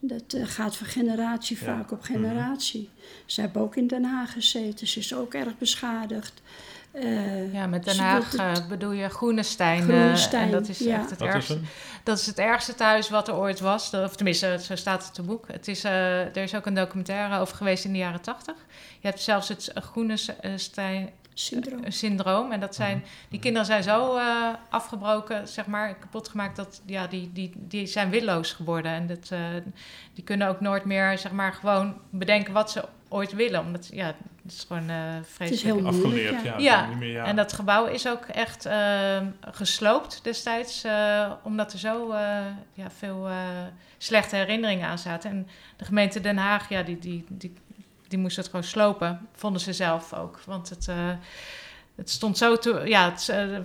Dat 0.00 0.32
eh, 0.32 0.46
gaat 0.46 0.76
van 0.76 0.86
generatie 0.86 1.56
Ja. 1.60 1.64
vaak 1.64 1.92
op 1.92 2.02
generatie. 2.02 2.88
Ze 3.26 3.40
hebben 3.40 3.62
ook 3.62 3.76
in 3.76 3.86
Den 3.86 4.04
Haag 4.04 4.32
gezeten. 4.32 4.86
Ze 4.86 4.98
is 4.98 5.14
ook 5.14 5.34
erg 5.34 5.58
beschadigd. 5.58 6.42
Eh, 6.92 7.52
Ja, 7.52 7.66
met 7.66 7.84
Den 7.84 7.98
Haag 7.98 8.30
het- 8.30 8.40
eh, 8.40 8.68
bedoel 8.68 8.90
je 8.90 9.08
Groenestein. 9.08 9.80
eh, 9.80 9.84
Groenestein, 9.98 10.42
en 10.44 10.50
dat 10.50 10.68
is 10.68 10.78
ja. 10.78 10.98
echt 10.98 11.10
het 11.10 11.22
ergste. 11.22 11.58
Dat 12.04 12.18
is 12.18 12.26
het 12.26 12.38
ergste 12.38 12.74
thuis 12.74 13.08
wat 13.10 13.28
er 13.28 13.34
ooit 13.34 13.60
was. 13.60 13.94
Of 13.94 14.16
tenminste, 14.16 14.58
zo 14.62 14.76
staat 14.76 15.04
het 15.04 15.14
te 15.14 15.22
boek. 15.22 15.44
Het 15.52 15.68
is, 15.68 15.84
eh, 15.84 16.20
er 16.20 16.36
is 16.36 16.54
ook 16.54 16.66
een 16.66 16.74
documentaire 16.74 17.38
over 17.38 17.56
geweest 17.56 17.84
in 17.84 17.92
de 17.92 17.98
jaren 17.98 18.20
tachtig. 18.20 18.54
Je 19.00 19.08
hebt 19.08 19.20
zelfs 19.20 19.48
het 19.48 19.70
Groenestein 19.74 21.10
syndroom. 21.34 21.84
eh, 21.84 21.90
syndroom. 21.90 22.52
En 22.52 22.60
dat 22.60 22.74
zijn, 22.74 23.04
die 23.28 23.40
kinderen 23.40 23.66
zijn 23.66 23.82
zo 23.82 24.16
eh, 24.16 24.48
afgebroken, 24.68 25.48
zeg 25.48 25.66
maar, 25.66 25.94
kapot 25.94 26.28
gemaakt, 26.28 26.56
dat 26.56 26.82
ja, 26.86 27.06
die, 27.06 27.30
die, 27.32 27.52
die 27.56 27.86
zijn 27.86 28.10
willoos 28.10 28.52
geworden. 28.52 28.92
En 28.92 29.06
dat, 29.06 29.28
eh, 29.30 29.40
die 30.14 30.24
kunnen 30.24 30.48
ook 30.48 30.60
nooit 30.60 30.84
meer, 30.84 31.18
zeg 31.18 31.32
maar, 31.32 31.52
gewoon 31.52 31.94
bedenken 32.10 32.52
wat 32.52 32.70
ze 32.70 32.84
ooit 33.08 33.32
willen. 33.32 33.60
Omdat, 33.60 33.88
ja, 33.92 34.06
het 34.42 34.52
is 34.52 34.64
gewoon 34.68 34.88
eh 34.90 34.96
vreselijk. 35.22 35.62
heel 35.62 35.92
moeilijk, 35.92 36.04
Afgeleerd, 36.04 36.42
ja. 36.42 36.58
Ja, 36.58 36.86
Niet 36.86 36.98
meer, 36.98 37.10
ja. 37.10 37.24
En 37.24 37.36
dat 37.36 37.52
gebouw 37.52 37.86
is 37.86 38.08
ook 38.08 38.24
echt 38.24 38.66
eh, 38.66 39.18
gesloopt 39.40 40.20
destijds, 40.24 40.84
eh, 40.84 41.32
omdat 41.42 41.72
er 41.72 41.78
zo 41.78 42.10
eh, 42.10 42.38
ja, 42.72 42.90
veel 42.98 43.28
eh, 43.28 43.34
slechte 43.98 44.36
herinneringen 44.36 44.88
aan 44.88 44.98
zaten. 44.98 45.30
En 45.30 45.48
de 45.76 45.84
gemeente 45.84 46.20
Den 46.20 46.36
Haag, 46.36 46.68
ja, 46.68 46.82
die, 46.82 46.98
die, 46.98 47.24
die, 47.28 47.52
die 48.10 48.18
moest 48.18 48.36
het 48.36 48.46
gewoon 48.46 48.64
slopen, 48.64 49.28
vonden 49.32 49.60
ze 49.60 49.72
zelf 49.72 50.12
ook. 50.14 50.40
Want 50.46 50.68
het, 50.68 50.88
eh, 50.88 50.96
het 51.96 52.10
stond 52.10 52.38
zo 52.38 52.56
te, 52.56 52.82
ja, 52.84 53.10
het 53.10 53.28
eh, 53.28 53.58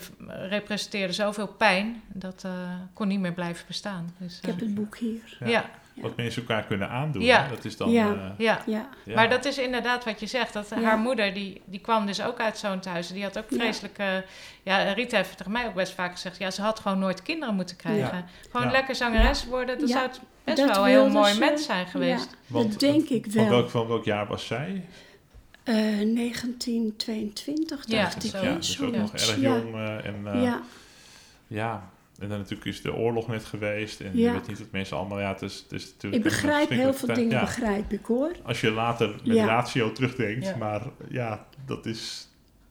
representeerde 0.50 1.14
zoveel 1.14 1.48
pijn, 1.48 2.02
dat 2.08 2.44
eh, 2.46 2.52
kon 2.94 3.08
niet 3.08 3.20
meer 3.20 3.34
blijven 3.34 3.66
bestaan. 3.68 4.14
Dus, 4.18 4.38
Ik 4.42 4.46
heb 4.46 4.60
het 4.60 4.76
boek 4.76 4.98
hier. 4.98 5.38
Ja. 5.40 5.48
ja, 5.48 5.66
Wat 5.94 6.16
mensen 6.16 6.42
elkaar 6.42 6.64
kunnen 6.66 6.90
aandoen. 6.90 7.22
Ja. 7.24 7.48
Dat 7.48 7.66
is 7.66 7.78
dan... 7.78 7.90
Ja. 7.90 8.08
eh, 8.14 8.16
ja. 8.38 8.62
Ja, 8.66 8.90
ja. 9.06 9.16
Maar 9.16 9.30
dat 9.30 9.46
is 9.46 9.58
inderdaad 9.58 10.04
wat 10.06 10.20
je 10.20 10.26
zegt. 10.28 10.54
Dat 10.54 10.70
Ja. 10.70 10.82
haar 10.82 10.98
moeder, 10.98 11.34
die, 11.34 11.62
die 11.66 11.80
kwam 11.80 12.06
dus 12.06 12.22
ook 12.22 12.40
uit 12.40 12.58
zo'n 12.58 12.80
thuis. 12.80 13.08
Die 13.08 13.24
had 13.24 13.38
ook 13.38 13.46
vreselijke... 13.50 14.26
Ja, 14.64 14.92
Rita 14.92 15.18
heeft 15.18 15.38
tegen 15.38 15.52
mij 15.52 15.66
ook 15.68 15.74
best 15.74 15.94
vaak 15.94 16.12
gezegd... 16.12 16.38
Ja, 16.38 16.52
ze 16.52 16.62
had 16.62 16.80
gewoon 16.80 17.00
nooit 17.00 17.22
kinderen 17.22 17.56
moeten 17.56 17.76
krijgen. 17.76 18.26
Gewoon 18.52 18.66
Ja. 18.66 18.72
lekker 18.72 18.96
zangeres 18.96 19.46
worden. 19.46 19.80
Dat 19.80 19.90
Ja. 19.90 19.96
zou 19.96 20.08
het 20.08 20.20
best 20.46 20.58
Dat 20.58 20.76
wel 20.76 20.84
een 20.84 20.90
heel 20.90 21.00
wilde 21.04 21.20
mooi 21.20 21.34
ze. 21.34 21.40
mens 21.40 21.66
zijn 21.66 21.88
geweest. 21.88 22.28
Ja, 22.32 22.38
Want 22.48 22.72
dat 22.72 22.80
denk 22.80 23.10
ik 23.10 23.26
Van 23.30 23.34
wel. 23.42 23.50
welk, 23.50 23.70
van 23.70 23.88
welk 23.88 24.06
jaar 24.06 24.28
was 24.28 24.46
zij? 24.48 24.86
Eh, 25.64 25.76
1922 25.76 27.84
Ja, 27.88 28.02
dacht 28.04 28.24
ik. 28.24 28.32
zo. 28.32 28.44
Ja, 28.44 28.56
dus 28.56 28.82
ook 28.82 28.96
nog 28.96 29.14
erg 29.14 29.36
Ja. 29.36 29.42
jong. 29.42 29.74
eh, 29.76 30.06
en, 30.06 30.16
eh, 30.26 30.44
Ja, 30.44 30.62
ja. 31.48 31.90
En 32.20 32.30
dan 32.30 32.38
natuurlijk 32.38 32.68
is 32.68 32.82
de 32.82 32.94
oorlog 32.94 33.28
net 33.28 33.46
geweest. 33.46 34.00
En 34.02 34.18
je 34.18 34.32
weet 34.32 34.48
niet 34.48 34.60
wat 34.60 34.72
mensen 34.72 34.98
allemaal... 34.98 35.20
Ja, 35.20 35.32
het 35.34 35.42
is, 35.42 35.66
het 35.70 35.72
is 35.72 35.84
natuurlijk 35.86 36.16
ik 36.26 36.32
begrijp 36.32 36.70
heel 36.70 36.94
veel 36.94 37.14
dingen. 37.14 37.30
Ja. 37.32 37.40
begrijp 37.42 37.92
ik 37.92 38.06
hoor. 38.06 38.32
Als 38.44 38.62
je 38.62 38.72
later 38.72 39.16
met 39.24 39.36
Ja. 39.36 39.46
ratio 39.46 39.92
terugdenkt. 39.92 40.46
Ja. 40.46 40.56
Maar 40.56 40.82
ja, 41.10 41.46
dat 41.66 41.86
is... 41.86 42.28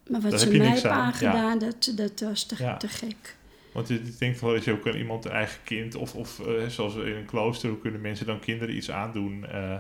Maar 0.09 0.21
wat 0.21 0.31
heb 0.31 0.41
ze 0.41 0.57
mij 0.57 0.67
hebben 0.69 0.91
aangedaan, 0.91 1.59
dat, 1.59 1.93
dat 1.97 2.21
was 2.21 2.45
te, 2.45 2.55
Ja. 2.59 2.77
te 2.77 2.89
gek. 2.89 3.37
Want 3.75 3.89
je, 3.89 3.95
je 3.95 4.15
denkt 4.19 4.41
wel 4.41 4.55
eens, 4.55 4.67
hoe 4.67 4.79
kan 4.79 4.95
iemand 4.95 5.25
een 5.25 5.31
eigen 5.31 5.63
kind... 5.65 5.95
Of, 5.95 6.15
of 6.15 6.47
eh, 6.47 6.67
zoals 6.67 6.95
in 6.95 7.15
een 7.17 7.25
klooster, 7.27 7.69
hoe 7.71 7.79
kunnen 7.79 8.01
mensen 8.01 8.27
dan 8.27 8.41
kinderen 8.41 8.77
iets 8.77 8.91
aandoen... 8.91 9.47
eh, 9.47 9.77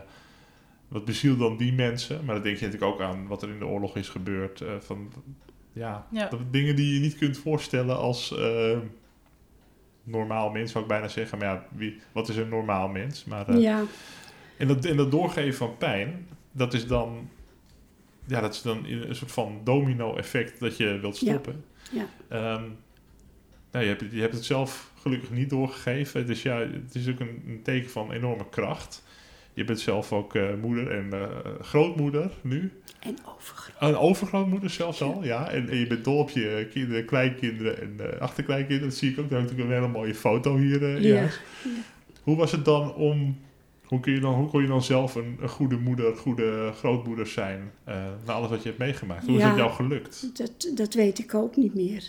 wat 0.88 1.04
bezielt 1.04 1.38
dan 1.38 1.56
die 1.56 1.72
mensen? 1.72 2.24
Maar 2.24 2.34
dan 2.34 2.44
denk 2.44 2.56
je 2.56 2.64
natuurlijk 2.64 2.92
ook 2.92 3.00
aan 3.00 3.26
wat 3.26 3.42
er 3.42 3.48
in 3.48 3.58
de 3.58 3.66
oorlog 3.66 3.96
is 3.96 4.08
gebeurd. 4.08 4.60
eh, 4.60 4.68
van, 4.80 5.12
ja, 5.72 6.06
Ja. 6.10 6.28
dat 6.28 6.40
dingen 6.52 6.76
die 6.76 6.94
je 6.94 7.00
niet 7.00 7.18
kunt 7.18 7.38
voorstellen 7.38 7.96
als 7.96 8.36
eh, 8.38 8.78
normaal 10.04 10.50
mens, 10.50 10.70
zou 10.70 10.84
ik 10.84 10.90
bijna 10.90 11.08
zeggen. 11.08 11.38
Maar 11.38 11.46
ja, 11.48 11.66
wie, 11.72 12.00
wat 12.12 12.28
is 12.28 12.36
een 12.36 12.48
normaal 12.48 12.88
mens? 12.88 13.24
Maar, 13.24 13.48
eh, 13.48 13.60
ja, 13.60 13.82
en, 14.56 14.68
dat, 14.68 14.84
en 14.84 14.96
dat 14.96 15.10
doorgeven 15.10 15.54
van 15.54 15.76
pijn, 15.76 16.26
dat 16.52 16.74
is 16.74 16.86
dan... 16.86 17.28
Ja, 18.26 18.40
dat 18.40 18.54
is 18.54 18.62
dan 18.62 18.84
een 18.86 19.14
soort 19.14 19.32
van 19.32 19.60
domino-effect 19.64 20.60
dat 20.60 20.76
je 20.76 20.98
wilt 20.98 21.16
stoppen. 21.16 21.64
Ja. 21.92 22.06
Ehm, 22.28 22.64
nou, 23.74 23.84
je, 23.84 23.90
hebt, 23.90 24.00
het- 24.00 24.12
je 24.12 24.20
hebt 24.20 24.34
het 24.34 24.44
zelf 24.44 24.90
gelukkig 25.00 25.30
niet 25.30 25.50
doorgegeven. 25.50 26.26
Dus 26.26 26.42
ja, 26.42 26.58
het 26.58 26.94
is 26.94 27.08
ook 27.08 27.20
een, 27.20 27.42
een 27.46 27.60
teken 27.62 27.90
van 27.90 28.12
enorme 28.12 28.48
kracht. 28.50 29.02
Je 29.54 29.64
bent 29.64 29.80
zelf 29.80 30.12
ook 30.12 30.34
eh, 30.34 30.54
moeder 30.60 30.90
en 30.90 31.12
eh, 31.12 31.28
grootmoeder 31.60 32.30
nu. 32.42 32.72
en 33.00 33.16
overgroot. 33.36 33.74
Een 33.78 33.96
overgrootmoeder 33.96 34.70
zelfs 34.70 35.02
al, 35.02 35.24
ja. 35.24 35.50
En, 35.50 35.68
en 35.68 35.76
je 35.76 35.86
bent 35.86 36.04
dol 36.04 36.18
op 36.18 36.30
je 36.30 36.68
kinderen, 36.72 37.04
kleinkinderen 37.04 37.80
en 37.80 38.12
eh, 38.12 38.20
achterkleinkinderen. 38.20 38.88
Dat 38.88 38.98
zie 38.98 39.10
ik 39.10 39.18
ook. 39.18 39.30
Daar 39.30 39.40
heb 39.40 39.50
ik 39.50 39.58
een 39.58 39.70
hele 39.72 39.88
mooie 39.88 40.14
foto 40.14 40.56
hier 40.56 41.00
Ja. 41.00 41.16
huis. 41.18 41.40
Hoe 42.22 42.36
was 42.36 42.52
het 42.52 42.64
dan 42.64 42.94
om... 42.94 43.38
Hoe, 43.84 44.00
kun 44.00 44.12
je 44.12 44.20
dan, 44.20 44.34
hoe 44.34 44.48
kon 44.48 44.62
je 44.62 44.68
dan 44.68 44.82
zelf 44.82 45.14
een, 45.14 45.38
een 45.40 45.48
goede 45.48 45.76
moeder, 45.76 46.16
goede 46.16 46.72
grootmoeder 46.76 47.26
zijn... 47.26 47.70
na 48.26 48.32
alles 48.32 48.50
wat 48.50 48.62
je 48.62 48.68
hebt 48.68 48.78
meegemaakt? 48.80 49.26
Hoe 49.26 49.36
is 49.36 49.42
Ja. 49.42 49.48
het 49.48 49.56
jou 49.58 49.70
gelukt? 49.72 50.30
Dat, 50.38 50.70
dat 50.74 50.94
weet 50.94 51.18
ik 51.18 51.34
ook 51.34 51.56
niet 51.56 51.74
meer. 51.74 52.04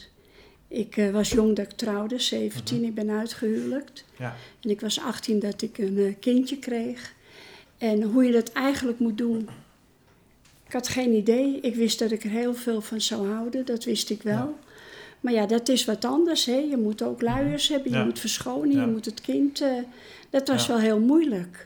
Ik 0.76 0.98
eh, 0.98 1.10
was 1.12 1.30
jong 1.30 1.56
dat 1.56 1.66
ik 1.66 1.72
trouwde, 1.72 2.20
17, 2.20 2.78
Mhm. 2.78 2.86
ik 2.86 2.94
ben 2.96 3.10
uitgehuwelijkt. 3.10 4.06
Ja. 4.20 4.36
En 4.62 4.70
ik 4.70 4.82
was 4.82 5.00
18 5.00 5.40
dat 5.40 5.62
ik 5.62 5.78
een 5.78 5.98
eh, 5.98 6.14
kindje 6.20 6.58
kreeg. 6.60 7.14
En 7.78 8.02
hoe 8.04 8.26
je 8.26 8.32
dat 8.32 8.52
eigenlijk 8.52 9.00
moet 9.00 9.18
doen, 9.18 9.50
ik 10.68 10.74
had 10.74 10.88
geen 10.88 11.14
idee. 11.14 11.60
Ik 11.60 11.76
wist 11.76 12.00
dat 12.00 12.12
ik 12.12 12.24
er 12.24 12.30
heel 12.30 12.54
veel 12.56 12.82
van 12.82 13.02
zou 13.02 13.28
houden, 13.28 13.66
dat 13.66 13.84
wist 13.84 14.10
ik 14.10 14.22
wel. 14.22 14.56
Maar 15.20 15.34
ja, 15.34 15.46
dat 15.46 15.70
is 15.70 15.86
wat 15.86 16.06
anders. 16.06 16.46
Hè? 16.46 16.56
Je 16.70 16.78
moet 16.78 17.02
ook 17.02 17.22
luiers 17.22 17.68
hebben, 17.68 17.92
je 17.92 17.98
Ja. 17.98 18.04
moet 18.06 18.20
verschonen, 18.20 18.72
Ja. 18.76 18.82
je 18.82 18.88
moet 18.88 19.06
het 19.06 19.22
kind... 19.22 19.62
eh, 19.62 19.70
dat 20.30 20.48
was 20.48 20.68
wel 20.68 20.80
heel 20.80 21.00
moeilijk. 21.00 21.66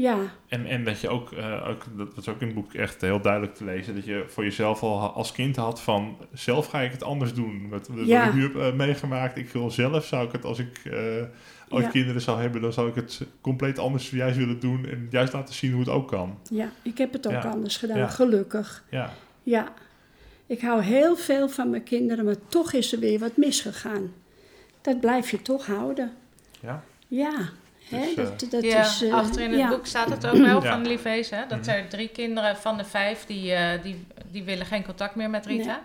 Ja. 0.00 0.16
En, 0.48 0.66
en 0.66 0.84
dat 0.84 1.00
je 1.00 1.08
ook, 1.08 1.32
eh, 1.32 1.68
ook, 1.68 1.84
dat 1.96 2.14
was 2.14 2.28
ook 2.28 2.40
in 2.40 2.46
het 2.46 2.54
boek 2.56 2.74
echt 2.74 3.00
heel 3.00 3.20
duidelijk 3.20 3.54
te 3.54 3.64
lezen, 3.64 3.94
dat 3.94 4.04
je 4.04 4.24
voor 4.26 4.44
jezelf 4.44 4.82
al 4.82 4.98
als 5.12 5.32
kind 5.32 5.56
had 5.56 5.80
van, 5.80 6.16
zelf 6.32 6.66
ga 6.66 6.80
ik 6.80 6.92
het 6.92 7.02
anders 7.02 7.34
doen. 7.34 7.68
Wat, 7.68 7.88
wat 7.88 8.06
Ja. 8.06 8.26
ik 8.28 8.34
nu 8.34 8.42
heb 8.42 8.56
eh, 8.56 8.72
meegemaakt, 8.72 9.36
ik 9.38 9.48
wil 9.48 9.70
zelf, 9.70 10.04
zou 10.04 10.26
ik 10.26 10.32
het 10.32 10.44
als 10.44 10.58
ik 10.58 10.78
eh, 10.84 10.92
ooit 11.68 11.84
Ja. 11.84 11.90
kinderen 11.90 12.20
zou 12.20 12.40
hebben, 12.40 12.60
dan 12.60 12.72
zou 12.72 12.88
ik 12.88 12.94
het 12.94 13.20
compleet 13.40 13.78
anders 13.78 14.10
juist 14.10 14.36
willen 14.36 14.60
doen 14.60 14.86
en 14.86 15.06
juist 15.10 15.32
laten 15.32 15.54
zien 15.54 15.70
hoe 15.70 15.80
het 15.80 15.88
ook 15.90 16.08
kan. 16.08 16.38
ja, 16.50 16.70
ik 16.82 16.98
heb 16.98 17.12
het 17.12 17.26
ook 17.26 17.32
Ja. 17.42 17.50
anders 17.50 17.76
gedaan, 17.76 18.10
gelukkig. 18.10 18.84
Ja, 18.90 19.12
Ja, 19.42 19.72
ik 20.46 20.60
hou 20.60 20.82
heel 20.82 21.16
veel 21.16 21.48
van 21.48 21.70
mijn 21.70 21.82
kinderen, 21.82 22.24
maar 22.24 22.46
toch 22.48 22.72
is 22.72 22.92
er 22.92 22.98
weer 22.98 23.18
wat 23.18 23.36
misgegaan. 23.36 24.12
Dat 24.80 25.00
blijf 25.00 25.30
je 25.30 25.42
toch 25.42 25.66
houden. 25.66 26.12
ja. 26.60 26.82
Ja, 27.10 27.48
hè, 27.90 27.98
Dus, 27.98 28.14
eh, 28.16 28.24
dat, 28.38 28.50
dat 28.50 28.64
ja, 28.64 28.80
is... 28.80 29.02
eh, 29.02 29.14
achter 29.14 29.40
in 29.40 29.50
het 29.50 29.58
ja. 29.60 29.68
boek 29.68 29.86
staat 29.86 30.08
het 30.10 30.26
ook 30.26 30.32
wel 30.36 30.62
Ja. 30.62 30.72
van 30.72 30.86
Liefees. 30.86 31.30
Hè? 31.30 31.40
Dat 31.48 31.58
Mhm. 31.60 31.68
er 31.70 31.88
drie 31.88 32.08
kinderen 32.08 32.56
van 32.56 32.76
de 32.76 32.84
vijf, 32.84 33.24
die, 33.26 33.52
eh, 33.54 33.82
die, 33.82 34.06
die 34.30 34.42
willen 34.42 34.66
geen 34.66 34.84
contact 34.84 35.14
meer 35.14 35.30
met 35.30 35.46
Rita. 35.46 35.80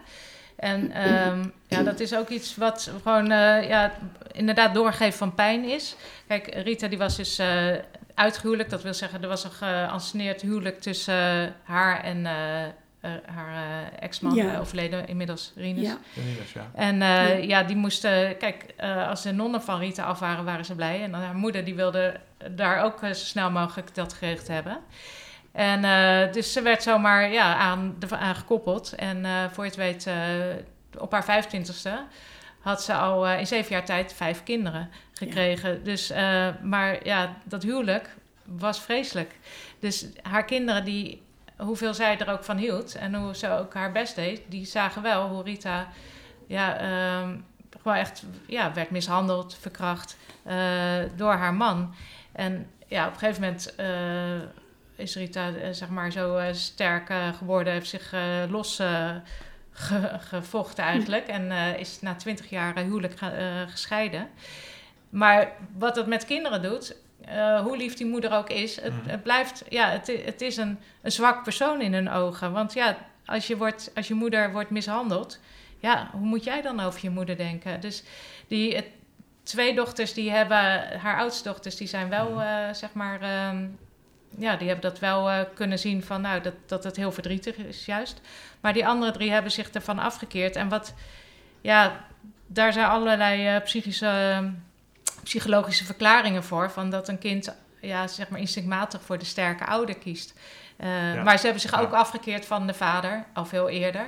En 0.56 0.92
ehm, 0.92 1.44
ja, 1.68 1.84
dat 1.84 2.00
is 2.00 2.16
ook 2.16 2.30
iets 2.30 2.56
wat 2.56 2.92
gewoon 3.04 3.32
eh, 3.32 3.68
ja, 3.68 3.94
inderdaad 4.32 4.74
doorgeven 4.74 5.18
van 5.18 5.36
pijn 5.36 5.64
is. 5.70 5.96
Kijk, 6.28 6.56
Rita 6.56 6.88
die 6.88 6.98
was 6.98 7.16
dus 7.16 7.38
eh 7.40 7.68
uitgehuwelijk. 8.16 8.70
Dat 8.70 8.84
wil 8.84 8.94
zeggen, 8.94 9.22
er 9.22 9.28
was 9.28 9.44
een 9.44 9.52
geanceneerd 9.52 10.42
huwelijk 10.42 10.80
tussen 10.82 11.56
haar 11.64 12.04
en 12.04 12.26
eh, 13.04 13.12
haar 13.36 13.54
eh, 13.54 14.04
ex-man, 14.04 14.34
Ja. 14.36 14.54
eh, 14.54 14.60
overleden 14.60 15.08
inmiddels, 15.08 15.52
Rinus. 15.56 15.88
Ja, 15.88 15.98
Rinus, 16.16 16.54
ja. 16.54 16.72
En 16.76 17.02
eh, 17.02 17.28
Ja. 17.28 17.60
ja, 17.60 17.64
die 17.64 17.76
moesten, 17.76 18.38
kijk, 18.38 18.66
eh, 18.78 19.10
als 19.10 19.22
de 19.22 19.32
nonnen 19.32 19.62
van 19.62 19.80
Rita 19.80 20.04
af 20.04 20.20
waren, 20.20 20.46
waren 20.46 20.66
ze 20.66 20.76
blij. 20.76 21.04
En 21.04 21.14
haar 21.14 21.36
moeder 21.36 21.64
die 21.66 21.76
wilde 21.76 22.20
daar 22.52 22.84
ook 22.84 23.02
eh, 23.04 23.10
zo 23.10 23.26
snel 23.26 23.52
mogelijk 23.52 23.96
dat 23.96 24.14
geregeld 24.14 24.48
hebben. 24.48 24.78
En 25.52 25.84
eh, 25.84 26.34
dus 26.34 26.54
ze 26.54 26.62
werd 26.62 26.84
zomaar 26.84 27.32
ja, 27.32 27.56
aan, 27.56 27.96
de, 28.00 28.18
aan 28.18 28.36
gekoppeld. 28.36 28.94
En 28.94 29.26
eh, 29.26 29.32
voor 29.52 29.64
je 29.64 29.70
het 29.70 29.80
weet, 29.80 30.08
eh, 30.08 30.16
op 30.98 31.12
haar 31.12 31.46
25ste 31.46 31.90
had 32.60 32.84
ze 32.84 32.94
al 32.94 33.28
eh, 33.28 33.40
in 33.40 33.48
zeven 33.48 33.72
jaar 33.72 33.86
tijd 33.86 34.14
vijf 34.14 34.44
kinderen 34.44 34.90
gekregen. 35.14 35.84
Dus, 35.84 36.10
eh, 36.10 36.48
maar 36.62 37.06
ja, 37.06 37.34
dat 37.46 37.64
huwelijk 37.64 38.16
was 38.46 38.82
vreselijk. 38.82 39.32
Dus 39.80 40.06
haar 40.22 40.46
kinderen, 40.46 40.84
die, 40.86 41.23
hoeveel 41.58 41.94
zij 41.94 42.18
er 42.20 42.30
ook 42.32 42.44
van 42.44 42.58
hield 42.58 42.96
en 42.96 43.16
hoe 43.16 43.36
ze 43.36 43.50
ook 43.50 43.74
haar 43.74 43.92
best 43.92 44.16
deed, 44.16 44.42
die 44.48 44.66
zagen 44.66 45.02
wel 45.02 45.28
hoe 45.28 45.44
Rita 45.44 45.88
ja, 46.48 46.78
ehm, 46.78 47.38
gewoon 47.82 47.98
echt 47.98 48.24
ja, 48.48 48.74
werd 48.74 48.90
mishandeld, 48.90 49.58
verkracht 49.62 50.18
eh, 50.44 50.56
door 51.16 51.34
haar 51.34 51.54
man. 51.54 51.94
En 52.32 52.70
ja, 52.88 53.08
op 53.08 53.14
een 53.14 53.20
gegeven 53.20 53.42
moment 53.42 53.76
eh, 53.76 54.50
is 55.06 55.16
Rita 55.16 55.50
eh, 55.54 55.70
zeg 55.72 55.90
maar 55.90 56.12
zo 56.12 56.40
sterk 56.52 57.14
geworden, 57.38 57.74
heeft 57.74 57.90
zich 57.90 58.14
eh, 58.14 58.22
los 58.50 58.80
eh, 58.80 59.10
ge- 59.72 60.18
gevochten 60.20 60.84
eigenlijk. 60.84 61.28
En 61.28 61.52
is 61.78 62.02
na 62.02 62.16
twintig 62.16 62.50
jaar 62.50 62.78
huwelijk 62.78 63.18
ge- 63.18 63.66
gescheiden. 63.70 64.30
Maar 65.10 65.52
wat 65.78 65.96
dat 65.96 66.08
met 66.08 66.26
kinderen 66.26 66.62
doet, 66.62 66.96
eh, 67.26 67.60
hoe 67.62 67.78
lief 67.78 67.94
die 67.94 68.06
moeder 68.06 68.32
ook 68.34 68.50
is, 68.50 68.82
het, 68.82 68.94
Mhm. 68.94 69.10
het 69.10 69.24
blijft, 69.24 69.64
ja, 69.70 69.90
het, 69.90 70.08
het 70.26 70.42
is 70.42 70.58
een, 70.58 70.80
een 71.02 71.12
zwak 71.12 71.44
persoon 71.44 71.82
in 71.82 71.94
hun 71.94 72.10
ogen. 72.10 72.52
Want 72.52 72.74
ja, 72.74 72.98
als 73.26 73.48
je, 73.48 73.58
wordt, 73.58 73.92
als 73.96 74.08
je 74.08 74.14
moeder 74.14 74.52
wordt 74.52 74.70
mishandeld, 74.70 75.40
ja, 75.80 76.10
hoe 76.12 76.26
moet 76.26 76.44
jij 76.44 76.62
dan 76.62 76.80
over 76.80 77.00
je 77.04 77.10
moeder 77.10 77.38
denken? 77.38 77.80
Dus 77.82 78.04
die 78.48 78.76
het, 78.76 78.86
twee 79.44 79.76
dochters, 79.76 80.14
die 80.14 80.32
hebben, 80.32 80.58
haar 81.00 81.18
oudste 81.18 81.50
dochters, 81.50 81.76
die 81.76 81.88
zijn 81.88 82.10
wel, 82.10 82.30
Mhm. 82.30 82.40
eh, 82.40 82.74
zeg 82.74 82.94
maar, 82.94 83.22
ehm, 83.22 83.66
ja, 84.38 84.56
die 84.56 84.68
hebben 84.68 84.90
dat 84.92 85.00
wel 85.00 85.30
eh, 85.30 85.40
kunnen 85.54 85.80
zien 85.80 86.04
van, 86.04 86.22
nou, 86.22 86.42
dat, 86.42 86.54
dat 86.66 86.84
het 86.84 86.96
heel 86.96 87.12
verdrietig 87.12 87.56
is 87.58 87.86
juist. 87.86 88.22
Maar 88.62 88.74
die 88.74 88.88
andere 88.88 89.12
drie 89.12 89.32
hebben 89.32 89.52
zich 89.52 89.70
ervan 89.70 90.00
afgekeerd. 90.00 90.56
En 90.56 90.70
wat, 90.70 90.94
ja, 91.62 92.06
daar 92.48 92.74
zijn 92.74 92.86
allerlei 92.88 93.60
psychische, 93.60 94.06
eh, 94.08 94.48
psychologische 95.24 95.86
verklaringen 95.86 96.44
voor. 96.44 96.72
Van 96.72 96.90
dat 96.90 97.08
een 97.08 97.20
kind, 97.20 97.56
ja, 97.82 98.08
zeg 98.08 98.30
maar 98.30 98.40
instinctmatig 98.40 99.02
voor 99.02 99.18
de 99.18 99.26
sterke 99.26 99.66
ouder 99.66 99.96
kiest. 99.98 100.34
Eh, 100.78 101.14
Ja. 101.14 101.24
Maar 101.24 101.38
ze 101.38 101.44
hebben 101.44 101.62
zich 101.62 101.72
Ja. 101.72 101.80
ook 101.80 101.94
afgekeerd 101.94 102.46
van 102.46 102.68
de 102.68 102.74
vader, 102.74 103.26
al 103.34 103.46
veel 103.46 103.70
eerder. 103.70 104.06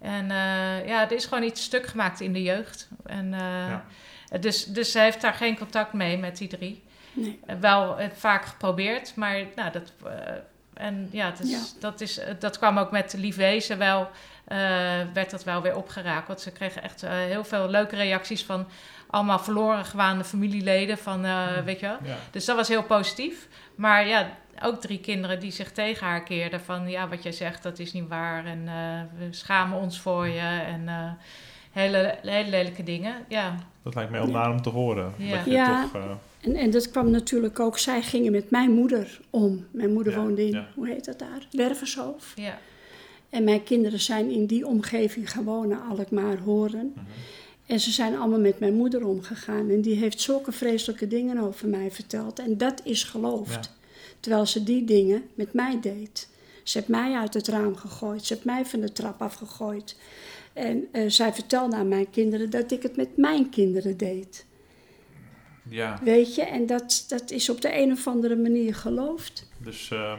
En 0.00 0.30
eh, 0.30 0.86
ja, 0.86 1.02
er 1.04 1.12
is 1.12 1.24
gewoon 1.26 1.44
iets 1.44 1.62
stuk 1.62 1.86
gemaakt 1.86 2.20
in 2.20 2.32
de 2.32 2.42
jeugd. 2.42 2.88
En, 3.06 3.34
eh, 3.34 3.40
Ja. 3.68 3.84
dus, 4.40 4.64
dus 4.64 4.92
ze 4.92 4.98
heeft 5.00 5.20
daar 5.20 5.34
geen 5.34 5.58
contact 5.58 5.92
mee 5.92 6.18
met 6.18 6.36
die 6.36 6.48
drie. 6.48 6.82
Nee. 7.12 7.40
Wel 7.60 7.96
vaak 8.14 8.44
geprobeerd, 8.44 9.12
maar 9.16 9.36
nou, 9.56 9.70
dat, 9.72 9.92
en, 10.74 11.08
ja, 11.12 11.26
het 11.26 11.40
is, 11.40 11.50
Ja. 11.50 11.60
Dat, 11.80 12.00
is, 12.00 12.20
dat 12.38 12.58
kwam 12.58 12.78
ook 12.78 12.90
met 12.90 13.12
Lief 13.16 13.36
Wezen 13.36 13.78
wel, 13.78 14.10
eh, 14.44 14.58
werd 15.12 15.30
dat 15.30 15.44
wel 15.44 15.62
weer 15.62 15.76
opgeraakt. 15.76 16.26
Want 16.26 16.40
ze 16.40 16.52
kregen 16.52 16.82
echt 16.82 17.00
heel 17.00 17.44
veel 17.44 17.68
leuke 17.68 17.96
reacties 17.96 18.44
van 18.44 18.66
allemaal 19.10 19.38
verloren 19.38 19.84
gewaande 19.84 20.24
familieleden. 20.24 20.98
Van, 20.98 21.24
eh, 21.24 21.46
weet 21.64 21.80
je 21.80 21.86
wel? 21.86 21.98
Ja. 22.04 22.16
Dus 22.30 22.44
dat 22.44 22.56
was 22.56 22.68
heel 22.68 22.82
positief. 22.82 23.48
Maar 23.74 24.06
ja, 24.08 24.30
ook 24.62 24.80
drie 24.80 25.00
kinderen 25.00 25.40
die 25.40 25.50
zich 25.52 25.72
tegen 25.72 26.06
haar 26.06 26.22
keerden. 26.22 26.60
Van 26.60 26.88
ja, 26.90 27.08
wat 27.08 27.22
jij 27.22 27.32
zegt, 27.32 27.62
dat 27.62 27.78
is 27.78 27.92
niet 27.92 28.08
waar. 28.08 28.44
En 28.46 28.62
eh, 28.68 29.00
we 29.18 29.26
schamen 29.30 29.78
ons 29.78 30.00
voor 30.00 30.26
je. 30.26 30.60
En 30.66 30.88
eh, 30.88 31.10
hele, 31.72 32.14
hele 32.22 32.50
lelijke 32.50 32.82
dingen. 32.82 33.14
Ja, 33.28 33.54
Dat 33.82 33.94
lijkt 33.94 34.10
mij 34.10 34.20
heel 34.20 34.30
naar 34.30 34.50
om 34.50 34.62
te 34.62 34.68
horen. 34.70 35.12
Ja. 35.16 35.36
Dat 35.36 35.44
je 35.44 35.50
Ja. 35.50 35.82
toch, 35.92 36.02
En, 36.40 36.54
en 36.54 36.70
dat 36.70 36.90
kwam 36.90 37.10
natuurlijk 37.10 37.60
ook, 37.60 37.78
zij 37.78 38.02
gingen 38.02 38.32
met 38.32 38.50
mijn 38.50 38.70
moeder 38.70 39.20
om. 39.30 39.66
Mijn 39.70 39.92
moeder 39.92 40.12
Ja, 40.12 40.18
woonde 40.20 40.46
in, 40.46 40.52
ja. 40.52 40.66
hoe 40.74 40.88
heet 40.88 41.04
dat 41.04 41.18
daar? 41.18 41.46
Wervershoofd. 41.50 42.32
ja, 42.34 42.58
En 43.30 43.44
mijn 43.44 43.62
kinderen 43.64 44.00
zijn 44.00 44.30
in 44.30 44.46
die 44.46 44.66
omgeving 44.66 45.30
gewoon 45.30 45.68
naar 45.68 45.80
Alkmaar 45.90 46.38
horen. 46.38 46.92
Mhm. 46.94 47.04
En 47.68 47.80
ze 47.80 47.90
zijn 47.90 48.16
allemaal 48.16 48.40
met 48.40 48.58
mijn 48.58 48.74
moeder 48.74 49.06
omgegaan. 49.06 49.70
En 49.70 49.80
die 49.80 49.96
heeft 49.96 50.20
zulke 50.20 50.52
vreselijke 50.52 51.08
dingen 51.08 51.38
over 51.38 51.68
mij 51.68 51.90
verteld. 51.90 52.38
En 52.38 52.58
dat 52.58 52.80
is 52.84 53.04
geloofd. 53.04 53.76
Terwijl 54.20 54.46
ze 54.46 54.64
die 54.64 54.84
dingen 54.84 55.22
met 55.34 55.52
mij 55.52 55.80
deed. 55.80 56.28
Ze 56.62 56.78
heeft 56.78 56.90
mij 56.90 57.14
uit 57.14 57.34
het 57.34 57.48
raam 57.48 57.76
gegooid. 57.76 58.24
Ze 58.24 58.34
heeft 58.34 58.46
mij 58.46 58.66
van 58.66 58.80
de 58.80 58.92
trap 58.92 59.22
afgegooid. 59.22 59.98
En 60.52 60.88
eh, 60.92 61.02
zij 61.06 61.32
vertelde 61.32 61.76
aan 61.76 61.88
mijn 61.88 62.10
kinderen 62.10 62.50
dat 62.50 62.70
ik 62.70 62.82
het 62.82 62.96
met 62.96 63.16
mijn 63.16 63.50
kinderen 63.50 63.96
deed. 63.96 64.46
ja, 65.68 66.00
Weet 66.02 66.34
je? 66.34 66.42
En 66.42 66.66
dat, 66.66 67.04
dat 67.08 67.30
is 67.30 67.48
op 67.48 67.60
de 67.60 67.78
een 67.78 67.92
of 67.92 68.06
andere 68.06 68.36
manier 68.36 68.74
geloofd. 68.74 69.50
dus 69.58 69.90
eh, 69.90 70.18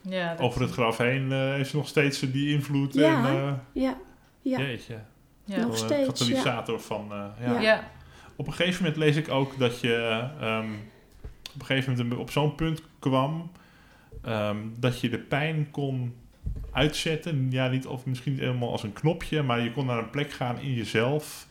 ja. 0.00 0.36
over 0.40 0.60
het 0.60 0.70
graf 0.70 0.96
heen 0.96 1.32
eh, 1.32 1.52
heeft 1.52 1.70
ze 1.70 1.76
nog 1.76 1.88
steeds 1.88 2.20
die 2.20 2.48
invloed. 2.54 2.94
Ja. 2.94 3.28
En, 3.28 3.34
eh, 3.34 3.52
Ja, 3.72 3.98
ja. 4.42 4.58
Jeetje. 4.58 4.98
Ja. 5.46 5.60
Nog 5.60 5.70
een 5.70 5.76
steeds, 5.76 6.06
katalysator 6.06 6.80
van... 6.80 7.12
eh, 7.12 7.24
ja. 7.40 7.52
Ja. 7.52 7.60
ja. 7.60 7.90
Op 8.36 8.46
een 8.46 8.52
gegeven 8.52 8.82
moment 8.82 9.00
lees 9.00 9.16
ik 9.16 9.28
ook 9.28 9.58
dat 9.58 9.80
je 9.80 9.94
ehm, 10.40 10.72
op 11.54 11.60
een 11.60 11.66
gegeven 11.66 11.96
moment 11.96 12.20
op 12.20 12.30
zo'n 12.30 12.54
punt 12.54 12.82
kwam 12.98 13.50
ehm, 14.22 14.56
dat 14.78 15.00
je 15.00 15.08
de 15.08 15.18
pijn 15.18 15.70
kon 15.70 16.14
uitzetten. 16.72 17.46
Ja, 17.50 17.68
niet 17.68 17.86
of 17.86 18.06
misschien 18.06 18.32
niet 18.32 18.40
helemaal 18.40 18.70
als 18.70 18.82
een 18.82 18.92
knopje, 18.92 19.42
maar 19.42 19.60
je 19.60 19.72
kon 19.72 19.86
naar 19.86 19.98
een 19.98 20.10
plek 20.10 20.30
gaan 20.30 20.60
in 20.60 20.72
jezelf 20.74 21.46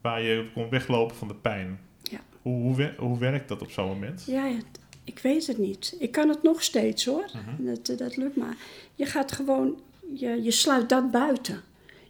waar 0.00 0.22
je 0.22 0.50
kon 0.54 0.68
weglopen 0.68 1.16
van 1.16 1.28
de 1.28 1.34
pijn. 1.34 1.80
Ja. 2.02 2.18
Hoe, 2.42 2.62
hoe, 2.62 2.94
hoe 2.98 3.18
werkt 3.18 3.48
dat 3.48 3.62
op 3.62 3.70
zo'n 3.70 3.86
moment? 3.88 4.24
Ja, 4.26 4.46
ja, 4.46 4.58
ik 5.04 5.18
weet 5.18 5.46
het 5.46 5.58
niet. 5.58 5.96
Ik 5.98 6.12
kan 6.12 6.28
het 6.28 6.42
nog 6.42 6.62
steeds 6.62 7.04
hoor. 7.04 7.30
Mhm. 7.32 7.64
Dat, 7.64 7.88
eh, 7.88 7.96
dat 7.98 8.16
lukt 8.16 8.36
maar. 8.36 8.56
Je 8.94 9.06
gaat 9.06 9.32
gewoon, 9.32 9.80
je, 10.14 10.42
je 10.42 10.50
sluit 10.50 10.88
dat 10.88 11.10
buiten. 11.10 11.62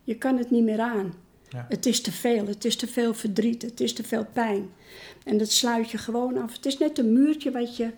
Je 0.09 0.15
kan 0.15 0.39
het 0.39 0.51
niet 0.51 0.65
meer 0.65 0.81
aan. 0.81 1.15
Ja. 1.49 1.67
Het 1.69 1.87
is 1.87 2.01
te 2.01 2.13
veel, 2.13 2.47
het 2.47 2.65
is 2.65 2.77
te 2.77 2.87
veel 2.87 3.15
verdriet, 3.15 3.63
het 3.63 3.81
is 3.81 3.93
te 3.93 4.03
veel 4.03 4.27
pijn. 4.33 4.71
En 5.25 5.39
dat 5.39 5.51
sluit 5.53 5.91
je 5.91 5.99
gewoon 5.99 6.43
af. 6.43 6.53
Het 6.53 6.67
is 6.67 6.79
net 6.79 6.99
een 6.99 7.13
muurtje 7.13 7.51
wat 7.51 7.77
je, 7.77 7.91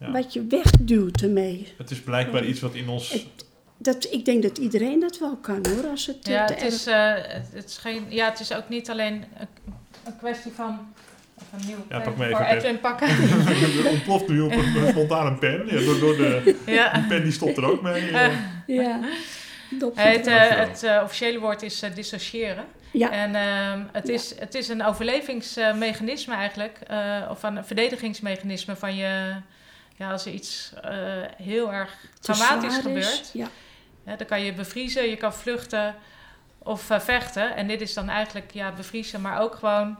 Ja. 0.00 0.10
wat 0.10 0.32
je 0.32 0.46
wegduwt 0.46 1.22
ermee. 1.22 1.72
Het 1.78 1.90
is 1.90 2.00
blijkbaar 2.00 2.44
iets 2.44 2.60
wat 2.60 2.74
in 2.74 2.88
ons... 2.88 3.10
Het- 3.12 3.26
Dat, 3.76 4.06
ik 4.10 4.24
denk 4.24 4.42
dat 4.42 4.58
iedereen 4.58 5.00
dat 5.00 5.18
wel 5.18 5.36
kan 5.36 5.66
hoor. 5.68 5.86
Als 5.90 6.06
het, 6.06 6.26
eh, 6.26 6.32
Ja, 6.32 6.40
het 6.42 6.50
erg- 6.50 6.62
is, 6.64 6.86
eh, 6.86 7.12
het, 7.14 7.46
het 7.52 7.68
is 7.68 7.76
geen, 7.78 8.04
ja, 8.08 8.30
het 8.30 8.40
is 8.40 8.52
ook 8.54 8.68
niet 8.68 8.90
alleen 8.90 9.14
een, 9.14 9.48
een 10.04 10.16
kwestie 10.18 10.52
van. 10.52 10.78
Een 11.58 11.66
nieuwe 11.66 11.82
Ja, 11.88 12.00
pen 12.00 12.14
pak 12.14 12.14
voor 12.16 12.24
even 12.24 12.50
een 12.50 12.56
Edwin 12.56 12.80
pakken. 12.80 13.08
er 13.84 13.88
ontploft 13.90 14.28
nu 14.28 14.40
op 14.40 14.52
een 14.52 14.88
spontaan 14.90 15.26
een 15.26 15.38
pen. 15.38 15.66
Ja, 15.66 15.84
door, 15.84 15.98
door 15.98 16.16
de, 16.16 16.56
ja. 16.66 16.92
die 16.92 17.06
pen 17.06 17.22
die 17.22 17.32
stopt 17.32 17.56
er 17.56 17.64
ook 17.64 17.82
mee. 17.82 18.10
eh. 18.10 18.32
Ja. 18.66 19.00
Het, 19.94 20.26
eh, 20.26 20.48
het 20.50 20.82
eh, 20.82 21.00
officiële 21.04 21.38
woord 21.38 21.62
is 21.62 21.82
eh, 21.82 21.94
dissociëren. 21.94 22.64
ja. 22.90 23.10
En 23.10 23.34
ehm, 23.34 23.82
het, 23.92 24.06
Ja. 24.06 24.12
is, 24.14 24.38
het 24.38 24.54
is 24.54 24.68
een 24.68 24.84
overlevingsmechanisme 24.84 26.34
eigenlijk, 26.34 26.78
eh, 26.86 27.22
of 27.30 27.42
een 27.42 27.64
verdedigingsmechanisme 27.64 28.76
van 28.76 28.94
je, 28.96 29.34
ja, 29.96 30.10
als 30.10 30.26
er 30.26 30.32
iets 30.32 30.72
eh, 30.82 30.92
heel 31.36 31.72
erg 31.72 31.94
traumatisch 32.20 32.76
gebeurt, 32.76 33.30
Ja. 33.32 33.48
hè, 34.04 34.16
dan 34.16 34.26
kan 34.26 34.40
je 34.40 34.52
bevriezen, 34.52 35.08
je 35.08 35.16
kan 35.16 35.34
vluchten 35.34 35.94
of 36.58 36.82
vechten. 36.98 37.56
En 37.56 37.66
dit 37.66 37.80
is 37.80 37.94
dan 37.94 38.08
eigenlijk 38.08 38.50
ja, 38.52 38.72
bevriezen, 38.72 39.20
maar 39.20 39.40
ook 39.40 39.54
gewoon 39.54 39.96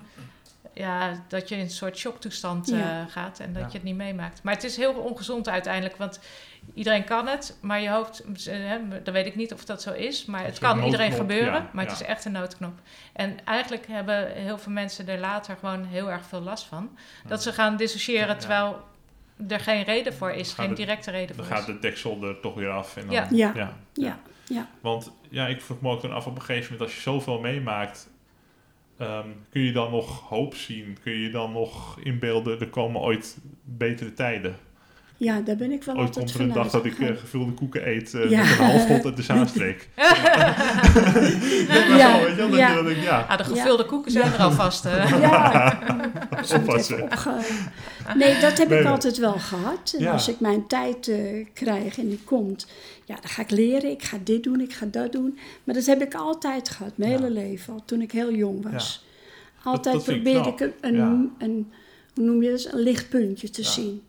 ja, 0.75 1.25
dat 1.29 1.49
je 1.49 1.55
in 1.55 1.61
een 1.61 1.71
soort 1.71 1.97
shocktoestand 1.99 2.71
eh, 2.73 2.79
Ja. 2.79 3.07
gaat 3.09 3.39
en 3.41 3.53
dat 3.53 3.63
Ja. 3.63 3.69
je 3.69 3.75
het 3.75 3.83
niet 3.83 3.97
meemaakt. 3.97 4.43
Maar 4.43 4.55
het 4.55 4.65
is 4.65 4.77
heel 4.77 4.93
ongezond 4.93 5.49
uiteindelijk, 5.49 5.97
want 5.97 6.19
iedereen 6.75 7.05
kan 7.05 7.27
het, 7.27 7.59
maar 7.63 7.81
je 7.81 7.91
hoopt, 7.91 8.25
eh, 8.47 8.55
hè, 8.57 9.03
dan 9.03 9.15
weet 9.15 9.27
ik 9.27 9.37
niet 9.37 9.53
of 9.53 9.65
dat 9.65 9.83
zo 9.83 9.93
is, 9.93 10.25
maar 10.25 10.45
Het 10.45 10.59
kan 10.59 10.83
iedereen 10.85 11.13
gebeuren, 11.13 11.53
ja, 11.53 11.71
maar 11.73 11.85
ja. 11.85 11.91
het 11.91 12.01
is 12.01 12.07
echt 12.07 12.25
een 12.25 12.33
noodknop. 12.33 12.73
En 13.13 13.45
eigenlijk 13.45 13.87
hebben 13.87 14.33
heel 14.33 14.59
veel 14.59 14.73
mensen 14.73 15.09
er 15.09 15.19
later 15.19 15.57
gewoon 15.57 15.85
heel 15.85 16.11
erg 16.11 16.27
veel 16.27 16.41
last 16.41 16.65
van. 16.65 16.97
Dat 17.27 17.43
ze 17.43 17.53
gaan 17.53 17.77
dissociëren 17.77 18.29
Ja. 18.29 18.35
terwijl 18.35 18.81
er 19.49 19.61
geen 19.61 19.83
reden 19.83 20.15
voor 20.15 20.31
is, 20.31 20.53
gaat 20.53 20.67
geen 20.67 20.75
directe 20.75 21.11
reden 21.11 21.37
Dan 21.37 21.47
voor 21.47 21.55
gaat 21.55 21.69
is. 21.69 21.75
de 21.75 21.79
deksel 21.81 22.23
er 22.25 22.41
toch 22.41 22.55
weer 22.55 22.71
af. 22.71 22.97
En 22.97 23.07
dan, 23.07 23.15
Ja. 23.15 23.29
Ja. 23.31 23.53
ja. 23.55 23.77
Ja. 23.95 24.19
Ja. 24.49 24.69
Want 24.81 25.13
ja, 25.31 25.47
ik 25.47 25.61
vroeg 25.61 25.81
me 25.81 25.91
ook 25.91 26.03
dan 26.03 26.13
af 26.13 26.27
op 26.27 26.35
een 26.37 26.43
gegeven 26.43 26.73
moment, 26.73 26.81
als 26.81 26.95
je 26.95 27.01
zoveel 27.03 27.41
meemaakt, 27.41 28.11
ehm, 28.99 29.29
kun 29.51 29.61
je 29.63 29.73
dan 29.73 29.91
nog 29.91 30.21
hoop 30.29 30.55
zien? 30.55 30.99
Kun 31.03 31.13
je 31.13 31.31
dan 31.31 31.53
nog 31.53 31.99
inbeelden, 32.01 32.61
er 32.61 32.69
komen 32.69 33.01
ooit 33.01 33.39
betere 33.63 34.13
tijden? 34.13 34.57
Ja, 35.25 35.41
daar 35.41 35.57
ben 35.57 35.73
ik 35.73 35.85
wel 35.85 35.95
ooit 35.97 36.07
altijd 36.07 36.25
komt 36.27 36.35
er 36.35 36.41
een 36.41 36.53
dag 36.53 36.71
dat 36.71 36.85
ik 36.85 36.99
eh, 36.99 37.17
gevulde 37.17 37.53
koeken 37.53 37.89
eet 37.89 38.15
eh, 38.15 38.31
Ja. 38.31 38.41
met 38.43 38.59
een 38.59 38.65
halfrot 38.65 39.05
uit 39.05 39.17
de 39.17 39.23
Zaanstreek. 39.23 39.89
Ja. 39.97 40.15
ja. 41.97 42.21
Weet 42.21 42.37
je 42.37 42.39
wel, 42.39 42.57
Ja. 42.57 42.83
dan 42.83 43.01
ja, 43.01 43.27
Ah, 43.29 43.39
de 43.39 43.45
gevulde 43.45 43.85
koeken 43.87 44.11
zijn 44.13 44.33
er 44.33 44.39
alvast. 44.39 44.85
eh. 44.85 45.21
Ja, 45.25 45.79
oppassen. 46.55 47.03
opge... 47.03 47.31
Nee, 48.15 48.41
dat 48.41 48.59
heb 48.59 48.69
Nee, 48.69 48.81
ik 48.81 48.87
altijd 48.87 49.19
wel 49.19 49.33
gehad. 49.39 49.95
En 49.99 50.05
Ja. 50.05 50.13
als 50.13 50.29
ik 50.29 50.41
mijn 50.41 50.67
tijd 50.67 51.09
eh, 51.09 51.47
krijg 51.55 51.99
en 51.99 52.09
die 52.09 52.21
komt, 52.25 52.67
ja, 53.05 53.15
dan 53.15 53.29
ga 53.31 53.43
ik 53.43 53.51
leren. 53.51 53.91
Ik 53.91 54.03
ga 54.03 54.17
dit 54.25 54.43
doen, 54.43 54.61
ik 54.61 54.73
ga 54.73 54.87
dat 54.91 55.13
doen. 55.13 55.39
Maar 55.65 55.75
dat 55.75 55.87
heb 55.87 56.03
ik 56.03 56.15
altijd 56.15 56.71
gehad, 56.71 56.93
mijn 56.97 57.11
Ja. 57.11 57.17
hele 57.19 57.31
leven 57.31 57.73
al, 57.73 57.83
toen 57.85 58.01
ik 58.01 58.13
heel 58.13 58.33
jong 58.35 58.71
was. 58.73 59.05
Altijd 59.63 59.95
dat 59.95 60.05
probeerde 60.05 60.49
ik 60.49 60.61
een, 60.61 60.73
een, 60.81 61.33
een, 61.39 61.73
hoe 62.15 62.25
noem 62.25 62.43
je 62.43 62.51
dat, 62.51 62.69
een 62.73 62.81
lichtpuntje 62.81 63.51
te 63.51 63.63
Ja. 63.63 63.69
zien. 63.69 64.03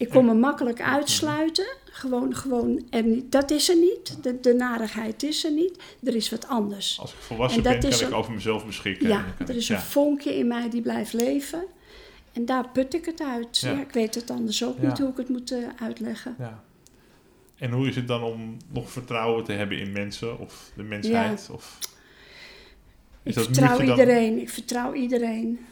Ik 0.00 0.08
kon 0.08 0.24
me 0.24 0.34
makkelijk 0.34 0.80
uitsluiten. 0.80 1.66
Gewoon, 1.84 2.34
gewoon 2.36 2.82
er 2.90 3.02
niet, 3.02 3.32
dat 3.32 3.50
is 3.50 3.68
er 3.68 3.76
niet. 3.76 4.22
De, 4.22 4.40
de 4.40 4.54
narigheid 4.54 5.22
is 5.22 5.44
er 5.44 5.52
niet. 5.52 5.82
Er 6.04 6.14
is 6.14 6.30
wat 6.30 6.46
anders. 6.48 6.98
Als 7.00 7.12
ik 7.12 7.18
volwassen 7.18 7.62
ben, 7.62 7.80
kan 7.80 7.90
ik 8.00 8.12
over 8.14 8.32
mezelf 8.32 8.66
beschikken. 8.66 9.08
Ja, 9.08 9.24
er 9.38 9.50
ik- 9.50 9.56
is 9.56 9.68
een 9.68 9.80
vonkje 9.80 10.36
in 10.36 10.46
mij 10.46 10.70
die 10.70 10.80
blijft 10.82 11.12
leven. 11.12 11.64
En 12.32 12.44
daar 12.44 12.68
put 12.68 12.94
ik 12.94 13.04
het 13.04 13.20
uit. 13.22 13.58
Ja. 13.58 13.70
Ja. 13.70 13.80
ik 13.80 13.90
weet 13.92 14.14
het 14.14 14.30
anders 14.30 14.64
ook 14.64 14.76
Ja. 14.80 14.86
niet 14.88 14.98
hoe 14.98 15.08
ik 15.10 15.16
het 15.16 15.28
moet 15.28 15.50
eh, 15.52 15.58
uitleggen. 15.82 16.34
Ja. 16.38 16.62
En 17.56 17.70
hoe 17.70 17.88
is 17.88 17.96
het 17.96 18.08
dan 18.08 18.22
om 18.22 18.56
nog 18.72 18.90
vertrouwen 18.90 19.44
te 19.44 19.52
hebben 19.52 19.78
in 19.78 19.92
mensen 19.92 20.38
of 20.38 20.70
de 20.76 20.82
mensheid? 20.82 21.48
Of, 21.52 21.78
Ik 23.22 23.34
dat 23.34 23.44
vertrouw 23.44 23.76
dan- 23.78 23.88
iedereen. 23.88 24.38
Ik 24.40 24.50
vertrouw 24.50 24.92
iedereen. 24.94 25.66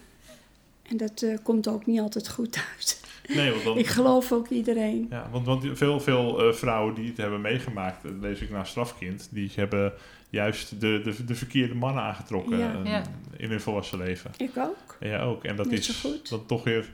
En 0.83 0.97
dat 0.97 1.23
eh, 1.23 1.37
komt 1.43 1.69
ook 1.69 1.87
niet 1.87 2.01
altijd 2.01 2.29
goed 2.29 2.57
uit. 2.77 3.01
Nee, 3.29 3.51
want 3.51 3.65
dan, 3.65 3.79
Ik 3.79 3.87
geloof 3.87 4.33
ook 4.33 4.49
iedereen. 4.49 5.07
Ja, 5.11 5.29
want, 5.31 5.47
want 5.47 5.65
veel, 5.73 6.01
veel 6.01 6.43
eh, 6.49 6.53
vrouwen 6.55 6.95
die 6.95 7.09
het 7.09 7.17
hebben 7.17 7.41
meegemaakt, 7.41 8.03
dat 8.03 8.13
lees 8.21 8.41
ik 8.41 8.51
naar 8.51 8.67
strafkind, 8.67 9.29
die 9.31 9.51
hebben 9.55 9.93
juist 10.31 10.81
de, 10.81 11.01
de, 11.05 11.25
de 11.25 11.35
verkeerde 11.35 11.75
mannen 11.75 12.03
aangetrokken 12.03 12.59
Ja. 12.59 12.73
eh, 12.85 12.91
Ja. 12.91 13.03
in 13.37 13.51
hun 13.51 13.61
volwassen 13.61 13.99
leven. 13.99 14.31
Ik 14.37 14.51
ook. 14.59 14.97
Jij 15.01 15.21
ook. 15.23 15.45
En 15.45 15.57
dat 15.57 15.67
Net 15.71 15.79
is 15.79 16.07
dan 16.29 16.47
toch 16.47 16.65
weer 16.65 16.91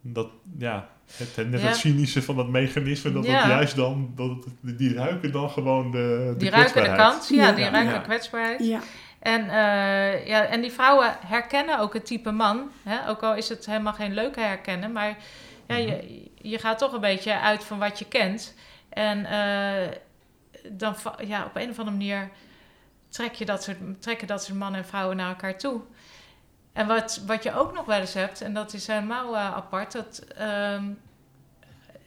dat, 0.00 0.28
ja, 0.58 0.88
het, 1.16 1.36
het- 1.36 1.50
net 1.50 1.60
Ja. 1.60 1.66
het 1.66 1.76
cynische 1.76 2.22
van 2.22 2.36
dat 2.36 2.48
mechanisme, 2.48 3.12
dat 3.12 3.26
Ja. 3.26 3.32
het 3.38 3.46
juist 3.50 3.76
dan, 3.76 4.12
dat 4.16 4.46
die 4.60 4.94
ruiken 4.94 5.32
dan 5.32 5.50
gewoon 5.50 5.90
de, 5.90 5.98
de 5.98 6.34
Die 6.38 6.50
ruiken 6.50 6.72
de 6.74 6.80
kwetsbaarheid. 6.80 6.98
kans, 7.14 7.28
ja, 7.28 7.46
Ja. 7.46 7.52
die 7.52 7.64
ruiken 7.64 7.92
Ja. 7.92 7.98
de 7.98 8.04
kwetsbaarheid. 8.04 8.64
Ja, 8.66 8.80
En, 9.18 9.40
eh, 9.42 10.26
ja, 10.26 10.44
en 10.46 10.60
die 10.60 10.72
vrouwen 10.72 11.16
herkennen 11.26 11.78
ook 11.78 11.92
het 11.94 12.06
type 12.06 12.30
man. 12.30 12.70
Hè? 12.82 13.08
Ook 13.10 13.22
al 13.22 13.34
is 13.34 13.48
het 13.48 13.66
helemaal 13.66 13.92
geen 13.92 14.14
leuke 14.14 14.40
herkennen. 14.40 14.92
Maar 14.92 15.16
ja, 15.66 15.76
je, 15.76 16.30
je 16.34 16.58
gaat 16.58 16.78
toch 16.78 16.92
een 16.92 17.00
beetje 17.00 17.38
uit 17.40 17.64
van 17.64 17.78
wat 17.78 17.98
je 17.98 18.08
kent. 18.08 18.54
En 18.88 19.24
eh, 19.26 19.96
dan 20.70 20.94
ja, 21.24 21.44
op 21.44 21.56
een 21.56 21.70
of 21.70 21.78
andere 21.78 21.96
manier 21.96 22.30
trek 23.08 23.34
je 23.34 23.44
dat 23.44 23.62
soort, 23.62 23.76
trekken 23.98 24.26
dat 24.26 24.44
soort 24.44 24.58
mannen 24.58 24.80
en 24.80 24.86
vrouwen 24.86 25.16
naar 25.16 25.28
elkaar 25.28 25.58
toe. 25.58 25.80
En 26.72 26.86
wat, 26.86 27.22
wat 27.26 27.42
je 27.42 27.54
ook 27.54 27.72
nog 27.72 27.84
wel 27.84 28.00
eens 28.00 28.14
hebt, 28.14 28.40
en 28.40 28.54
dat 28.54 28.72
is 28.72 28.86
helemaal 28.86 29.36
eh, 29.36 29.54
apart, 29.54 29.92
dat 29.92 30.18
ehm, 30.36 30.84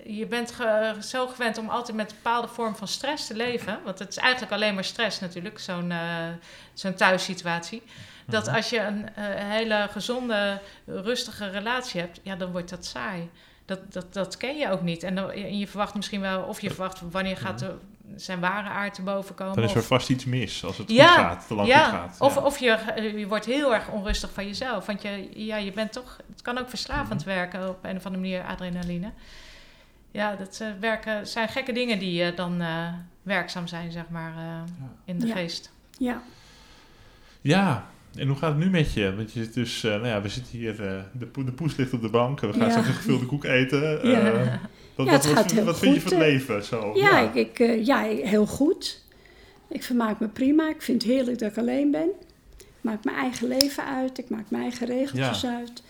je 0.03 0.25
bent 0.25 0.51
ge- 0.51 0.95
zo 1.01 1.27
gewend 1.27 1.57
om 1.57 1.69
altijd 1.69 1.97
met 1.97 2.09
een 2.09 2.15
bepaalde 2.23 2.47
vorm 2.47 2.75
van 2.75 2.87
stress 2.87 3.27
te 3.27 3.35
leven. 3.35 3.79
Want 3.83 3.99
het 3.99 4.09
is 4.09 4.17
eigenlijk 4.17 4.51
alleen 4.53 4.73
maar 4.73 4.83
stress 4.83 5.19
natuurlijk, 5.19 5.59
zo'n 5.59 5.91
eh, 5.91 6.27
zo'n 6.73 6.93
thuissituatie. 6.95 7.83
Dat 8.25 8.45
Mhm. 8.45 8.55
als 8.55 8.69
je 8.69 8.79
een 8.79 9.09
eh, 9.15 9.23
hele 9.27 9.87
gezonde, 9.91 10.59
rustige 10.85 11.49
relatie 11.49 11.99
hebt, 12.01 12.19
ja, 12.23 12.35
dan 12.35 12.51
wordt 12.51 12.69
dat 12.69 12.85
saai. 12.85 13.29
Dat, 13.65 13.93
dat, 13.93 14.13
dat 14.13 14.37
ken 14.37 14.57
je 14.57 14.69
ook 14.71 14.81
niet. 14.81 15.03
En, 15.03 15.15
dan, 15.15 15.31
en 15.31 15.57
je 15.57 15.67
verwacht 15.67 15.95
misschien 15.95 16.21
wel, 16.21 16.41
of 16.43 16.61
je 16.61 16.69
verwacht 16.69 17.01
wanneer 17.11 17.37
gaat 17.37 17.59
de, 17.59 17.75
zijn 18.15 18.39
ware 18.39 18.69
aard 18.69 18.93
te 18.93 19.01
boven 19.01 19.35
komen. 19.35 19.55
Dan 19.55 19.63
is 19.63 19.71
er 19.71 19.77
of- 19.77 19.87
vast 19.87 20.09
iets 20.09 20.25
mis 20.25 20.63
als 20.65 20.77
het 20.77 20.89
Ja, 20.91 21.07
goed 21.07 21.15
gaat, 21.17 21.47
te 21.47 21.55
lang 21.55 21.67
ja, 21.67 21.83
goed 21.83 21.93
gaat. 21.99 22.15
Of, 22.21 22.35
ja. 22.35 22.41
of 22.41 22.57
je, 22.59 22.69
eh, 22.71 23.17
je 23.19 23.27
wordt 23.27 23.45
heel 23.45 23.73
erg 23.73 23.89
onrustig 23.89 24.31
van 24.33 24.45
jezelf. 24.45 24.85
Want 24.85 25.01
je, 25.01 25.29
ja, 25.45 25.55
je 25.57 25.71
bent 25.71 25.91
toch, 25.93 26.17
het 26.31 26.41
kan 26.41 26.57
ook 26.57 26.69
verslavend 26.69 27.25
Mhm. 27.25 27.29
werken 27.35 27.69
op 27.69 27.77
een 27.83 27.95
of 27.97 28.05
andere 28.05 28.23
manier, 28.23 28.43
adrenaline. 28.43 29.11
Ja, 30.11 30.35
dat 30.35 30.59
eh, 30.61 30.67
werken, 30.79 31.27
zijn 31.27 31.47
gekke 31.49 31.71
dingen 31.71 31.99
die 31.99 32.23
eh, 32.23 32.35
dan 32.35 32.61
eh, 32.61 32.87
werkzaam 33.21 33.67
zijn, 33.67 33.91
zeg 33.91 34.09
maar, 34.09 34.33
eh, 34.37 34.61
in 35.05 35.19
de 35.19 35.27
Ja. 35.27 35.33
geest. 35.35 35.71
Ja, 35.97 36.21
Ja, 37.41 37.85
en 38.17 38.27
hoe 38.27 38.37
gaat 38.37 38.49
het 38.55 38.63
nu 38.63 38.69
met 38.69 38.93
je? 38.93 39.15
Want 39.15 39.31
je 39.33 39.43
zit 39.43 39.53
dus, 39.53 39.83
eh, 39.83 39.91
nou 39.91 40.07
ja, 40.07 40.21
we 40.21 40.29
zitten 40.29 40.57
hier, 40.57 40.85
eh, 40.87 41.01
de, 41.11 41.25
po- 41.25 41.43
de 41.43 41.51
poes 41.51 41.75
ligt 41.75 41.93
op 41.93 42.01
de 42.01 42.09
bank, 42.09 42.39
we 42.39 42.53
gaan 42.53 42.69
Ja. 42.69 42.77
een 42.77 42.83
gevulde 42.83 43.25
koek 43.25 43.43
eten. 43.43 44.01
eh, 44.01 44.03
wat, 44.03 44.11
Ja, 44.11 44.59
wat, 44.95 45.07
het 45.23 45.25
wat, 45.25 45.33
gaat 45.33 45.51
heel 45.51 45.63
wat 45.63 45.79
vind 45.79 45.95
je 45.95 46.01
van 46.01 46.11
het 46.11 46.19
leven? 46.21 46.63
Zo, 46.63 46.91
ja, 46.95 47.31
Ik, 47.33 47.57
ik, 47.57 47.85
ja, 47.85 48.01
heel 48.03 48.45
goed. 48.45 49.03
Ik 49.69 49.83
vermaak 49.83 50.19
me 50.19 50.27
prima. 50.27 50.69
Ik 50.69 50.81
vind 50.81 51.01
het 51.03 51.11
heerlijk 51.11 51.39
dat 51.39 51.51
ik 51.51 51.57
alleen 51.57 51.91
ben. 51.91 52.09
Ik 52.57 52.65
maak 52.81 53.03
mijn 53.03 53.17
eigen 53.17 53.47
leven 53.47 53.85
uit. 53.85 54.17
Ik 54.17 54.29
maak 54.29 54.49
mijn 54.49 54.63
eigen 54.63 54.87
regeltjes 54.87 55.45
uit. 55.45 55.83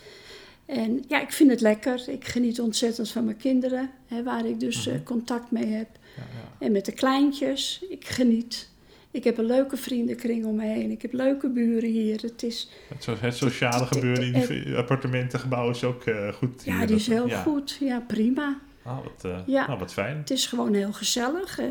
En 0.66 1.04
ja, 1.08 1.20
ik 1.20 1.32
vind 1.32 1.50
het 1.50 1.60
lekker. 1.60 2.02
Ik 2.08 2.24
geniet 2.24 2.60
ontzettend 2.60 3.10
van 3.10 3.24
mijn 3.24 3.36
kinderen, 3.36 3.90
hè, 4.06 4.22
waar 4.22 4.46
ik 4.46 4.60
dus 4.60 4.86
Mhm. 4.86 5.02
contact 5.02 5.50
mee 5.50 5.66
heb. 5.66 5.88
Ja, 6.16 6.22
ja. 6.22 6.66
En 6.66 6.72
met 6.72 6.84
de 6.84 6.92
kleintjes. 6.92 7.84
Ik 7.88 8.06
geniet. 8.06 8.68
Ik 9.16 9.24
heb 9.24 9.38
een 9.38 9.44
leuke 9.46 9.76
vriendenkring 9.76 10.44
om 10.44 10.54
me 10.54 10.64
heen. 10.64 10.90
Ik 10.90 11.02
heb 11.02 11.12
leuke 11.12 11.48
buren 11.48 11.90
hier. 11.90 12.20
Het 12.22 12.42
is, 12.42 12.68
Het, 12.88 13.20
het 13.20 13.36
sociale 13.36 13.86
gebeuren 13.86 14.24
in 14.34 14.46
die 14.46 14.76
appartementengebouwen 14.76 15.74
is 15.74 15.84
ook 15.84 16.04
eh, 16.04 16.32
goed. 16.32 16.62
ja, 16.64 16.76
hier. 16.78 16.86
die 16.86 16.96
is 16.96 17.04
Dat- 17.04 17.14
heel 17.16 17.28
ja. 17.28 17.42
goed. 17.42 17.76
Ja, 17.80 18.00
prima. 18.06 18.58
Ah, 18.82 18.96
wat, 19.04 19.24
eh, 19.32 19.38
Ja. 19.46 19.66
nou, 19.66 19.78
wat 19.78 19.92
fijn. 19.92 20.16
Het 20.16 20.30
is 20.30 20.46
gewoon 20.46 20.74
heel 20.74 20.92
gezellig. 20.92 21.58
Eh, 21.58 21.66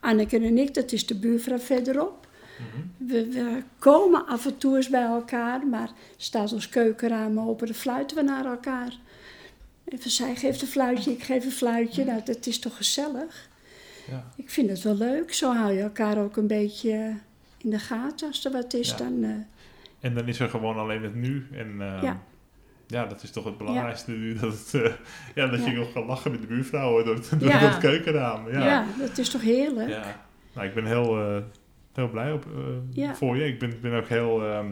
Anneke 0.00 0.36
en 0.36 0.58
ik, 0.58 0.74
dat 0.74 0.92
is 0.92 1.06
de 1.06 1.14
buurvrouw 1.18 1.58
verderop. 1.58 2.26
Mhm. 2.58 3.08
We, 3.10 3.28
we 3.28 3.62
komen 3.78 4.26
af 4.26 4.46
en 4.46 4.58
toe 4.58 4.76
eens 4.76 4.88
bij 4.88 5.02
elkaar, 5.04 5.66
maar 5.66 5.90
staat 6.16 6.52
ons 6.52 6.68
keukenraam 6.68 7.40
open, 7.40 7.66
dan 7.66 7.76
fluiten 7.76 8.16
we 8.16 8.22
naar 8.22 8.44
elkaar. 8.44 8.92
Even 9.84 10.10
zij 10.10 10.34
geeft 10.36 10.62
een 10.62 10.68
fluitje, 10.68 11.10
ik 11.12 11.22
geef 11.22 11.44
een 11.44 11.50
fluitje. 11.50 12.04
Nou, 12.04 12.20
dat 12.24 12.46
is 12.46 12.58
toch 12.58 12.76
gezellig? 12.76 13.47
Ja. 14.10 14.24
Ik 14.36 14.50
vind 14.50 14.70
het 14.70 14.82
wel 14.82 14.94
leuk. 14.96 15.32
Zo 15.34 15.54
hou 15.54 15.72
je 15.72 15.80
elkaar 15.82 16.18
ook 16.18 16.36
een 16.36 16.46
beetje 16.46 17.14
in 17.58 17.70
de 17.70 17.78
gaten. 17.78 18.28
Als 18.28 18.44
er 18.44 18.52
wat 18.52 18.74
is, 18.74 18.90
Ja. 18.90 18.96
dan... 18.96 19.24
eh, 19.24 19.30
En 20.00 20.14
dan 20.14 20.28
is 20.28 20.40
er 20.40 20.48
gewoon 20.48 20.76
alleen 20.76 21.02
het 21.02 21.14
nu. 21.14 21.46
En 21.52 21.68
eh, 21.80 22.02
Ja. 22.02 22.22
ja, 22.86 23.06
dat 23.06 23.22
is 23.22 23.30
toch 23.30 23.44
het 23.44 23.58
belangrijkste 23.58 24.10
nu. 24.10 24.34
Dat, 24.34 24.52
het, 24.52 24.82
eh, 24.82 24.92
ja, 25.34 25.46
dat 25.46 25.64
je 25.64 25.70
nog 25.72 25.92
kan 25.92 26.04
lachen 26.06 26.30
met 26.30 26.40
de 26.40 26.46
buurvrouwen 26.46 27.04
door, 27.04 27.20
door 27.38 27.48
Ja. 27.48 27.60
dat 27.60 27.78
keukenraam. 27.78 28.50
ja. 28.50 28.64
Ja. 28.66 28.86
dat 28.98 29.18
is 29.18 29.28
toch 29.30 29.42
heerlijk? 29.42 29.88
Ja. 29.88 30.26
Nou, 30.54 30.66
ik 30.66 30.74
ben 30.74 30.86
heel, 30.86 31.18
eh, 31.20 31.42
heel 31.94 32.08
blij 32.10 32.32
op, 32.32 32.44
eh, 32.56 32.60
Ja. 32.90 33.14
voor 33.14 33.36
je. 33.36 33.44
Ik 33.46 33.58
ben, 33.58 33.72
ben 33.82 33.92
ook 33.92 34.08
heel... 34.08 34.42
ehm, 34.46 34.66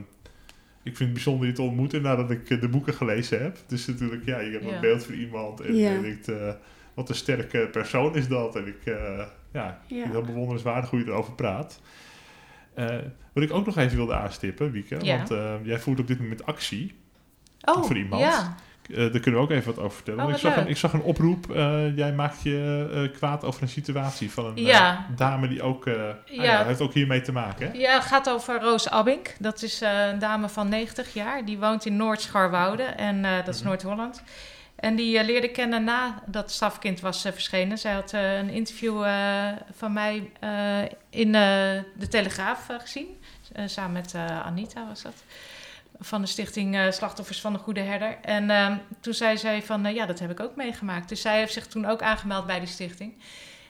ik 0.82 0.96
vind 0.96 0.98
het 0.98 1.12
bijzonder 1.12 1.46
je 1.46 1.52
te 1.52 1.62
ontmoeten 1.62 2.02
nadat 2.02 2.30
ik 2.30 2.60
de 2.60 2.68
boeken 2.68 2.94
gelezen 2.94 3.42
heb. 3.42 3.58
Dus 3.66 3.86
natuurlijk, 3.86 4.24
ja, 4.24 4.38
je 4.38 4.50
hebt 4.50 4.64
Ja. 4.64 4.74
een 4.74 4.80
beeld 4.80 5.04
van 5.04 5.14
iemand. 5.14 5.60
En 5.60 5.74
Ja. 5.76 5.90
je 5.92 6.00
denkt, 6.00 6.28
eh, 6.28 6.52
wat 6.96 7.08
een 7.08 7.14
sterke 7.14 7.68
persoon 7.72 8.16
is 8.16 8.28
dat. 8.28 8.56
En 8.56 8.66
ik, 8.66 8.84
eh, 8.94 9.24
ja, 9.52 9.78
heel 9.86 10.22
bewonderenswaardig 10.22 10.90
hoe 10.90 10.98
je 10.98 11.06
erover 11.06 11.32
praat. 11.32 11.80
Eh, 12.74 12.86
wat 13.32 13.42
ik 13.44 13.52
ook 13.52 13.66
nog 13.66 13.76
even 13.76 13.96
wilde 13.96 14.14
aanstippen, 14.14 14.70
Wieke. 14.70 14.96
Ja. 15.02 15.16
Want 15.16 15.30
eh, 15.30 15.54
jij 15.62 15.78
voert 15.78 16.00
op 16.00 16.06
dit 16.06 16.20
moment 16.20 16.46
actie. 16.46 16.94
Oh, 17.64 17.84
Voor 17.84 17.96
iemand. 17.96 18.22
ja. 18.22 18.54
Daar 18.88 19.10
kunnen 19.10 19.32
we 19.40 19.46
ook 19.46 19.50
even 19.50 19.74
wat 19.74 19.84
over 19.84 19.96
vertellen. 19.96 20.24
Oh, 20.24 20.30
ik, 20.30 20.36
zag 20.36 20.56
een, 20.56 20.66
ik 20.68 20.76
zag 20.76 20.92
een 20.92 21.02
oproep. 21.02 21.46
jij 21.94 22.12
maakt 22.12 22.42
je 22.42 23.10
kwaad 23.16 23.44
over 23.44 23.62
een 23.62 23.68
situatie 23.68 24.30
van 24.30 24.44
een 24.46 24.56
Ja. 24.56 25.06
dame 25.16 25.48
die 25.48 25.62
ook... 25.62 25.86
ah 25.88 25.94
ja. 26.24 26.64
Heeft 26.64 26.80
ook 26.80 26.92
hiermee 26.92 27.20
te 27.20 27.32
maken, 27.32 27.66
hè? 27.70 27.78
Ja, 27.78 27.94
het 27.94 28.04
gaat 28.04 28.30
over 28.30 28.60
Roos 28.60 28.90
Abbink. 28.90 29.34
Dat 29.38 29.62
is 29.62 29.80
een 29.80 30.18
dame 30.18 30.48
van 30.48 30.68
90 30.68 31.14
jaar. 31.14 31.44
Die 31.44 31.58
woont 31.58 31.86
in 31.86 31.96
Noord-Scharwoude. 31.96 32.82
En 32.82 33.22
dat 33.22 33.48
is 33.54 33.58
Mhm. 33.58 33.68
Noord-Holland. 33.68 34.22
En 34.76 34.96
die 34.96 35.18
eh, 35.18 35.26
leerde 35.26 35.48
kennen 35.48 35.84
nadat 35.84 36.50
Stafkind 36.50 37.00
was 37.00 37.24
eh, 37.24 37.32
verschenen. 37.32 37.78
Zij 37.78 37.92
had 37.92 38.12
eh, 38.12 38.36
een 38.36 38.50
interview 38.50 39.04
van 39.74 39.92
mij 39.92 40.30
in 41.10 41.32
De 41.32 42.08
Telegraaf 42.08 42.66
gezien. 42.78 43.06
Samen 43.66 43.92
met 43.92 44.14
Anita 44.44 44.86
was 44.86 45.02
dat. 45.02 45.24
Van 45.98 46.20
de 46.20 46.26
stichting 46.26 46.92
Slachtoffers 46.94 47.40
van 47.40 47.52
de 47.52 47.58
Goede 47.58 47.80
Herder. 47.80 48.18
En 48.22 48.50
ehm, 48.50 48.76
toen 49.00 49.14
zei 49.14 49.38
zij 49.38 49.62
van, 49.62 49.94
ja, 49.94 50.06
dat 50.06 50.18
heb 50.18 50.30
ik 50.30 50.40
ook 50.40 50.56
meegemaakt. 50.56 51.08
Dus 51.08 51.20
zij 51.20 51.38
heeft 51.38 51.52
zich 51.52 51.66
toen 51.66 51.86
ook 51.86 52.02
aangemeld 52.02 52.46
bij 52.46 52.58
die 52.58 52.68
stichting. 52.68 53.14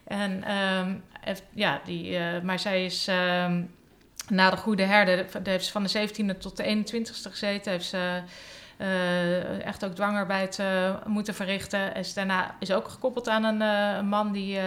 En 0.05 0.45
ehm, 0.45 0.95
ja, 1.55 1.81
die, 1.85 2.19
maar 2.43 2.59
zij 2.59 2.85
is 2.85 3.07
ehm, 3.09 3.63
na 4.29 4.51
de 4.51 4.57
Goede 4.57 4.83
Herder, 4.83 5.27
heeft 5.43 5.65
ze 5.65 5.73
van 5.73 5.83
de 5.83 6.09
17e 6.09 6.39
tot 6.39 6.57
de 6.57 6.85
21ste 6.85 7.31
gezeten. 7.31 7.73
Heeft 7.73 7.87
ze 7.89 8.23
eh, 8.77 9.65
echt 9.65 9.85
ook 9.85 9.95
dwangarbeid 9.95 10.59
eh, 10.59 10.95
moeten 11.07 11.35
verrichten. 11.35 11.95
En 11.95 12.01
is 12.01 12.15
daarna 12.15 12.57
is 12.59 12.73
ook 12.73 12.89
gekoppeld 12.89 13.29
aan 13.29 13.45
een, 13.45 13.63
eh, 13.63 14.03
man 14.03 14.33
die 14.33 14.59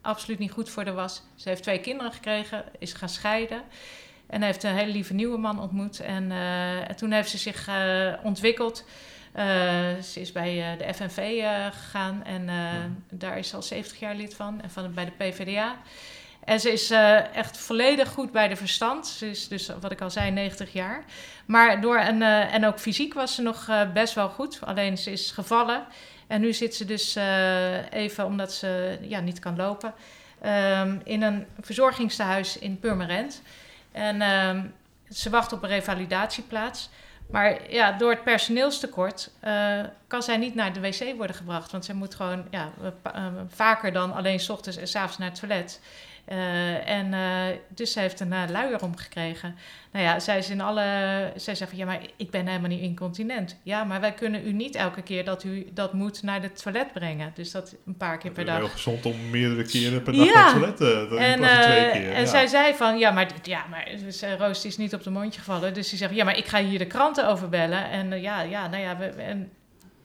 absoluut 0.00 0.38
niet 0.38 0.50
goed 0.50 0.70
voor 0.70 0.84
haar 0.84 0.94
was. 0.94 1.22
Ze 1.34 1.48
heeft 1.48 1.62
twee 1.62 1.80
kinderen 1.80 2.12
gekregen, 2.12 2.64
is 2.78 2.92
gaan 2.92 3.08
scheiden. 3.08 3.62
En 4.26 4.42
heeft 4.42 4.62
een 4.62 4.74
hele 4.74 4.92
lieve 4.92 5.14
nieuwe 5.14 5.38
man 5.38 5.60
ontmoet. 5.60 6.00
En, 6.00 6.30
en 6.88 6.96
toen 6.96 7.10
heeft 7.10 7.30
ze 7.30 7.38
zich 7.38 7.68
ontwikkeld. 8.22 8.84
Ze 10.02 10.20
is 10.20 10.32
bij 10.32 10.76
de 10.78 10.94
FNV 10.94 11.42
gegaan 11.72 12.24
en 12.24 12.48
daar 13.10 13.38
is 13.38 13.48
ze 13.48 13.56
al 13.56 13.62
70 13.62 13.98
jaar 13.98 14.14
lid 14.14 14.34
van. 14.34 14.60
En 14.62 14.70
van, 14.70 14.94
bij 14.94 15.04
de 15.04 15.10
PvdA. 15.10 15.76
En 16.48 16.60
ze 16.60 16.72
is 16.72 16.90
eh, 16.90 17.34
echt 17.34 17.56
volledig 17.58 18.08
goed 18.08 18.32
bij 18.32 18.48
de 18.48 18.56
verstand. 18.56 19.06
Ze 19.06 19.30
is 19.30 19.48
dus, 19.48 19.70
wat 19.80 19.92
ik 19.92 20.00
al 20.00 20.10
zei, 20.10 20.30
90 20.30 20.72
jaar. 20.72 21.04
Maar 21.46 21.80
door 21.80 21.98
een, 21.98 22.22
eh, 22.22 22.54
en 22.54 22.66
ook 22.66 22.78
fysiek 22.78 23.14
was 23.14 23.34
ze 23.34 23.42
nog 23.42 23.68
eh, 23.68 23.92
best 23.92 24.14
wel 24.14 24.28
goed. 24.28 24.58
Alleen 24.64 24.98
ze 24.98 25.12
is 25.12 25.30
gevallen. 25.30 25.84
En 26.26 26.40
nu 26.40 26.52
zit 26.52 26.74
ze 26.74 26.84
dus 26.84 27.16
even, 27.90 28.24
omdat 28.24 28.52
ze 28.52 28.98
ja, 29.00 29.20
niet 29.20 29.38
kan 29.38 29.56
lopen, 29.56 29.94
ehm, 30.40 30.98
in 31.04 31.22
een 31.22 31.46
verzorgingstehuis 31.60 32.58
in 32.58 32.78
Purmerend. 32.78 33.42
En 33.92 34.22
ehm, 34.22 34.64
ze 35.10 35.30
wacht 35.30 35.52
op 35.52 35.62
een 35.62 35.68
revalidatieplaats. 35.68 36.90
Maar 37.30 37.72
ja, 37.72 37.92
door 37.92 38.10
het 38.10 38.24
personeelstekort 38.24 39.30
kan 40.06 40.22
zij 40.22 40.36
niet 40.36 40.54
naar 40.54 40.72
de 40.72 40.80
wc 40.80 41.16
worden 41.16 41.36
gebracht. 41.36 41.72
Want 41.72 41.84
zij 41.84 41.94
moet 41.94 42.14
gewoon 42.14 42.44
ja, 42.50 42.72
vaker 43.48 43.92
dan 43.92 44.12
alleen 44.12 44.40
's 44.40 44.48
ochtends 44.48 44.78
en 44.78 44.88
's 44.88 44.94
avonds 44.94 45.18
naar 45.18 45.30
het 45.30 45.40
toilet. 45.40 45.80
Eh, 46.28 46.88
en 46.88 47.14
eh, 47.14 47.56
dus 47.74 47.92
ze 47.92 48.00
heeft 48.00 48.20
een 48.20 48.32
uh, 48.32 48.42
luier 48.50 48.82
omgekregen. 48.82 49.56
Nou 49.92 50.04
ja, 50.04 50.18
zij 50.20 50.38
is 50.38 50.50
in 50.50 50.60
alle. 50.60 50.82
Zij 51.36 51.54
zegt 51.54 51.70
van 51.70 51.78
ja, 51.78 51.84
maar 51.86 52.00
ik 52.16 52.30
ben 52.30 52.46
helemaal 52.46 52.68
niet 52.68 52.80
incontinent. 52.80 53.56
Ja, 53.62 53.84
maar 53.84 54.00
wij 54.00 54.12
kunnen 54.12 54.46
u 54.46 54.52
niet 54.52 54.74
elke 54.74 55.02
keer 55.02 55.24
dat 55.24 55.44
u 55.44 55.66
dat 55.74 55.92
moet 55.92 56.22
naar 56.22 56.42
het 56.42 56.62
toilet 56.62 56.92
brengen. 56.92 57.32
Dus 57.34 57.50
dat 57.50 57.74
een 57.86 57.96
paar 57.96 58.18
keer 58.18 58.30
per 58.30 58.40
Het 58.40 58.48
is 58.48 58.54
dag. 58.54 58.62
heel 58.64 58.72
gezond 58.76 59.06
om 59.06 59.30
meerdere 59.30 59.64
keren 59.64 60.02
per 60.02 60.12
dag 60.12 60.24
Ja. 60.26 60.32
naar 60.34 60.44
het 60.44 60.52
toilet 60.54 60.76
te 60.76 61.06
dan 61.10 61.18
En, 61.18 61.36
twee 61.36 61.78
eh, 61.86 61.92
keer. 61.92 62.12
en 62.12 62.20
ja. 62.20 62.26
zij 62.26 62.46
zei 62.46 62.74
van, 62.74 62.98
ja, 62.98 63.10
maar, 63.10 63.26
ja, 63.42 63.64
maar 63.70 63.88
dus, 64.04 64.22
eh, 64.22 64.34
Roos 64.34 64.64
is 64.64 64.76
niet 64.76 64.94
op 64.94 65.02
de 65.02 65.10
mondje 65.10 65.38
gevallen. 65.40 65.74
Dus 65.74 65.88
die 65.88 65.98
zegt, 65.98 66.14
ja, 66.14 66.24
maar 66.24 66.36
ik 66.36 66.46
ga 66.46 66.62
hier 66.62 66.78
de 66.78 66.86
kranten 66.86 67.28
over 67.28 67.48
bellen. 67.48 67.90
En 67.90 68.12
eh, 68.12 68.22
ja, 68.22 68.42
ja, 68.42 68.68
nou 68.68 68.82
ja, 68.82 68.96
we, 68.96 69.04
en 69.06 69.50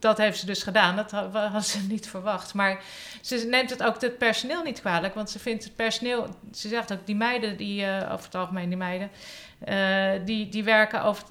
dat 0.04 0.18
heeft 0.18 0.40
ze 0.40 0.46
dus 0.46 0.64
gedaan. 0.64 0.96
Dat 0.96 1.12
had, 1.12 1.66
ze 1.68 1.80
niet 1.90 2.08
verwacht. 2.10 2.54
Maar 2.54 2.82
ze 3.22 3.48
neemt 3.50 3.70
het 3.70 3.84
ook 3.84 4.02
het 4.02 4.18
personeel 4.18 4.64
niet 4.64 4.80
kwalijk. 4.82 5.14
Want 5.16 5.30
ze 5.30 5.40
vindt 5.40 5.64
het 5.64 5.76
personeel, 5.76 6.28
ze 6.54 6.68
zegt 6.68 6.94
ook, 6.94 7.06
die 7.06 7.16
meiden, 7.16 7.58
die, 7.58 7.86
eh, 7.86 8.12
over 8.12 8.26
het 8.26 8.36
algemeen 8.36 8.70
die 8.70 8.78
meiden... 8.78 9.10
eh, 9.60 10.10
die, 10.26 10.50
die 10.50 10.64
werken, 10.64 11.04
over, 11.04 11.24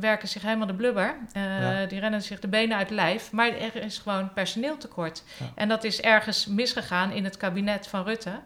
werken 0.00 0.28
zich 0.28 0.42
helemaal 0.42 0.66
de 0.66 0.74
blubber. 0.74 1.16
Eh, 1.32 1.60
Ja. 1.60 1.86
Die 1.86 2.00
rennen 2.00 2.22
zich 2.22 2.40
de 2.40 2.48
benen 2.48 2.76
uit 2.76 2.86
het 2.88 2.96
lijf. 2.98 3.32
Maar 3.32 3.48
er 3.48 3.76
is 3.76 3.98
gewoon 3.98 4.32
personeeltekort. 4.32 5.22
Ja. 5.38 5.46
En 5.54 5.68
dat 5.68 5.84
is 5.84 6.00
ergens 6.00 6.46
misgegaan 6.46 7.10
in 7.12 7.24
het 7.24 7.36
kabinet 7.36 7.86
van 7.86 8.04
Rutte. 8.04 8.40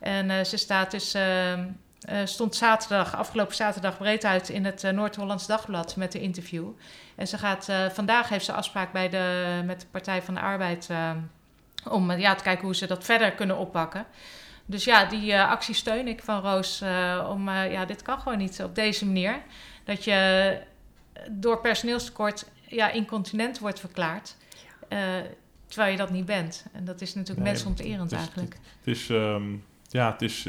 En 0.00 0.46
ze 0.46 0.56
staat 0.56 0.90
dus 0.90 1.14
eh, 2.04 2.18
stond 2.24 2.54
zaterdag, 2.56 3.16
afgelopen 3.16 3.54
zaterdag 3.54 3.98
breed 3.98 4.24
uit 4.24 4.48
in 4.48 4.64
het 4.64 4.84
eh, 4.84 4.92
Noord-Hollands 4.92 5.46
Dagblad 5.46 5.96
met 5.96 6.12
de 6.12 6.20
interview. 6.20 6.66
En 7.14 7.26
ze 7.28 7.38
gaat, 7.38 7.68
eh, 7.68 7.86
vandaag 7.90 8.28
heeft 8.28 8.44
ze 8.44 8.52
afspraak 8.52 8.92
bij 8.92 9.08
de, 9.08 9.60
met 9.64 9.80
de 9.80 9.86
Partij 9.90 10.22
van 10.22 10.34
de 10.34 10.40
Arbeid 10.40 10.88
om 11.90 12.12
ja, 12.12 12.34
te 12.34 12.42
kijken 12.42 12.64
hoe 12.64 12.74
ze 12.74 12.86
dat 12.86 13.04
verder 13.04 13.32
kunnen 13.32 13.56
oppakken. 13.58 14.06
Dus 14.66 14.84
ja, 14.84 15.04
die 15.04 15.32
eh, 15.32 15.48
actie 15.50 15.74
steun 15.74 16.08
ik 16.08 16.22
van 16.22 16.40
Roos. 16.40 16.80
eh, 16.80 17.28
om, 17.30 17.48
eh, 17.48 17.72
ja, 17.72 17.84
dit 17.84 18.02
kan 18.02 18.18
gewoon 18.20 18.38
niet 18.38 18.62
op 18.62 18.74
deze 18.74 19.04
manier. 19.06 19.42
Dat 19.84 20.04
je 20.04 20.58
door 21.30 21.60
personeelstekort 21.60 22.46
ja, 22.68 22.90
incontinent 22.90 23.58
wordt 23.58 23.80
verklaard. 23.80 24.36
eh, 24.88 24.98
terwijl 25.66 25.92
je 25.92 25.98
dat 25.98 26.10
niet 26.10 26.24
bent. 26.24 26.64
En 26.72 26.84
dat 26.84 27.00
is 27.00 27.14
natuurlijk 27.14 27.46
Nee, 27.46 27.52
mensonterend 27.54 28.00
het 28.00 28.12
is- 28.12 28.18
eigenlijk. 28.18 28.54
Het 28.78 28.86
is, 28.96 29.08
ehm, 29.10 29.42
ja, 29.88 30.12
het 30.12 30.22
is 30.22 30.46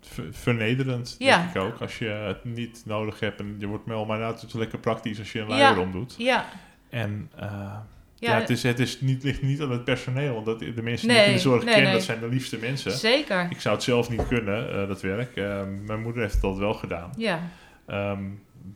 ver- 0.00 0.26
vernederend, 0.30 1.16
Ja. 1.18 1.36
denk 1.38 1.50
ik 1.54 1.62
ook. 1.62 1.80
Als 1.80 1.98
je 1.98 2.06
het 2.08 2.44
niet 2.44 2.82
nodig 2.86 3.20
hebt 3.20 3.40
en 3.40 3.56
je 3.58 3.66
wordt 3.66 3.86
wel, 3.86 4.04
maar 4.04 4.18
nou, 4.18 4.32
het 4.34 4.42
is 4.42 4.52
lekker 4.52 4.78
praktisch 4.78 5.18
als 5.18 5.32
je 5.32 5.40
een 5.40 5.48
Ja. 5.48 5.56
luier 5.58 5.78
omdoet. 5.78 6.14
Ja, 6.18 6.44
En 6.90 7.30
eh, 7.36 7.42
ja, 7.50 7.84
ja, 8.14 8.34
het, 8.40 8.50
is, 8.50 8.62
het 8.62 8.78
is 8.78 9.00
niet, 9.00 9.22
ligt 9.22 9.42
niet 9.42 9.60
aan 9.60 9.70
het 9.70 9.84
personeel, 9.84 10.34
want 10.34 10.46
dat, 10.46 10.58
de 10.58 10.82
mensen 10.82 11.08
die 11.08 11.16
ik 11.18 11.26
in 11.26 11.32
de 11.32 11.38
zorg 11.38 11.64
nee, 11.64 11.74
ken, 11.74 11.82
nee. 11.82 11.92
dat 11.92 12.02
zijn 12.02 12.20
de 12.20 12.28
liefste 12.28 12.58
mensen. 12.58 12.92
zeker. 12.92 13.46
Ik 13.50 13.60
zou 13.60 13.74
het 13.74 13.84
zelf 13.84 14.10
niet 14.10 14.28
kunnen, 14.28 14.72
eh, 14.82 14.88
dat 14.88 15.00
werk. 15.02 15.36
Eh, 15.36 15.62
mijn 15.86 16.00
moeder 16.02 16.22
heeft 16.22 16.40
dat 16.40 16.58
wel 16.58 16.74
gedaan. 16.74 17.10
Ja, 17.16 17.40
Ehm, 17.86 18.22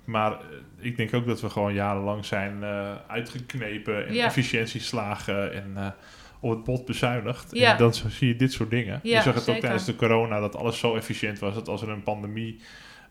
maar 0.04 0.36
ik 0.78 0.96
denk 0.96 1.14
ook 1.14 1.26
dat 1.26 1.40
we 1.40 1.50
gewoon 1.50 1.74
jarenlang 1.74 2.24
zijn 2.24 2.64
uitgeknepen 3.06 4.06
en 4.06 4.14
Ja. 4.14 4.24
efficiëntieslagen 4.26 5.52
en 5.52 5.94
op 6.42 6.50
het 6.50 6.64
bot 6.64 6.84
bezuinigd. 6.84 7.48
Ja. 7.52 7.72
En 7.72 7.78
dan 7.78 7.94
zie 7.94 8.28
je 8.28 8.36
dit 8.36 8.52
soort 8.52 8.70
dingen. 8.70 9.00
Ja, 9.02 9.16
je 9.16 9.22
zag 9.22 9.34
het 9.34 9.48
ook 9.48 9.56
tijdens 9.56 9.84
de 9.84 9.96
corona 9.96 10.40
dat 10.40 10.56
alles 10.56 10.78
zo 10.78 10.94
efficiënt 10.96 11.38
was 11.38 11.54
dat 11.54 11.68
als 11.68 11.82
er 11.82 11.88
een 11.88 12.02
pandemie 12.02 12.60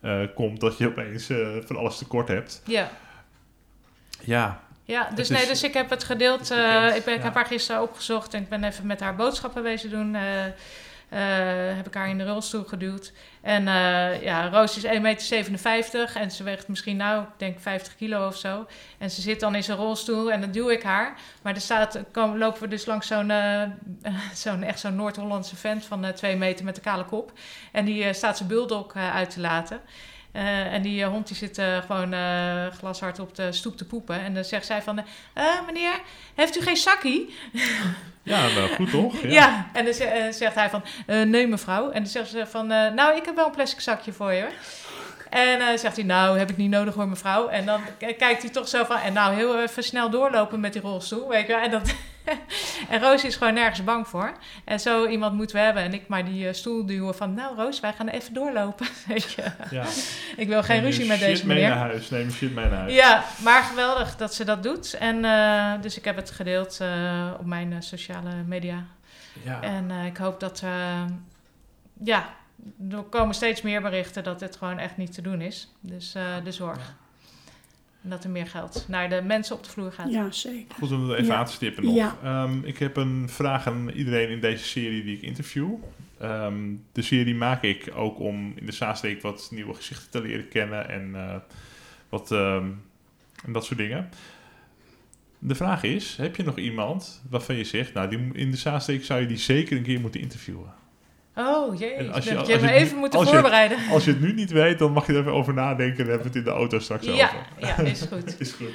eh, 0.01 0.19
komt, 0.36 0.59
dat 0.59 0.77
je 0.77 0.88
opeens 0.88 1.29
eh, 1.29 1.47
van 1.65 1.75
alles 1.75 1.97
tekort 1.97 2.27
hebt. 2.27 2.61
ja. 2.65 2.89
Ja, 4.23 4.61
Ja, 4.86 5.09
dus 5.15 5.29
is- 5.29 5.38
nee, 5.38 5.47
dus 5.47 5.63
ik 5.63 5.73
heb 5.73 5.89
het 5.89 6.03
gedeeld. 6.03 6.51
eh, 6.51 6.95
ik, 6.95 7.03
ben, 7.05 7.13
ik 7.13 7.19
ja. 7.19 7.25
heb 7.25 7.34
haar 7.34 7.45
gisteren 7.45 7.82
opgezocht 7.82 8.34
en 8.34 8.41
ik 8.41 8.49
ben 8.49 8.63
even 8.63 8.86
met 8.86 8.99
haar 8.99 9.15
boodschappen 9.15 9.63
wezen 9.63 9.89
doen. 9.89 10.15
Eh, 11.12 11.76
heb 11.76 11.88
ik 11.88 11.93
haar 11.93 12.09
in 12.09 12.18
de 12.18 12.26
rolstoel 12.26 12.64
geduwd. 12.64 13.14
En 13.41 13.68
eh, 13.68 14.22
ja, 14.22 14.49
Roos 14.49 14.78
is 14.78 14.86
1,57 14.86 15.51
meter 15.51 16.12
en 16.16 16.32
ze 16.32 16.43
weegt 16.43 16.68
misschien 16.68 16.97
nou, 16.97 17.22
ik 17.22 17.28
denk 17.38 17.59
50 17.59 17.95
kilo 17.95 18.28
of 18.28 18.38
zo. 18.38 18.68
En 18.97 19.12
ze 19.12 19.22
zit 19.22 19.39
dan 19.39 19.55
in 19.55 19.64
zijn 19.64 19.78
rolstoel 19.78 20.32
en 20.32 20.41
dan 20.41 20.51
duw 20.51 20.70
ik 20.70 20.84
haar. 20.84 21.18
Maar 21.41 21.53
er 21.53 21.62
staat, 21.62 21.99
lopen 22.14 22.62
we 22.62 22.68
dus 22.68 22.86
langs 22.86 23.07
zo'n, 23.07 23.32
eh, 23.32 23.62
zo'n 24.34 24.64
echt 24.64 24.80
zo'n 24.80 24.95
Noord-Hollandse 24.95 25.55
vent 25.55 25.86
van 25.86 26.05
eh, 26.05 26.14
twee 26.14 26.36
meter 26.36 26.66
met 26.66 26.78
een 26.78 26.84
kale 26.84 27.05
kop. 27.05 27.32
En 27.72 27.86
die 27.86 28.14
staat 28.14 28.38
zijn 28.38 28.49
bulldog 28.49 28.95
uit 28.95 29.30
te 29.30 29.39
laten. 29.39 29.82
Eh, 30.32 30.73
en 30.73 30.82
die 30.82 31.03
eh, 31.03 31.09
hond 31.09 31.27
die 31.27 31.36
zit 31.36 31.57
eh, 31.57 31.77
gewoon 31.88 32.13
glashard 32.77 33.19
op 33.19 33.36
de 33.36 33.51
stoep 33.51 33.77
te 33.77 33.86
poepen. 33.86 34.21
En 34.21 34.34
dan 34.34 34.43
zegt 34.43 34.65
zij 34.65 34.82
van, 34.82 34.97
eh, 34.99 35.05
"Eh, 35.34 35.65
meneer, 35.65 35.99
heeft 36.36 36.57
u 36.57 36.61
geen 36.61 36.77
zakkie? 36.77 37.36
ja 38.23 38.47
nou, 38.47 38.69
goed 38.75 38.91
toch? 38.91 39.21
Ja, 39.39 39.69
en 39.73 39.86
dan 39.86 39.93
ze- 39.93 40.27
zegt 40.32 40.55
hij 40.55 40.69
van, 40.69 40.84
nee 41.29 41.47
mevrouw. 41.47 41.89
En 41.89 42.01
dan 42.03 42.11
zegt 42.11 42.29
ze 42.29 42.45
van, 42.47 42.67
nou, 42.67 43.15
ik 43.17 43.25
heb 43.25 43.36
wel 43.36 43.45
een 43.45 43.51
plastic 43.51 43.79
zakje 43.79 44.11
voor 44.13 44.34
je 44.34 44.41
hoor. 44.41 44.51
En 45.32 45.59
eh, 45.61 45.77
zegt 45.77 45.95
hij, 45.95 46.05
nou, 46.05 46.38
heb 46.38 46.49
ik 46.49 46.57
niet 46.57 46.69
nodig 46.69 46.93
hoor 46.93 47.07
mevrouw. 47.07 47.47
En 47.47 47.65
dan 47.65 47.82
kijkt 47.97 48.41
hij 48.41 48.51
toch 48.51 48.67
zo 48.67 48.84
van, 48.84 48.97
en 48.97 49.13
nou, 49.13 49.36
heel 49.36 49.61
even 49.61 49.84
snel 49.84 50.09
doorlopen 50.09 50.59
met 50.59 50.73
die 50.73 50.82
rolstoel, 50.82 51.29
weet 51.29 51.47
je 51.47 51.53
wel. 51.53 51.61
En, 51.61 51.71
dat 51.71 51.93
en 52.89 52.99
Roos 52.99 53.23
is 53.23 53.36
gewoon 53.36 53.53
nergens 53.53 53.84
bang 53.84 54.07
voor. 54.07 54.32
En 54.65 54.79
zo 54.79 55.07
iemand 55.07 55.34
moeten 55.34 55.55
we 55.55 55.61
hebben. 55.61 55.84
En 55.84 55.93
ik 55.93 56.07
maar 56.07 56.25
die 56.25 56.47
eh, 56.47 56.53
stoel 56.53 56.86
duwen 56.86 57.15
van, 57.15 57.34
nou 57.34 57.55
Roos, 57.55 57.79
wij 57.79 57.93
gaan 57.93 58.07
even 58.07 58.34
doorlopen, 58.34 58.88
weet 59.07 59.32
je. 59.32 59.43
ja. 59.69 59.86
Ik 60.36 60.47
wil 60.47 60.63
geen 60.63 60.75
Neem 60.82 60.86
je 60.86 60.91
ruzie 60.91 61.07
met 61.07 61.17
shit 61.17 61.27
deze 61.27 61.47
mee 61.47 61.55
meneer. 61.55 61.75
naar 61.75 61.79
huis. 61.88 62.09
Neem 62.09 62.25
je 62.25 62.32
shit 62.32 62.53
mee 62.55 62.65
naar 62.65 62.79
huis. 62.79 62.93
Ja, 62.93 63.23
maar 63.43 63.63
geweldig 63.63 64.15
dat 64.15 64.34
ze 64.34 64.43
dat 64.45 64.63
doet. 64.63 64.93
En 64.93 65.25
eh, 65.25 65.82
dus 65.82 65.97
ik 65.97 66.05
heb 66.05 66.15
het 66.15 66.32
gedeeld 66.32 66.79
op 67.39 67.45
mijn 67.45 67.84
sociale 67.84 68.43
media. 68.45 68.84
Ja. 69.43 69.61
En 69.61 69.91
ik 69.91 70.17
hoop 70.17 70.39
dat, 70.39 70.63
ja, 72.03 72.29
er 72.91 73.03
komen 73.03 73.36
steeds 73.36 73.62
meer 73.62 73.82
berichten 73.82 74.24
dat 74.24 74.39
dit 74.39 74.55
gewoon 74.55 74.78
echt 74.78 74.97
niet 74.97 75.14
te 75.14 75.22
doen 75.22 75.41
is. 75.41 75.72
Dus 75.82 76.16
eh, 76.16 76.43
de 76.43 76.51
zorg. 76.51 76.95
En 78.03 78.09
dat 78.09 78.24
er 78.24 78.30
meer 78.30 78.47
geld 78.47 78.86
naar 78.88 79.09
de 79.09 79.22
mensen 79.22 79.55
op 79.55 79.64
de 79.64 79.70
vloer 79.70 79.91
gaat. 79.91 80.12
Ja, 80.12 80.32
zeker. 80.32 80.76
Goed 80.76 80.91
om 80.91 81.01
het 81.09 81.12
even 81.20 81.26
Ja. 81.26 81.36
aan 81.39 81.45
te 81.45 81.51
stippen 81.51 81.84
nog. 81.86 81.95
Ja. 81.95 82.18
Ehm, 82.24 82.64
ik 82.64 82.78
heb 82.78 82.97
een 82.97 83.30
vraag 83.30 83.68
aan 83.68 83.89
iedereen 83.89 84.30
in 84.30 84.39
deze 84.39 84.64
serie 84.64 85.03
die 85.03 85.16
ik 85.16 85.22
interview. 85.22 85.74
Ehm, 86.20 86.59
de 86.91 87.01
serie 87.01 87.36
maak 87.36 87.64
ik 87.64 87.91
ook 87.95 88.20
om 88.20 88.53
in 88.55 88.66
de 88.66 88.72
Zaanstreek 88.72 89.22
wat 89.22 89.47
nieuwe 89.51 89.74
gezichten 89.74 90.09
te 90.12 90.22
leren 90.22 90.47
kennen 90.47 90.89
en, 90.89 91.16
eh, 91.16 91.36
wat, 92.09 92.32
ehm, 92.32 92.66
en 93.45 93.53
dat 93.53 93.66
soort 93.66 93.80
dingen. 93.80 94.09
De 95.39 95.55
vraag 95.55 95.84
is, 95.84 96.16
heb 96.18 96.36
je 96.36 96.43
nog 96.43 96.57
iemand 96.57 97.22
waarvan 97.30 97.55
je 97.55 97.64
zegt, 97.64 97.93
nou 97.93 98.09
die, 98.09 98.30
in 98.34 98.51
de 98.51 98.57
Zaanstreek 98.57 99.03
zou 99.05 99.22
je 99.22 99.28
die 99.28 99.38
zeker 99.38 99.78
een 99.78 99.84
keer 99.84 99.99
moeten 99.99 100.22
interviewen? 100.22 100.74
Oh 101.48 101.80
jee, 101.80 101.94
En 101.94 102.04
je, 102.06 102.12
als 102.12 102.24
je- 102.26 102.38
als 102.38 102.48
me 102.60 102.72
even 102.72 102.98
moeten 102.98 103.20
als 103.20 103.28
je- 103.28 103.34
voorbereiden. 103.34 103.78
Als 103.92 104.06
je 104.06 104.12
het 104.12 104.22
nu 104.22 104.34
niet 104.34 104.52
weet, 104.52 104.80
dan 104.80 104.92
mag 104.92 105.08
je 105.08 105.14
er 105.14 105.20
even 105.20 105.34
over 105.34 105.54
nadenken. 105.54 105.98
Dan 105.98 106.08
hebben 106.08 106.22
we 106.22 106.28
het 106.28 106.36
in 106.36 106.44
de 106.44 106.50
auto 106.58 106.80
straks 106.80 107.06
Ja, 107.06 107.12
over. 107.14 107.38
ja, 107.58 107.78
is 107.78 108.02
goed. 108.02 108.39
Is 108.39 108.52
goed. 108.52 108.74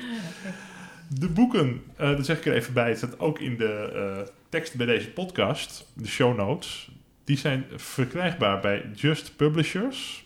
De 1.08 1.28
boeken, 1.28 1.82
eh 1.96 2.10
dat 2.16 2.26
zeg 2.26 2.38
ik 2.38 2.46
er 2.46 2.54
even 2.54 2.72
bij, 2.72 2.88
het 2.88 2.98
staat 2.98 3.18
ook 3.20 3.38
in 3.40 3.56
de 3.56 3.92
eh, 4.18 4.26
tekst 4.48 4.74
bij 4.74 4.86
deze 4.86 5.10
podcast, 5.10 5.86
de 5.94 6.08
show 6.08 6.36
notes. 6.36 6.90
Die 7.24 7.36
zijn 7.38 7.64
verkrijgbaar 7.76 8.60
bij 8.60 8.84
Just 8.94 9.36
Publishers. 9.36 10.24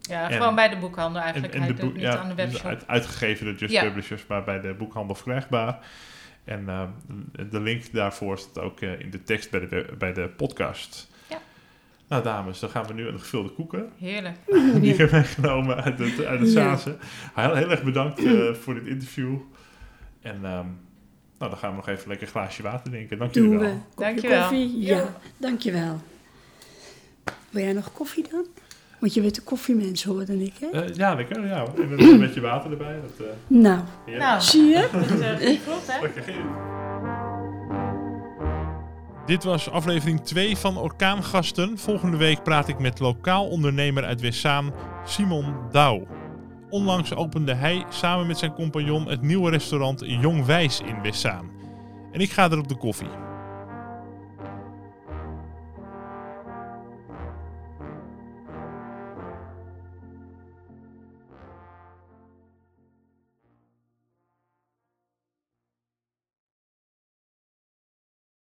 Ja, 0.00 0.30
En- 0.30 0.36
gewoon 0.36 0.54
bij 0.54 0.68
de 0.68 0.76
boekhandel 0.76 1.22
eigenlijk. 1.22 1.54
En, 1.54 1.60
en 1.62 1.66
de 1.66 1.74
boek, 1.74 1.92
niet 1.92 2.02
ja, 2.02 2.16
aan 2.16 2.28
de 2.28 2.34
dus 2.34 2.44
webshop. 2.44 2.64
uit- 2.70 2.86
uitgegeven 2.86 3.44
door 3.46 3.54
Just 3.54 3.72
Ja. 3.72 3.82
Publishers, 3.82 4.26
maar 4.28 4.44
bij 4.44 4.60
de 4.60 4.74
boekhandel 4.74 5.14
verkrijgbaar. 5.14 5.78
En 6.44 6.68
eh, 6.68 6.82
de 7.50 7.60
link 7.60 7.92
daarvoor 7.92 8.38
staat 8.38 8.64
ook 8.64 8.80
in 8.80 9.10
de 9.10 9.22
tekst 9.22 9.50
bij 9.50 9.68
de, 9.68 9.86
bij 9.98 10.12
de 10.12 10.28
podcast. 10.36 11.07
Nou 12.08 12.22
dames, 12.22 12.58
dan 12.60 12.70
gaan 12.70 12.86
we 12.86 12.92
nu 12.92 13.06
aan 13.06 13.12
de 13.12 13.18
gevulde 13.18 13.48
koeken. 13.48 13.88
Heerlijk. 13.98 14.36
Die 14.80 14.92
ik 14.92 14.98
heb 14.98 15.10
meegenomen 15.10 15.82
uit 15.84 15.98
het, 15.98 16.24
uit 16.24 16.40
het. 16.40 16.48
Zaanse. 16.48 16.96
Heel, 17.34 17.54
heel 17.54 17.70
erg 17.70 17.82
bedankt 17.82 18.24
eh, 18.24 18.52
voor 18.54 18.74
dit 18.74 18.86
interview. 18.86 19.36
En 20.22 20.34
ehm, 20.34 20.66
nou, 21.38 21.50
dan 21.50 21.56
gaan 21.56 21.70
we 21.70 21.76
nog 21.76 21.88
even 21.88 22.08
lekker 22.08 22.26
een 22.26 22.32
glaasje 22.32 22.62
water 22.62 22.90
drinken. 22.90 23.18
Dank 23.18 23.34
jullie 23.34 23.50
Doen 23.50 23.58
wel. 23.58 23.68
we. 23.68 23.74
Kopje 23.94 24.04
Dankjewel. 24.04 24.40
koffie? 24.40 24.78
Ja, 24.80 24.96
Ja. 24.96 25.16
dankjewel. 25.36 26.00
Wil 27.50 27.62
jij 27.62 27.72
nog 27.72 27.92
koffie 27.92 28.24
dan? 28.30 28.46
Want 28.98 29.14
je 29.14 29.20
bent 29.20 29.36
een 29.36 29.44
koffiemens, 29.44 30.04
hoorde 30.04 30.44
ik, 30.44 30.54
hè? 30.60 30.66
Eh, 30.66 30.94
ja, 30.94 31.14
lekker. 31.14 31.46
Ja. 31.46 31.64
En 31.76 31.88
met 31.88 32.00
een 32.00 32.18
beetje 32.20 32.40
water 32.40 32.70
erbij. 32.70 33.00
Dat, 33.00 33.26
eh 33.26 33.32
Nou. 33.46 33.80
Nou, 34.06 34.40
zie 34.40 34.64
je? 34.64 34.88
dat 34.92 35.58
vlot 35.64 35.86
hè? 35.86 36.00
Lekker. 36.00 36.24
Dit 39.28 39.44
was 39.44 39.70
aflevering 39.70 40.20
2 40.20 40.56
van 40.56 40.78
Orkaangasten. 40.78 41.78
Volgende 41.78 42.16
week 42.16 42.42
praat 42.42 42.68
ik 42.68 42.78
met 42.78 42.98
lokaal 42.98 43.48
ondernemer 43.48 44.04
uit 44.04 44.20
Westzaan, 44.20 44.72
Simon 45.04 45.54
Douw. 45.70 46.06
Onlangs 46.70 47.14
opende 47.14 47.54
hij 47.54 47.84
samen 47.88 48.26
met 48.26 48.38
zijn 48.38 48.52
compagnon 48.52 49.08
het 49.08 49.22
nieuwe 49.22 49.50
restaurant 49.50 50.02
Jong 50.06 50.44
Wijs 50.44 50.80
in 50.80 51.02
Westzaan. 51.02 51.50
En 52.12 52.20
ik 52.20 52.30
ga 52.30 52.50
er 52.50 52.58
op 52.58 52.68
de 52.68 52.76
koffie. 52.76 53.27